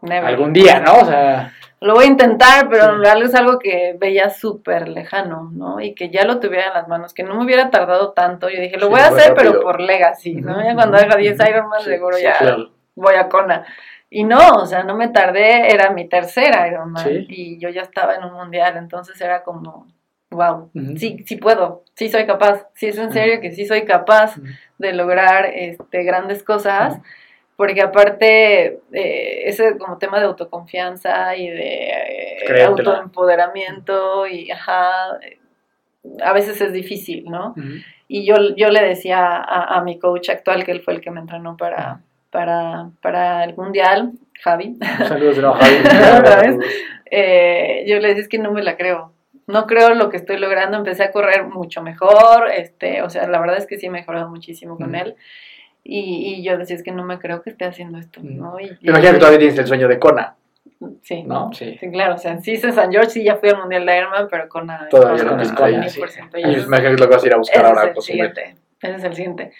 [0.01, 0.25] never.
[0.29, 0.93] Algún día, ¿no?
[0.99, 1.51] O sea,
[1.81, 3.01] Lo voy a intentar, pero Sí.
[3.01, 5.79] realidad es algo que veía súper lejano, ¿no?
[5.81, 8.49] Y que ya lo tuviera en las manos, que no me hubiera tardado tanto.
[8.49, 9.51] Yo dije, lo Sí, voy a hacer, rápido.
[9.51, 10.63] pero por legacy, ¿no?
[10.63, 11.49] Ya cuando haga 10 ujú.
[11.49, 12.71] Ironman, Sí, seguro ya claro.
[12.95, 13.65] voy a Kona.
[14.09, 18.15] Y no, o sea, no me tardé, era mi tercera Ironman y yo ya estaba
[18.15, 19.87] en un mundial, entonces era como,
[20.31, 20.97] wow, Ujú.
[20.97, 24.37] sí, sí puedo, sí soy capaz, sí es en serio que sí soy capaz
[24.77, 26.99] de lograr este, grandes cosas.
[27.55, 31.89] Porque aparte eh, ese como tema de autoconfianza y de
[32.47, 35.19] eh, autoempoderamiento y ajá,
[36.23, 37.55] a veces es difícil, ¿no?
[38.07, 41.11] Y yo, yo le decía a, a mi coach actual, que él fue el que
[41.11, 44.11] me entrenó para, para, para el mundial,
[44.43, 44.77] Javi,
[45.07, 46.19] Saludos Javi.
[46.19, 46.57] Otra vez.
[47.09, 49.13] eh, yo le decía, es que no me la creo.
[49.47, 50.77] No creo lo que estoy logrando.
[50.77, 52.49] Empecé a correr mucho mejor.
[52.51, 55.15] Este, o sea, la verdad es que sí he mejorado muchísimo con él.
[55.87, 58.29] Y, y yo decía, es que no me creo que esté haciendo esto, Ujú.
[58.31, 58.59] ¿no?
[58.59, 60.35] Y, Me imagino que todavía tienes el sueño de Kona,
[61.03, 61.53] Sí, ¿no?
[61.53, 61.77] Sí.
[61.79, 62.15] sí, claro.
[62.15, 64.47] O sea, sí hice San George, sí ya fui al Mundial de Ironman, pero.
[64.89, 65.23] Todavía
[65.55, 65.99] Kona, mil sí.
[65.99, 66.37] por ciento.
[66.37, 67.65] Y Y me eso- imagino que es lo que vas a ir a buscar ese
[67.67, 68.33] ahora es a el Cozumel.
[68.33, 68.61] siguiente.
[68.81, 69.43] Ese es el siguiente.
[69.43, 69.51] No,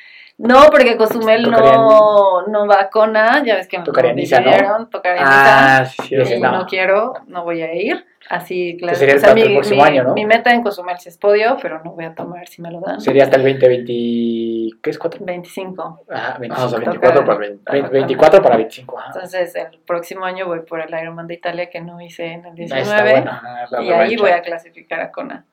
[0.71, 4.87] porque Cozumel no, no va a Kona, ya ves que me Tocaría lo Niza, ¿no?
[4.87, 5.77] tocaría Niza.
[5.79, 6.51] Ah, sí, sí, y sí, no.
[6.51, 6.65] no.
[6.65, 8.05] quiero, no voy a ir.
[8.27, 8.97] Así, claro.
[8.97, 10.13] sería el o sea, mi, próximo mi- año, ¿no?
[10.15, 12.81] mi meta en Cozumel sí es podio, pero no voy a tomar si me lo
[12.81, 12.99] dan.
[12.99, 14.79] Sería hasta el 2020.
[14.81, 14.99] ¿Qué es?
[14.99, 15.17] ¿4?
[15.19, 16.01] 25.
[16.09, 16.55] Ajá, 25.
[16.61, 17.71] Ah, o sea, Toca- 24 para 20.
[17.71, 18.97] Ve- 24 para 25.
[18.97, 19.11] Ajá.
[19.13, 22.51] Entonces, el próximo año voy por el Ironman de Italia que no hice en el
[22.53, 22.81] Ahí 19.
[22.89, 23.31] está bueno.
[23.31, 25.45] Ajá, la y ahí voy a clasificar a Kona.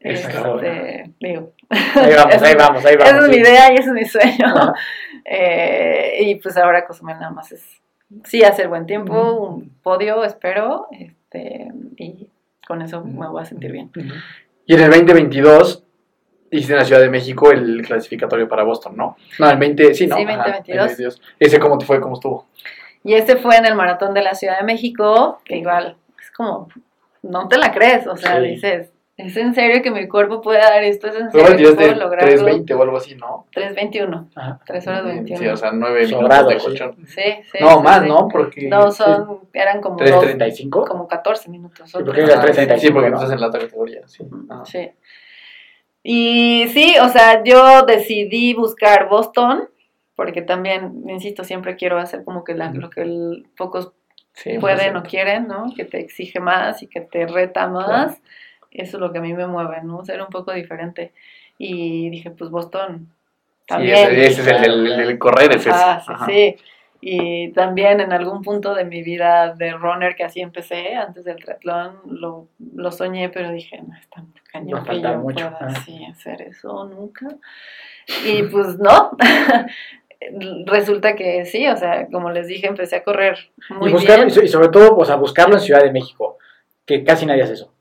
[0.00, 3.12] Este, digo, Ahí vamos, ahí vamos, ahí vamos.
[3.14, 4.72] esa es mi idea y ese es mi sueño.
[5.32, 7.62] Eh, y pues ahora Cozumel nada más es,
[8.24, 11.68] sí, hacer buen tiempo, un podio, espero, este,
[11.98, 12.28] y
[12.66, 13.92] con eso me voy a sentir bien.
[14.66, 15.84] Y en el 2022
[16.50, 19.16] hiciste en la Ciudad de México el clasificatorio para Boston, ¿no?
[19.38, 20.16] No, el 20, sí, ¿no?
[20.16, 20.76] Sí, Ajá, 2022.
[20.78, 21.22] 2022.
[21.38, 22.46] Ese cómo te fue, cómo estuvo.
[23.04, 26.68] Y este fue en el Maratón de la Ciudad de México, que igual es como,
[27.22, 28.48] no te la crees, o sea, Sí.
[28.48, 28.90] dices,
[29.26, 31.06] ¿es en serio que mi cuerpo puede dar esto?
[31.08, 32.28] ¿Es en serio que puedo lograrlo?
[32.28, 33.46] 320 o algo así, ¿no?
[33.54, 34.60] 3.21, Ajá.
[34.66, 35.38] 3 horas 21.
[35.40, 36.66] Sí, o sea, 9 minutos Sobrado, de sí.
[36.66, 36.96] colchón.
[37.06, 37.22] Sí,
[37.52, 37.58] sí.
[37.60, 38.08] No, sí, más, sí.
[38.08, 38.28] ¿no?
[38.28, 38.68] Porque...
[38.68, 40.84] No, son, eran como, dos, 335.
[40.84, 41.90] como 14 minutos.
[41.90, 42.56] son porque tres las horas.
[42.58, 43.16] 3:35, Sí, porque ¿no?
[43.16, 44.24] estás en la otra categoría, sí.
[44.48, 44.64] Ajá.
[44.64, 44.90] Sí.
[46.02, 49.68] Y sí, o sea, yo decidí buscar Boston,
[50.16, 53.92] porque también, insisto, siempre quiero hacer como que la- lo que el- pocos
[54.32, 55.66] Sí, pueden o quieren, ¿no?
[55.76, 58.22] Que te exige más y que te reta más.
[58.70, 60.04] Eso es lo que a mí me mueve, ¿no?
[60.04, 61.12] Ser un poco diferente.
[61.58, 63.08] Y dije, pues Boston
[63.62, 63.94] Sí, también.
[63.96, 65.70] ese, ese es el, el, el- el correr, es ese.
[65.72, 66.26] Ah, sí, Ajá.
[66.26, 66.56] sí.
[67.02, 71.36] Y también en algún punto de mi vida de runner, que así empecé, antes del
[71.36, 74.22] triatlón, lo, lo soñé, pero dije, no, está
[74.52, 77.26] cañón que yo mucho, pueda así hacer eso nunca.
[78.26, 79.12] Y pues no.
[80.66, 83.38] Resulta que sí, o sea, como les dije, empecé a correr
[83.70, 84.44] muy y, buscarlo, bien.
[84.44, 86.36] y sobre todo, o sea, buscarlo en Ciudad de México,
[86.84, 87.72] que casi nadie hace eso.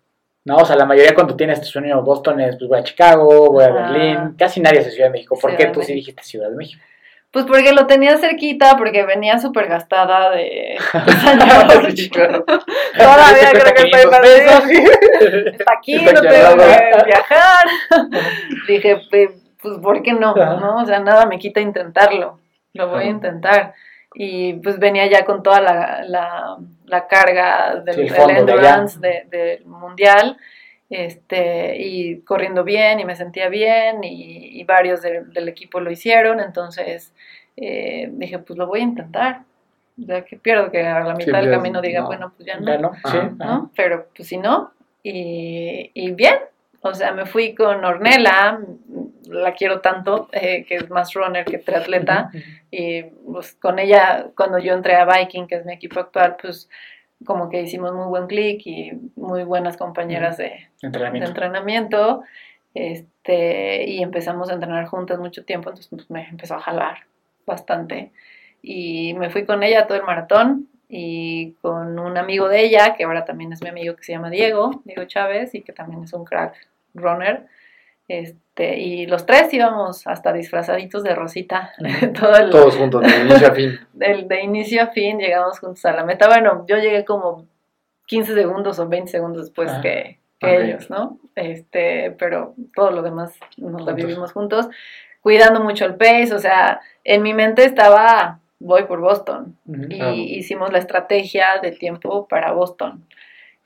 [0.50, 0.56] ¿No?
[0.58, 3.64] O sea, la mayoría cuando tiene este sueño Boston es, pues voy a Chicago, voy
[3.64, 3.70] a.
[3.70, 5.38] Berlín, casi nadie hace Ciudad de México.
[5.40, 6.82] ¿Por Ciudad qué tú sí dijiste Ciudad de México?
[7.30, 10.76] Pues porque lo tenía cerquita, porque venía súper gastada de.
[11.96, 12.44] Sí, claro.
[12.98, 14.02] Todavía creo que estoy
[15.54, 17.68] Está aquí, Está no tengo que viajar.
[18.68, 20.34] Dije, "Pe- pues, ¿por qué no?
[20.34, 20.82] ¿no?
[20.82, 22.40] O sea, nada me quita intentarlo.
[22.74, 23.76] Lo voy a intentar.
[24.16, 28.28] Y pues venía ya con toda la, la, la carga del, Sí, el del fondo
[28.28, 28.42] de allá.
[28.54, 30.38] endurance de- del mundial.
[30.90, 35.92] Este, y corriendo bien y me sentía bien y, y varios del- del equipo lo
[35.92, 37.14] hicieron, entonces
[37.56, 39.42] eh, dije, pues lo voy a intentar.
[39.98, 42.06] Ya que pierdo que a la mitad del pues, camino diga, no.
[42.08, 42.66] bueno, pues ya no.
[42.66, 42.94] Ya, ¿no?
[42.94, 43.00] Sí.
[43.04, 43.18] Ajá.
[43.20, 43.34] ajá.
[43.38, 43.72] ¿no?
[43.76, 44.72] Pero pues si no,
[45.04, 46.36] y, y bien,
[46.82, 48.60] o sea, me fui con Ornella,
[49.28, 52.32] la quiero tanto, eh, que es más runner que triatleta,
[52.72, 56.70] y pues con ella, cuando yo entré a Viking, que es mi equipo actual, pues
[57.26, 62.24] como que hicimos muy buen clic y muy buenas compañeras de, entrenamiento,
[62.74, 67.06] este, y empezamos a entrenar juntas mucho tiempo, entonces pues, me empezó a jalar
[67.46, 68.12] bastante.
[68.62, 73.04] Y me fui con ella todo el maratón y con un amigo de ella, que
[73.04, 76.14] ahora también es mi amigo, que se llama Diego, Diego Chávez, y que también es
[76.14, 77.48] un crack runner.
[78.08, 81.74] Este, y los tres íbamos hasta disfrazaditos de Rosita,
[82.20, 83.80] todo el, Todos juntos, de inicio a fin.
[83.94, 86.28] del- de inicio a fin llegamos juntos a la meta.
[86.28, 87.46] Bueno, yo llegué como
[88.08, 91.20] 15 segundos o 20 segundos después Ah, que, ellos, ¿no?
[91.36, 93.96] Este, pero todo lo demás nos la Juntos.
[93.96, 94.70] vivimos juntos,
[95.22, 99.58] cuidando mucho el pace, o sea, en mi mente estaba, voy por Boston,
[99.90, 103.06] y hicimos la estrategia de tiempo para Boston.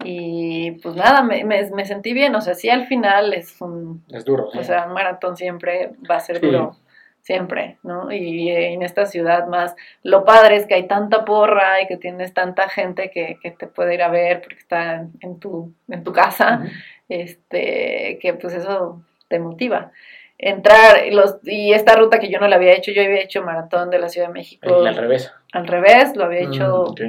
[0.05, 4.03] Y pues nada, me, me, me sentí bien, o sea, sí al final es un,
[4.11, 4.49] Es duro.
[4.51, 4.59] sí.
[4.59, 6.45] o sea, un maratón siempre va a ser Sí.
[6.47, 6.75] duro,
[7.21, 8.11] siempre, ¿no?
[8.11, 12.33] Y en esta ciudad más, lo padre es que hay tanta porra y que tienes
[12.33, 16.11] tanta gente que, que te puede ir a ver porque está en, tu, en tu
[16.11, 16.63] casa,
[17.07, 19.91] este, que pues eso te motiva.
[20.37, 23.43] entrar y los y esta ruta que yo no la había hecho, yo había hecho
[23.43, 25.31] maratón de la Ciudad de México Y al revés.
[25.53, 27.01] al revés, lo había hecho Mm, ok.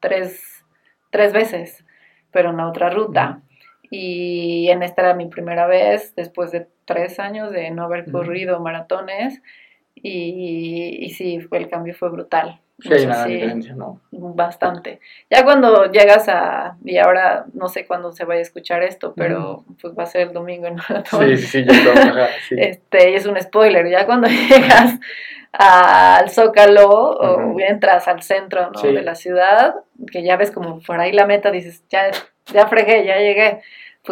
[0.00, 0.64] tres,
[1.10, 1.84] tres veces,
[2.32, 3.42] pero en la otra ruta.
[3.90, 8.60] Y en esta era mi primera vez, después de tres años de no haber corrido
[8.60, 9.42] maratones.
[9.94, 12.60] Y, y sí, fue, el cambio fue brutal.
[12.82, 14.00] Sí, hay O sea, una sí, diferencia, ¿no?
[14.10, 15.00] bastante.
[15.28, 19.64] Ya cuando llegas a, y ahora no sé cuándo se vaya a escuchar esto, pero
[19.80, 21.28] pues va a ser el domingo en maratón.
[21.28, 22.26] Sí, sí, sí, yo creo.
[22.48, 22.54] sí.
[22.58, 24.98] Este, y es un spoiler, ya cuando llegas
[25.52, 27.60] al Zócalo o Ujú.
[27.60, 28.78] entras al centro ¿no?
[28.78, 28.92] Sí.
[28.92, 29.74] de la ciudad,
[30.10, 32.10] que ya ves como por ahí la meta, dices, ya,
[32.52, 33.60] ya fregué, ya llegué.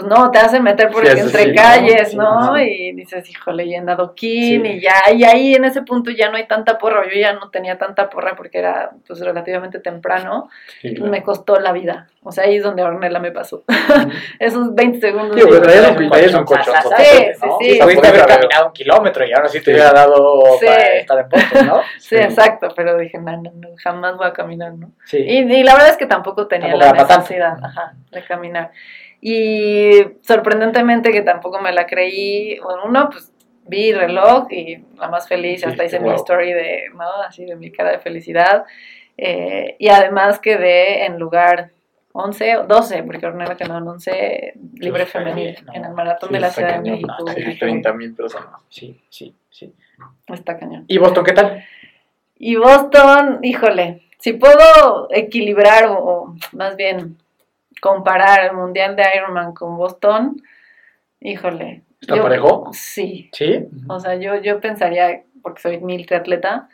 [0.00, 2.54] Pues no, te hacen meter por Sí, entre calles, ¿no?
[2.54, 2.62] sí.
[2.62, 4.68] Y dices, híjole, y en adoquín, Sí.
[4.74, 7.50] y ya, y ahí en ese punto ya no hay tanta porra, yo ya no
[7.50, 10.50] tenía tanta porra porque era pues relativamente temprano,
[10.80, 11.10] Sí, claro.
[11.10, 12.06] me costó la vida.
[12.22, 13.64] O sea, ahí es donde Ornella me pasó.
[14.38, 15.36] Esos 20 segundos.
[15.40, 15.98] Sí, pues, de- traías un-.
[15.98, 16.46] Sí, ¿no?
[17.60, 17.78] sí, sí.
[17.80, 20.66] Pudiste haber caminado un kilómetro y ahora sí te hubiera dado Sí.
[20.66, 21.80] para estar en Boston, ¿no?
[21.98, 24.90] Sí, exacto, pero dije, no, no, no, jamás voy a caminar, ¿no?
[25.06, 25.18] Sí.
[25.18, 28.70] Y, y la verdad es que tampoco tenía Tampoco la necesidad ajá, de caminar.
[29.20, 33.32] Y sorprendentemente que tampoco me la creí, bueno, uno, pues
[33.66, 36.16] vi reloj y la más feliz, hasta hice mi wow.
[36.16, 37.10] story de, ¿no?
[37.26, 38.64] Así de mi cara de felicidad.
[39.16, 41.72] Eh, y además quedé en lugar
[42.12, 45.74] 11 o 12, porque Ornella quedó en 11 libre femenil ¿no?
[45.74, 47.14] en el maratón Sí, de la Ciudad de cañón, México.
[47.18, 48.60] no, Sí, Dije, 30 mil personas.
[48.68, 49.74] Sí, sí, sí.
[50.28, 50.84] Está cañón.
[50.86, 51.64] ¿Y Boston qué tal?
[52.36, 57.18] Y Boston, híjole, si puedo equilibrar o, o más bien
[57.80, 60.36] comparar el Mundial de Ironman con Boston,
[61.20, 61.82] híjole.
[62.00, 62.70] ¿Está yo- parejo?
[62.72, 63.66] Sí, Sí.
[63.88, 66.68] o sea, yo, yo pensaría, porque soy mil triatleta,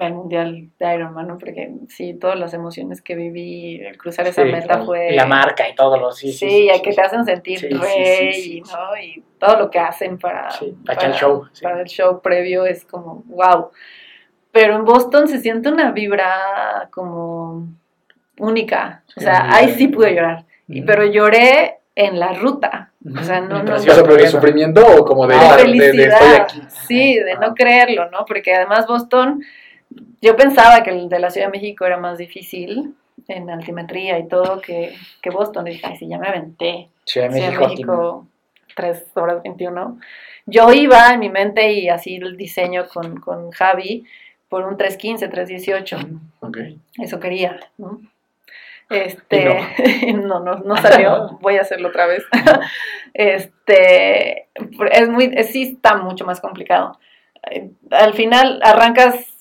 [0.00, 1.38] el Mundial de Ironman, ¿no?
[1.38, 4.84] Porque sí, todas las emociones que viví, el cruzar esa Sí, meta claro.
[4.86, 5.12] fue...
[5.12, 6.64] Y la marca y todo lo sí, Sí, sí.
[6.64, 8.96] y a que te hacen sentir Sí, sí, rey, sí, sí, ¿no?
[9.00, 11.62] Y todo lo que hacen para, Sí, para echar el show, sí.
[11.62, 13.70] para el show previo es como, wow.
[14.50, 17.68] Pero en Boston se siente una vibra como
[18.38, 19.02] única.
[19.16, 20.44] O sea, ahí sí pude llorar.
[20.68, 20.82] Y-.
[20.82, 22.90] Pero lloré en la ruta.
[23.18, 24.30] O sea, no, no, Mientras O ibas sea, pero de corriendo.
[24.40, 26.62] sufrimiento o como de, de de- estoy aquí.
[26.88, 28.24] Sí, de no creerlo, ¿no?
[28.26, 29.42] Porque además Boston,
[30.20, 32.94] yo pensaba que el de la Ciudad de México era más difícil
[33.28, 35.68] en altimetría y todo que, que Boston.
[35.68, 36.88] Y dije, ay, sí, ya me aventé.
[37.04, 37.68] Ciudad de México.
[37.68, 38.26] México,
[38.74, 39.98] 3 horas 21.
[40.46, 44.04] Yo iba en mi mente y así el diseño con, con Javi
[44.48, 45.98] por un 315, 318.
[46.40, 46.58] Ok.
[46.98, 48.00] Eso quería, ¿no?
[48.88, 49.60] Este,
[50.14, 52.24] no, no, no salió, voy a hacerlo otra vez.
[53.14, 54.48] Este,
[54.92, 56.98] es muy, es- sí está mucho más complicado.
[57.50, 59.32] Eh, Al final arrancas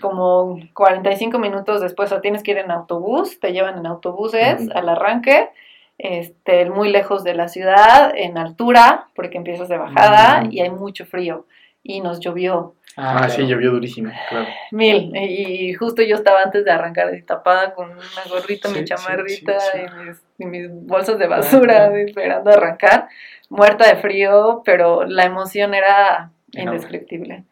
[0.00, 4.88] como 45 minutos después, o tienes que ir en autobús, te llevan en autobuses al
[4.88, 5.50] arranque,
[5.98, 11.04] este, muy lejos de la ciudad, en altura, porque empiezas de bajada y hay mucho
[11.04, 11.44] frío.
[11.82, 14.46] Y nos llovió Ah, sí, llovió durísimo, claro.
[14.70, 15.16] mil.
[15.16, 19.58] Y, justo yo estaba antes de arrancar así tapada con una gorrita, Sí, mi chamarrita
[19.60, 19.78] sí, sí.
[19.80, 21.98] Y, mis, y mis bolsas de basura Ajá.
[21.98, 23.08] esperando arrancar,
[23.48, 26.76] muerta de frío, pero la emoción era Enorme.
[26.76, 27.44] indescriptible.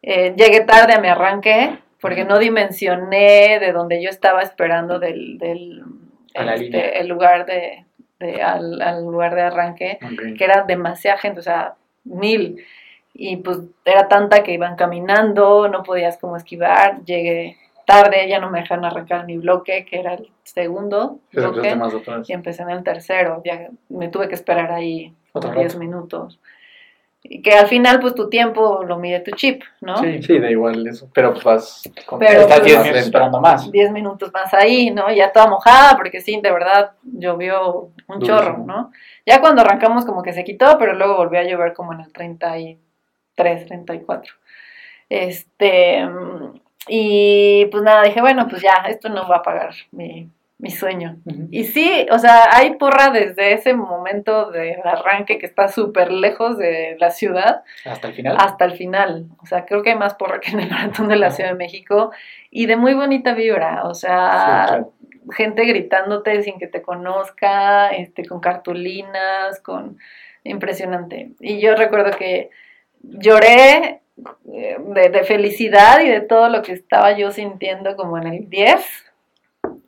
[0.00, 5.36] Eh, llegué tarde a mi arranque porque no dimensioné de donde yo estaba esperando del,
[5.36, 5.82] del
[6.34, 7.84] este, el lugar de,
[8.18, 10.36] de- al, al lugar de arranque Ok.
[10.38, 11.74] que era demasiada gente, o sea,
[12.04, 12.64] mil.
[13.14, 18.50] Y pues era tanta que iban caminando, no podías como esquivar, llegué tarde, ya no
[18.50, 21.76] me dejaron arrancar mi bloque, que era el segundo bloque,
[22.26, 25.84] y empecé en el tercero, ya me tuve que esperar ahí Otro como 10 rato.
[25.84, 26.40] minutos.
[27.24, 29.96] Y que al final pues tu tiempo lo mide tu chip, ¿no?
[29.98, 31.08] Sí, sí, da igual eso.
[31.14, 33.70] Pero pues vas con Pero, Estás pues, 10 más minutos esperando más.
[33.70, 35.08] 10 minutos más ahí, ¿no?
[35.12, 38.38] Ya toda mojada, porque sí, de verdad llovió un Durísimo.
[38.38, 38.90] chorro, ¿no?
[39.24, 42.12] Ya cuando arrancamos como que se quitó, pero luego volvió a llover como en el
[43.42, 44.32] 33, 34.
[45.08, 46.08] Este,
[46.88, 50.28] y pues nada, dije, bueno, pues ya, esto no va a pagar mi,
[50.58, 51.16] mi sueño.
[51.50, 56.56] Y sí, o sea, hay porra desde ese momento del arranque que está súper lejos
[56.58, 58.36] de la ciudad Hasta el final.
[58.38, 59.26] hasta el final.
[59.42, 61.56] O sea, creo que hay más porra que en el maratón de la Ciudad de
[61.56, 62.10] México
[62.50, 63.84] y de muy bonita vibra.
[63.84, 64.92] O sea, Sí, claro.
[65.36, 69.98] gente gritándote sin que te conozca, este, con cartulinas, con
[70.44, 71.30] impresionante.
[71.38, 72.50] Y yo recuerdo que
[73.02, 74.02] lloré
[74.52, 78.50] eh, de, de felicidad y de todo lo que estaba yo sintiendo como en el
[78.50, 78.80] 10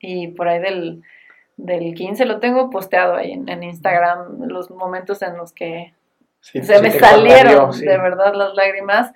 [0.01, 1.03] y por ahí del,
[1.57, 5.93] del 15 lo tengo posteado ahí en, en Instagram, los momentos en los que
[6.45, 7.87] Sí, se sí, me salieron sí.
[7.87, 9.15] de verdad las lágrimas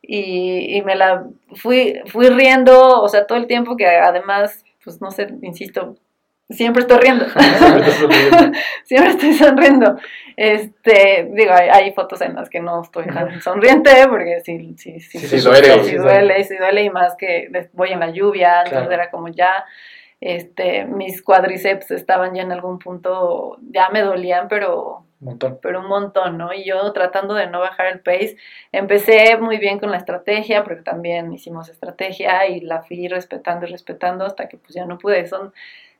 [0.00, 4.98] y, y me la fui, fui riendo, o sea, todo el tiempo que además, pues
[5.02, 5.96] no sé, insisto,
[6.52, 7.24] siempre estoy riendo.
[8.84, 9.96] Siempre estoy sonriendo.
[10.36, 15.00] Este, digo, hay, hay fotos en las que no estoy tan sonriente porque sí, sí,
[15.00, 18.58] sí, Sí, sí duele, sí duele, sí duele y más que voy en la lluvia,
[18.64, 18.92] entonces Claro.
[18.92, 19.64] era como ya,
[20.20, 25.58] este, mis cuádriceps estaban ya en algún punto, ya me dolían, pero montón.
[25.60, 26.52] pero un montón, ¿no?
[26.54, 28.36] Y yo tratando de no bajar el pace,
[28.72, 33.70] empecé muy bien con la estrategia, porque también hicimos estrategia y la fui respetando y
[33.70, 35.26] respetando hasta que pues ya no pude.
[35.26, 35.52] Son,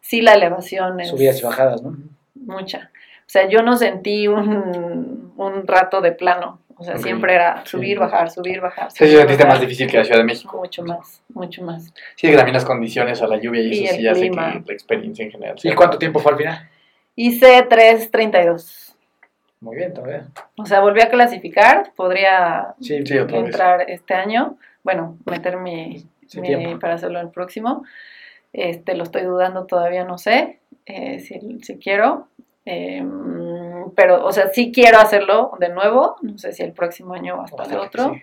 [0.03, 1.97] sí, la elevación es Subidas y bajadas, ¿no?
[2.35, 2.91] mucha.
[3.20, 6.59] O sea, yo no sentí un, un rato de plano.
[6.77, 7.70] O sea, siempre era sí.
[7.70, 8.91] subir, bajar, subir, bajar.
[8.91, 9.59] Sí, subir, sentiste bajar.
[9.59, 10.59] más difícil que la Ciudad de México.
[10.59, 11.95] Mucho más, mucho más.
[12.16, 14.62] Sí, que también las condiciones a la lluvia y Y eso sí hace que la
[14.69, 16.69] experiencia en general ¿Y cuánto tiempo fue al final?
[17.15, 18.95] Hice 3.32.
[19.61, 20.27] Muy bien, todavía.
[20.59, 21.93] O sea, volví a clasificar.
[21.95, 23.47] Podría Sí, Sí, otra vez.
[23.47, 24.59] entrar este año.
[24.83, 27.85] Bueno, meter mi, Sí, mi- para hacerlo el próximo.
[28.53, 32.29] Este, lo estoy dudando todavía, no sé eh, si, si quiero.
[32.65, 33.05] Eh,
[33.97, 36.16] pero, o sea, sí quiero hacerlo de nuevo.
[36.23, 38.15] No sé si el próximo año o hasta el Ojalá que otro.
[38.15, 38.23] sí.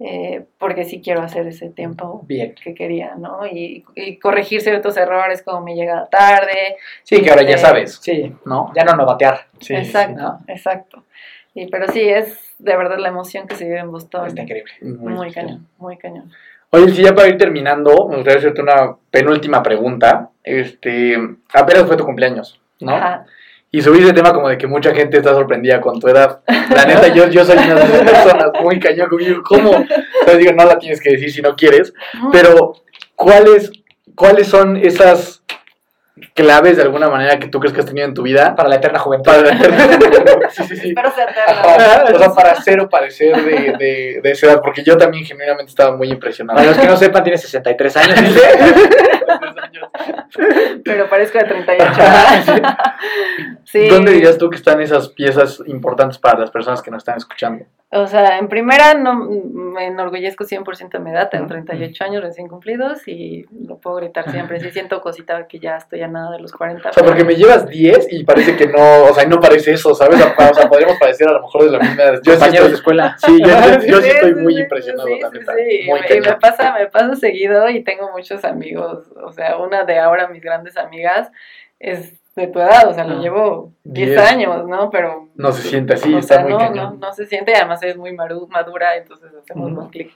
[0.00, 2.54] eh, porque sí quiero hacer ese tiempo Bien.
[2.54, 3.46] que quería, ¿no?
[3.46, 6.76] Y, y corregir ciertos errores como mi llegada tarde.
[7.02, 8.72] Sí, que ahora ya Eh, sabes, Sí, ¿no?
[8.76, 9.46] ya no novatear.
[9.60, 10.40] Sí, exacto, ¿no?
[10.46, 11.04] exacto.
[11.54, 14.28] Y, pero sí, es de verdad la emoción que se vive en Boston.
[14.28, 14.72] Está increíble.
[14.82, 16.30] Muy, cañón, muy cañón.
[16.70, 20.30] Oye, sí, ya para ir terminando, me gustaría hacerte una penúltima pregunta.
[20.44, 21.16] Este,
[21.52, 22.94] apenas fue tu cumpleaños, ¿no?
[22.94, 23.26] Ajá.
[23.70, 26.40] Y subí ese tema como de que mucha gente está sorprendida con tu edad.
[26.74, 29.42] La neta, yo, yo soy una de esas personas muy cañón conmigo.
[29.44, 29.74] ¿Cómo?
[29.74, 31.92] Entonces digo, no la tienes que decir si no quieres.
[32.32, 32.76] Pero,
[33.14, 33.70] ¿cuáles,
[34.14, 35.37] ¿cuáles son esas
[36.34, 38.54] claves de alguna manera que tú crees que has tenido en tu vida?
[38.54, 39.30] Para la eterna juventud.
[39.30, 39.58] Para
[40.50, 40.88] sí, sí, sí.
[40.88, 42.14] Espero ser Ajá, eterna.
[42.14, 45.70] o sea, para hacer o parecer de, de, de esa edad, porque yo también genuinamente
[45.70, 46.58] estaba muy impresionado.
[46.58, 48.18] Para los que no sepan, tiene 63 años.
[50.84, 51.92] Pero parezco de 38.
[53.64, 53.86] Sí.
[53.86, 57.66] ¿Dónde dirías tú que están esas piezas importantes para las personas que nos están escuchando?
[57.90, 62.46] O sea, en primera no me enorgullezco 100% de mi edad, tengo 38 años recién
[62.46, 64.60] cumplidos y lo puedo gritar siempre.
[64.60, 66.90] Sí siento cosita que ya estoy a nada de los 40.
[66.90, 69.72] O sea, porque me llevas 10 y parece que no, o sea, y no parece
[69.72, 70.20] eso, ¿sabes?
[70.20, 72.20] O sea, podríamos parecer a lo mejor de la misma edad.
[72.22, 73.16] Yo sí Compañeros de estoy, escuela.
[73.18, 75.52] sí, yo, yo- yo sí Sí, estoy muy sí, impresionado, sí, la sí, neta.
[75.54, 75.80] sí.
[75.86, 79.98] Muy Y me pasa, me pasa seguido y tengo muchos amigos, o sea, una de
[79.98, 81.30] ahora mis grandes amigas
[81.80, 84.18] es de tu edad, o sea, lo Ah, llevo 10 diez.
[84.18, 84.90] años, ¿no?
[84.90, 86.98] Pero No se siente así, o está sea, muy no, cañón.
[87.00, 90.10] no, no se siente, además es muy madura, entonces hacemos un clic.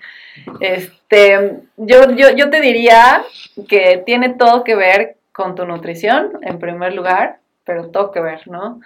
[0.60, 3.22] Este, yo, yo, yo te diría
[3.68, 8.46] que tiene todo que ver con tu nutrición, en primer lugar, pero todo que ver,
[8.48, 8.80] ¿no?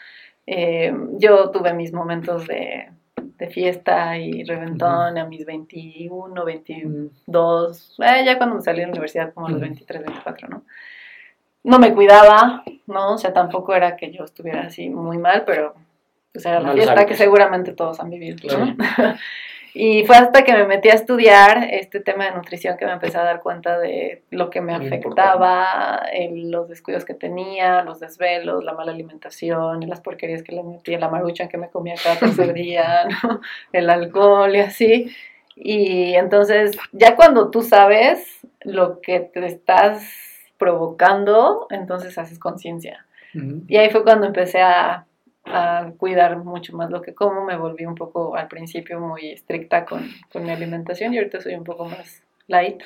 [0.47, 8.23] Eh, yo tuve mis momentos de, de fiesta y reventón a mis 21, 22, eh,
[8.25, 9.69] ya cuando me salí de la universidad, como a los Ujú.
[9.69, 10.63] 23, 24, ¿no?
[11.67, 13.15] No me cuidaba, ¿no?
[13.15, 15.75] O sea, tampoco era que yo estuviera así muy mal, pero
[16.33, 18.77] pues era la fiesta que seguramente todos han vivido, ¿no?
[18.77, 19.15] Claro.
[19.79, 23.19] Y fue hasta que me metí a estudiar este tema de nutrición que me empecé
[23.19, 28.01] a dar cuenta de lo que me Muy afectaba, el- los descuidos que tenía, los
[28.01, 32.17] desvelos, la mala alimentación, las porquerías que le metía, la maruchan que me comía cada
[32.19, 33.43] tercer día, ¿no?
[33.73, 35.15] el alcohol y así.
[35.55, 38.27] Y entonces, ya cuando tú sabes
[38.63, 40.05] lo que te estás
[40.59, 43.07] provocando, entonces haces conciencia.
[43.69, 45.05] Y ahí fue cuando empecé a,
[45.45, 49.85] a cuidar mucho más lo que como, me volví un poco al principio muy estricta
[49.85, 52.83] con, con mi alimentación y ahorita soy un poco más light.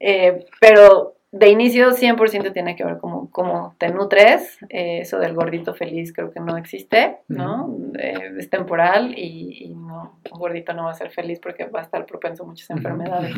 [0.00, 5.32] Eh, pero de inicio 100% tiene que ver cómo, cómo te nutres, eh, eso del
[5.32, 7.74] gordito feliz creo que no existe, ¿no?
[7.98, 11.80] Eh, es temporal y, y no, un gordito no va a ser feliz porque va
[11.80, 13.34] a estar propenso a muchas enfermedades.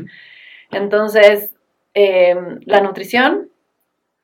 [0.73, 1.54] Entonces,
[1.95, 3.49] eh, la nutrición,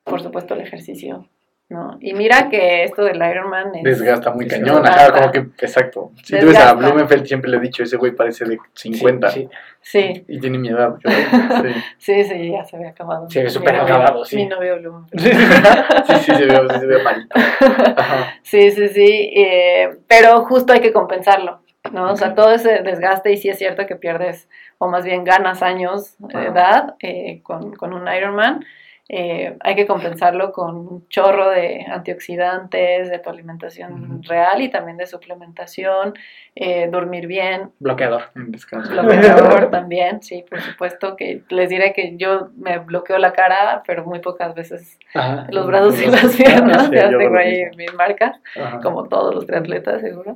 [0.04, 1.28] por supuesto el ejercicio,
[1.68, 1.98] ¿no?
[2.00, 3.84] Y mira que esto del Ironman es...
[3.84, 5.04] Desgasta muy cañón, desgasta.
[5.04, 6.10] ajá, como que, exacto.
[6.24, 6.74] Si tú ves a.
[6.74, 9.48] Blumenfeld, siempre le he dicho, ese güey parece de 50 Sí,
[9.80, 10.96] Sí, y tiene mi edad.
[10.98, 13.30] yo Sí, sí, sí, ya se había acabado.
[13.30, 14.36] Se ve súper acabado, sí.
[14.36, 15.22] Mi novio Blumenfeld.
[15.22, 17.34] sí, sí, sí, se ve, sí se ve malito.
[17.96, 18.34] Ajá.
[18.42, 22.12] Sí, sí, sí, eh, pero justo hay que compensarlo, ¿no?
[22.12, 24.48] O sea, todo ese desgaste y sí es cierto que pierdes,
[24.78, 28.64] o más bien ganas años de edad eh, con, con un Ironman.
[29.12, 34.98] Eh, hay que compensarlo con un chorro de antioxidantes, de tu alimentación real y también
[34.98, 36.14] de suplementación,
[36.54, 38.22] eh, dormir bien, Bloqueador.
[38.36, 38.92] En descanso.
[38.92, 44.04] bloqueador también, sí, por supuesto que les diré que yo me bloqueo la cara, pero
[44.04, 45.48] muy pocas veces Ajá.
[45.50, 48.80] los brazos y las piernas, Sí, ya tengo ahí mis marcas Ajá.
[48.80, 50.34] como todos los triatletas, seguro.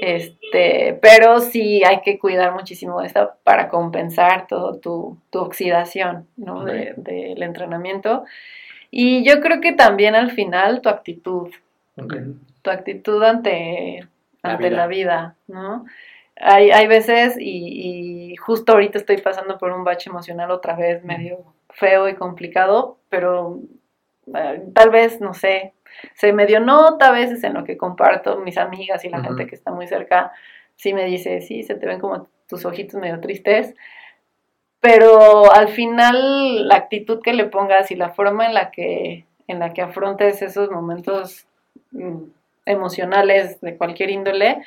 [0.00, 6.64] Este, pero sí hay que cuidar muchísimo esto para compensar todo tu, tu oxidación, ¿no?
[6.64, 8.07] De- Del entrenamiento.
[8.90, 11.50] Y yo creo que también al final tu actitud,
[12.62, 14.06] tu actitud ante,
[14.42, 14.76] La ante vida.
[14.76, 15.84] la vida, ¿no?
[16.40, 21.04] Hay, hay veces, y, y justo ahorita estoy pasando por un bache emocional otra vez,
[21.04, 23.60] medio feo y complicado, pero
[24.34, 25.74] eh, tal vez, no sé,
[26.14, 29.54] se medio nota a veces en lo que comparto mis amigas y la gente que
[29.54, 30.32] está muy cerca,
[30.76, 33.74] sí me dice, sí, se te ven como tus ojitos medio tristes,
[34.80, 39.58] pero al final la actitud que le pongas y la forma en la que, en
[39.58, 41.46] la que afrontes esos momentos
[41.92, 42.18] mm,
[42.66, 44.62] emocionales de cualquier índole,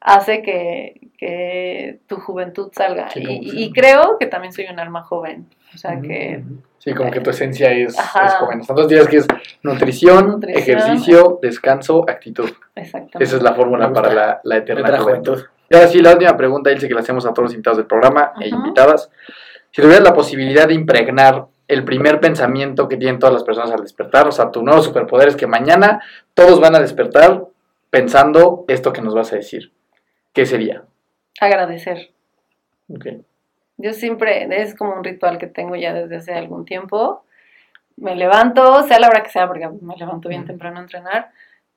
[0.00, 3.08] hace que, que tu juventud salga.
[3.10, 6.42] Sí, y, y- creo que también soy un alma joven, o sea que...
[6.78, 7.96] Sí, como que tu esencia es,
[8.40, 8.58] joven.
[8.58, 9.26] Entonces dirías que es
[9.62, 10.78] nutrición, Nutrición.
[10.78, 12.50] ejercicio, descanso, actitud.
[12.74, 13.22] Exactamente.
[13.22, 15.34] Esa es la fórmula para la, la eterna juventud.
[15.34, 15.48] juventud.
[15.70, 17.86] Y ahora sí, la última pregunta, Ilse, que le hacemos a todos los invitados del
[17.86, 19.08] programa e invitadas.
[19.72, 23.80] Si tuvieras la posibilidad de impregnar el primer pensamiento que tienen todas las personas al
[23.80, 26.02] despertar, o sea, tu nuevo superpoder es que mañana
[26.34, 27.46] todos van a despertar
[27.88, 29.72] pensando esto que nos vas a decir.
[30.34, 30.84] ¿Qué sería?
[31.40, 32.10] Agradecer.
[32.94, 33.06] Ok.
[33.78, 37.24] Yo siempre, es como un ritual que tengo ya desde hace algún tiempo.
[37.96, 41.30] Me levanto, sea la hora que sea, porque me levanto bien temprano a entrenar.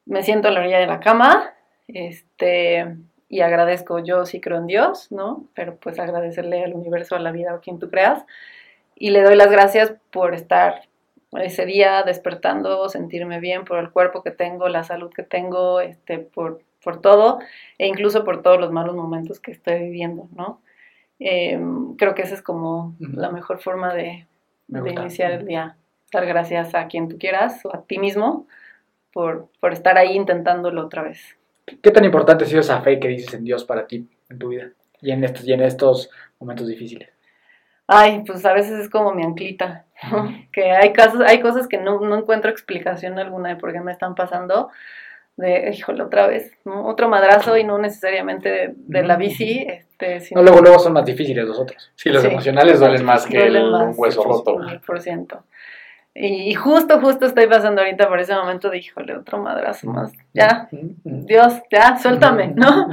[0.05, 1.53] Me siento a la orilla de la cama,
[1.87, 2.95] este,
[3.29, 3.99] y agradezco.
[3.99, 5.45] Yo sí creo en Dios, ¿no?
[5.53, 8.23] Pero pues agradecerle al universo, a la vida, o quien tú creas.
[8.95, 10.83] Y le doy las gracias por estar
[11.33, 16.19] ese día despertando, sentirme bien por el cuerpo que tengo, la salud que tengo, este,
[16.19, 17.39] por, por todo,
[17.77, 20.61] e incluso por todos los malos momentos que estoy viviendo, ¿no?
[21.19, 21.59] Eh,
[21.97, 24.27] creo que esa es como la mejor forma de,
[24.67, 25.77] de iniciar el día.
[26.11, 28.47] Dar gracias a quien tú quieras o a ti mismo
[29.11, 31.37] por, por estar ahí intentándolo otra vez.
[31.81, 34.49] ¿Qué tan importante ha sido esa fe que dices en Dios para ti en tu
[34.49, 34.69] vida
[35.01, 36.09] y en estos, y en estos
[36.39, 37.09] momentos difíciles?
[37.87, 40.33] Ay, pues a veces es como mi anclita, ¿no?
[40.51, 43.91] que hay casos, hay cosas que no, no encuentro explicación alguna de por qué me
[43.91, 44.69] están pasando.
[45.37, 46.87] De, híjole, otra vez, ¿no?
[46.87, 50.93] Otro madrazo y no necesariamente de, de la bici, este, sino- No, luego, luego son
[50.93, 51.91] más difíciles los otros.
[51.95, 52.29] Sí, los Sí.
[52.29, 54.57] emocionales duelen más que Duelen el más, hueso roto.
[54.87, 55.43] por ciento.
[56.17, 60.13] Y, justo, justo estoy pasando ahorita por ese momento de, híjole, otro madrazo más.
[60.33, 62.87] Ya, Dios, ya, suéltame, ¿no?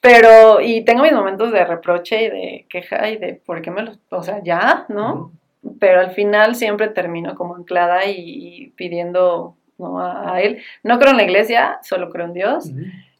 [0.00, 3.82] Pero, y tengo mis momentos de reproche y de queja y de por qué me
[3.82, 5.32] los, o sea, ya, ¿no?
[5.78, 10.00] Pero al final siempre termino como anclada y, y pidiendo ¿no?
[10.00, 10.62] a, a él.
[10.82, 12.70] No creo en la iglesia, solo creo en Dios.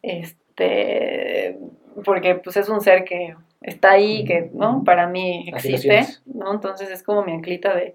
[0.01, 1.59] Este,
[2.05, 4.85] porque pues es un ser que está ahí, que, ¿no?
[4.85, 6.07] Para mí existe.
[6.25, 6.53] ¿no?
[6.55, 7.95] Entonces es como mi anclita de,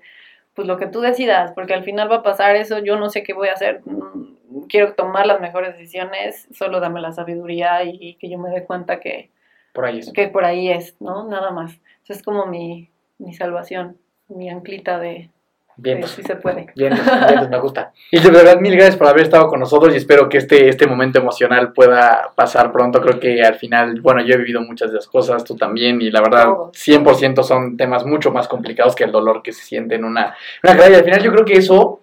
[0.53, 3.23] pues lo que tú decidas, porque al final va a pasar eso, yo no sé
[3.23, 8.15] qué voy a hacer, mm, quiero tomar las mejores decisiones, solo dame la sabiduría y
[8.15, 9.29] que yo me dé cuenta que,
[9.73, 10.11] Por ahí es.
[10.13, 11.27] que por ahí es, ¿no?
[11.27, 11.71] Nada más.
[12.03, 13.97] Eso es como mi, mi salvación,
[14.27, 15.29] mi anclita de,
[15.77, 16.67] Bien, pues, si se puede.
[16.75, 16.93] bien,
[17.27, 17.91] bien, pues, me gusta.
[18.11, 20.87] Y de verdad, mil gracias por haber estado con nosotros y espero que este, este
[20.87, 23.01] momento emocional pueda pasar pronto.
[23.01, 26.11] Creo que al final, bueno, yo he vivido muchas de las cosas, tú también, y
[26.11, 26.77] la verdad, Todos.
[26.77, 30.75] 100% son temas mucho más complicados que el dolor que se siente en una, una
[30.75, 30.89] carrera.
[30.89, 32.01] Y al final yo creo que eso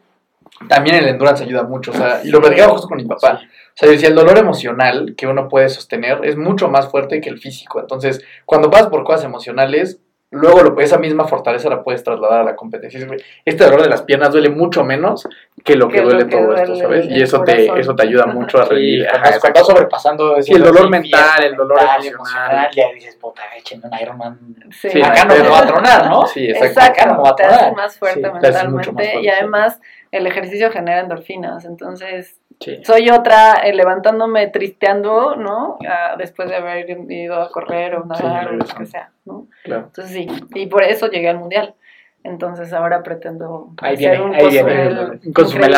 [0.67, 1.93] también en el endurance ayuda mucho.
[1.93, 3.41] O sea, y lo platicaba justo con mi papá.
[3.43, 7.21] O sea, yo decía, el dolor emocional que uno puede sostener es mucho más fuerte
[7.21, 7.81] que el físico.
[7.81, 10.01] Entonces, cuando vas por cosas emocionales,
[10.31, 12.99] luego lo, esa misma fortaleza la puedes trasladar a la competencia.
[12.99, 15.27] Dices, "Güey, Este dolor de las piernas duele mucho menos
[15.65, 17.07] que lo que, Que lo duele que todo esto, ¿sabes?
[17.09, 19.07] Y eso te, eso te ayuda mucho a Sí, rendir.
[19.09, 22.69] cuando, Ajá, cuando sobrepasando Sí, el dolor sí, mental, el dolor mental, emocional.
[22.75, 24.39] ya dices, puta, échenme un Ironman.
[24.71, 24.91] Sí.
[24.91, 26.27] Sí, Acá no me va a tronar, ¿no?
[26.27, 26.81] Sí, exacto.
[26.81, 27.77] Acá no va a te hace tronar.
[27.77, 29.81] más fuerte Sí, te hace mentalmente más fuerte, y además
[30.11, 32.83] el ejercicio genera endorfinas, entonces Sí.
[32.85, 35.79] soy otra eh, levantándome tristeando, ¿no?
[35.89, 39.47] Ah, después de haber ido a correr o nadar o lo que sea, ¿no?
[39.63, 39.85] Claro.
[39.87, 41.75] Entonces sí, y por eso llegué al mundial.
[42.25, 45.69] Entonces ahora pretendo Ahí viene, un ahí viene, un increíble.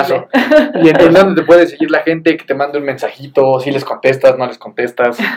[0.83, 3.61] ¿Y en dónde te puede seguir la gente que te mande un mensajito?
[3.61, 5.19] Si les contestas, no les contestas.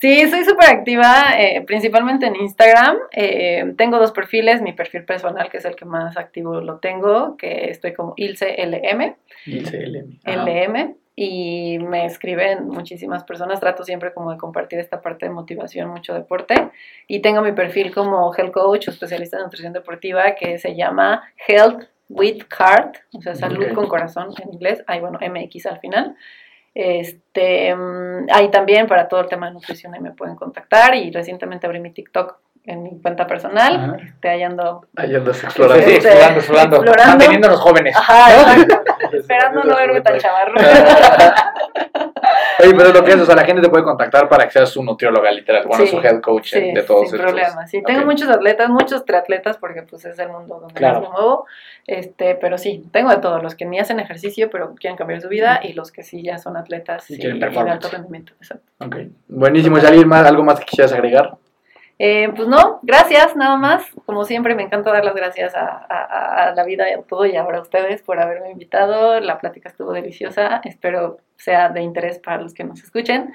[0.00, 2.98] Sí, soy súper activa, eh, principalmente en Instagram.
[3.10, 7.36] Eh, tengo dos perfiles, mi perfil personal, que es el que más activo lo tengo,
[7.36, 9.16] que estoy como IlceLM,
[9.46, 10.20] Ilse LM.
[10.24, 13.58] LM, y me escriben muchísimas personas.
[13.58, 16.70] Trato siempre como de compartir esta parte de motivación, mucho deporte.
[17.08, 21.24] Y tengo mi perfil como Health Coach o especialista en nutrición deportiva, que se llama
[21.48, 23.74] Health with Heart, o sea, salud Ok.
[23.74, 24.84] con corazón en inglés.
[24.86, 26.14] Hay, bueno, MX al final.
[26.72, 31.10] Este, mm, ahí también para todo el tema de nutrición ahí me pueden contactar y
[31.10, 33.96] recientemente abrí mi TikTok en mi cuenta personal, Ajá.
[34.06, 35.84] este, ahí ando, Ahí Sí, explorando.
[35.86, 36.76] sí, Este, explorando, explorando.
[36.76, 37.08] explorando.
[37.10, 37.96] Manteniéndonos jóvenes.
[37.96, 38.82] ajá, exacto,
[39.12, 40.54] esperando no verme tan chavarro.
[42.60, 44.50] Oye, pero es lo que es, o sea, la gente te puede contactar para que
[44.50, 45.64] seas su nutrióloga, literal.
[45.66, 47.20] Bueno, Sí, su head coach Sí, de todos sin estos.
[47.32, 47.66] problema.
[47.68, 51.00] Sí, tengo muchos atletas, muchos triatletas, porque pues es el mundo donde Claro.
[51.02, 51.46] me muevo.
[51.86, 55.28] Este, pero sí, tengo de todos, los que ni hacen ejercicio, pero quieren cambiar su
[55.28, 58.32] vida, y los que sí ya son atletas Y y, quieren y de alto rendimiento.
[58.40, 58.64] Exacto.
[58.80, 58.96] Ok.
[59.28, 61.34] Buenísimo, Yalir, ¿más- ¿algo más que quisieras agregar?
[62.00, 63.82] Eh, pues no, gracias, nada más.
[64.06, 67.26] Como siempre, me encanta dar las gracias a, a- a la vida y a todo
[67.26, 69.18] y ahora a ustedes por haberme invitado.
[69.20, 70.60] La plática estuvo deliciosa.
[70.64, 73.32] Espero sea de interés para los que nos escuchen.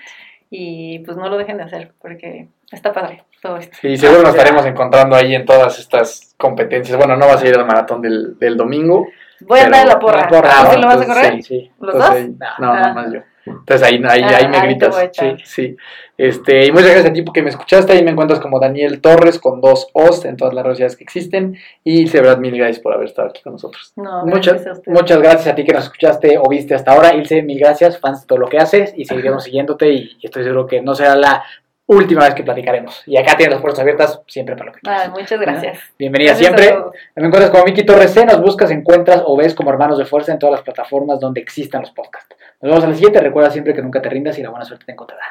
[0.49, 3.75] Y pues no lo dejen de hacer porque está padre todo esto.
[3.85, 6.95] Y seguro nos estaremos encontrando ahí en todas estas competencias.
[6.97, 9.07] Bueno, no vas a ir al maratón del, del domingo.
[9.41, 10.21] Voy a andar la porra.
[10.21, 10.71] la porra, ¿Tú ¿no?
[10.73, 11.33] sí lo vas a correr?
[11.33, 11.71] Sí, sí.
[11.79, 12.49] ¿Los Entonces, dos?
[12.59, 12.75] no, Ah.
[12.79, 13.19] nada más yo.
[13.45, 15.09] Entonces ahí, ahí, Ah, ahí me ahí gritas.
[15.11, 15.77] Sí, sí.
[16.17, 17.93] Este, y muchas gracias a ti porque me escuchaste.
[17.93, 21.03] Ahí me encuentras como Daniel Torres con dos O's en todas las redes sociales que
[21.03, 21.57] existen.
[21.83, 23.93] Y de verdad, mil gracias por haber estado aquí con nosotros.
[23.95, 27.13] No, Muchas, gracias a muchas gracias a ti que nos escuchaste o viste hasta ahora.
[27.15, 30.67] Ilse, mil gracias, fans de todo lo que haces y seguiremos siguiéndote y estoy seguro
[30.67, 31.43] que no será la
[31.85, 33.03] última vez que platicaremos.
[33.05, 35.03] Y acá tienes las puertas abiertas siempre para lo que quieras.
[35.07, 35.79] Ah, muchas gracias.
[35.97, 36.83] Bienvenida Gracias siempre.
[37.15, 40.31] Me encuentras como Miki Torres C, nos buscas, encuentras o ves como Hermanos de Fuerza
[40.31, 42.35] en todas las plataformas donde existan los podcasts.
[42.61, 43.19] Nos vemos a la siguiente.
[43.19, 45.23] Recuerda siempre que nunca te rindas y la buena suerte te encontrará.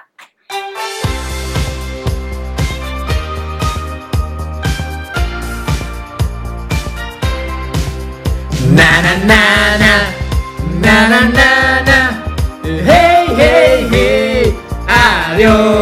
[8.74, 9.94] Na na na na
[10.80, 11.98] na na na na
[12.64, 14.54] Hey hey hey
[14.88, 15.81] Adiós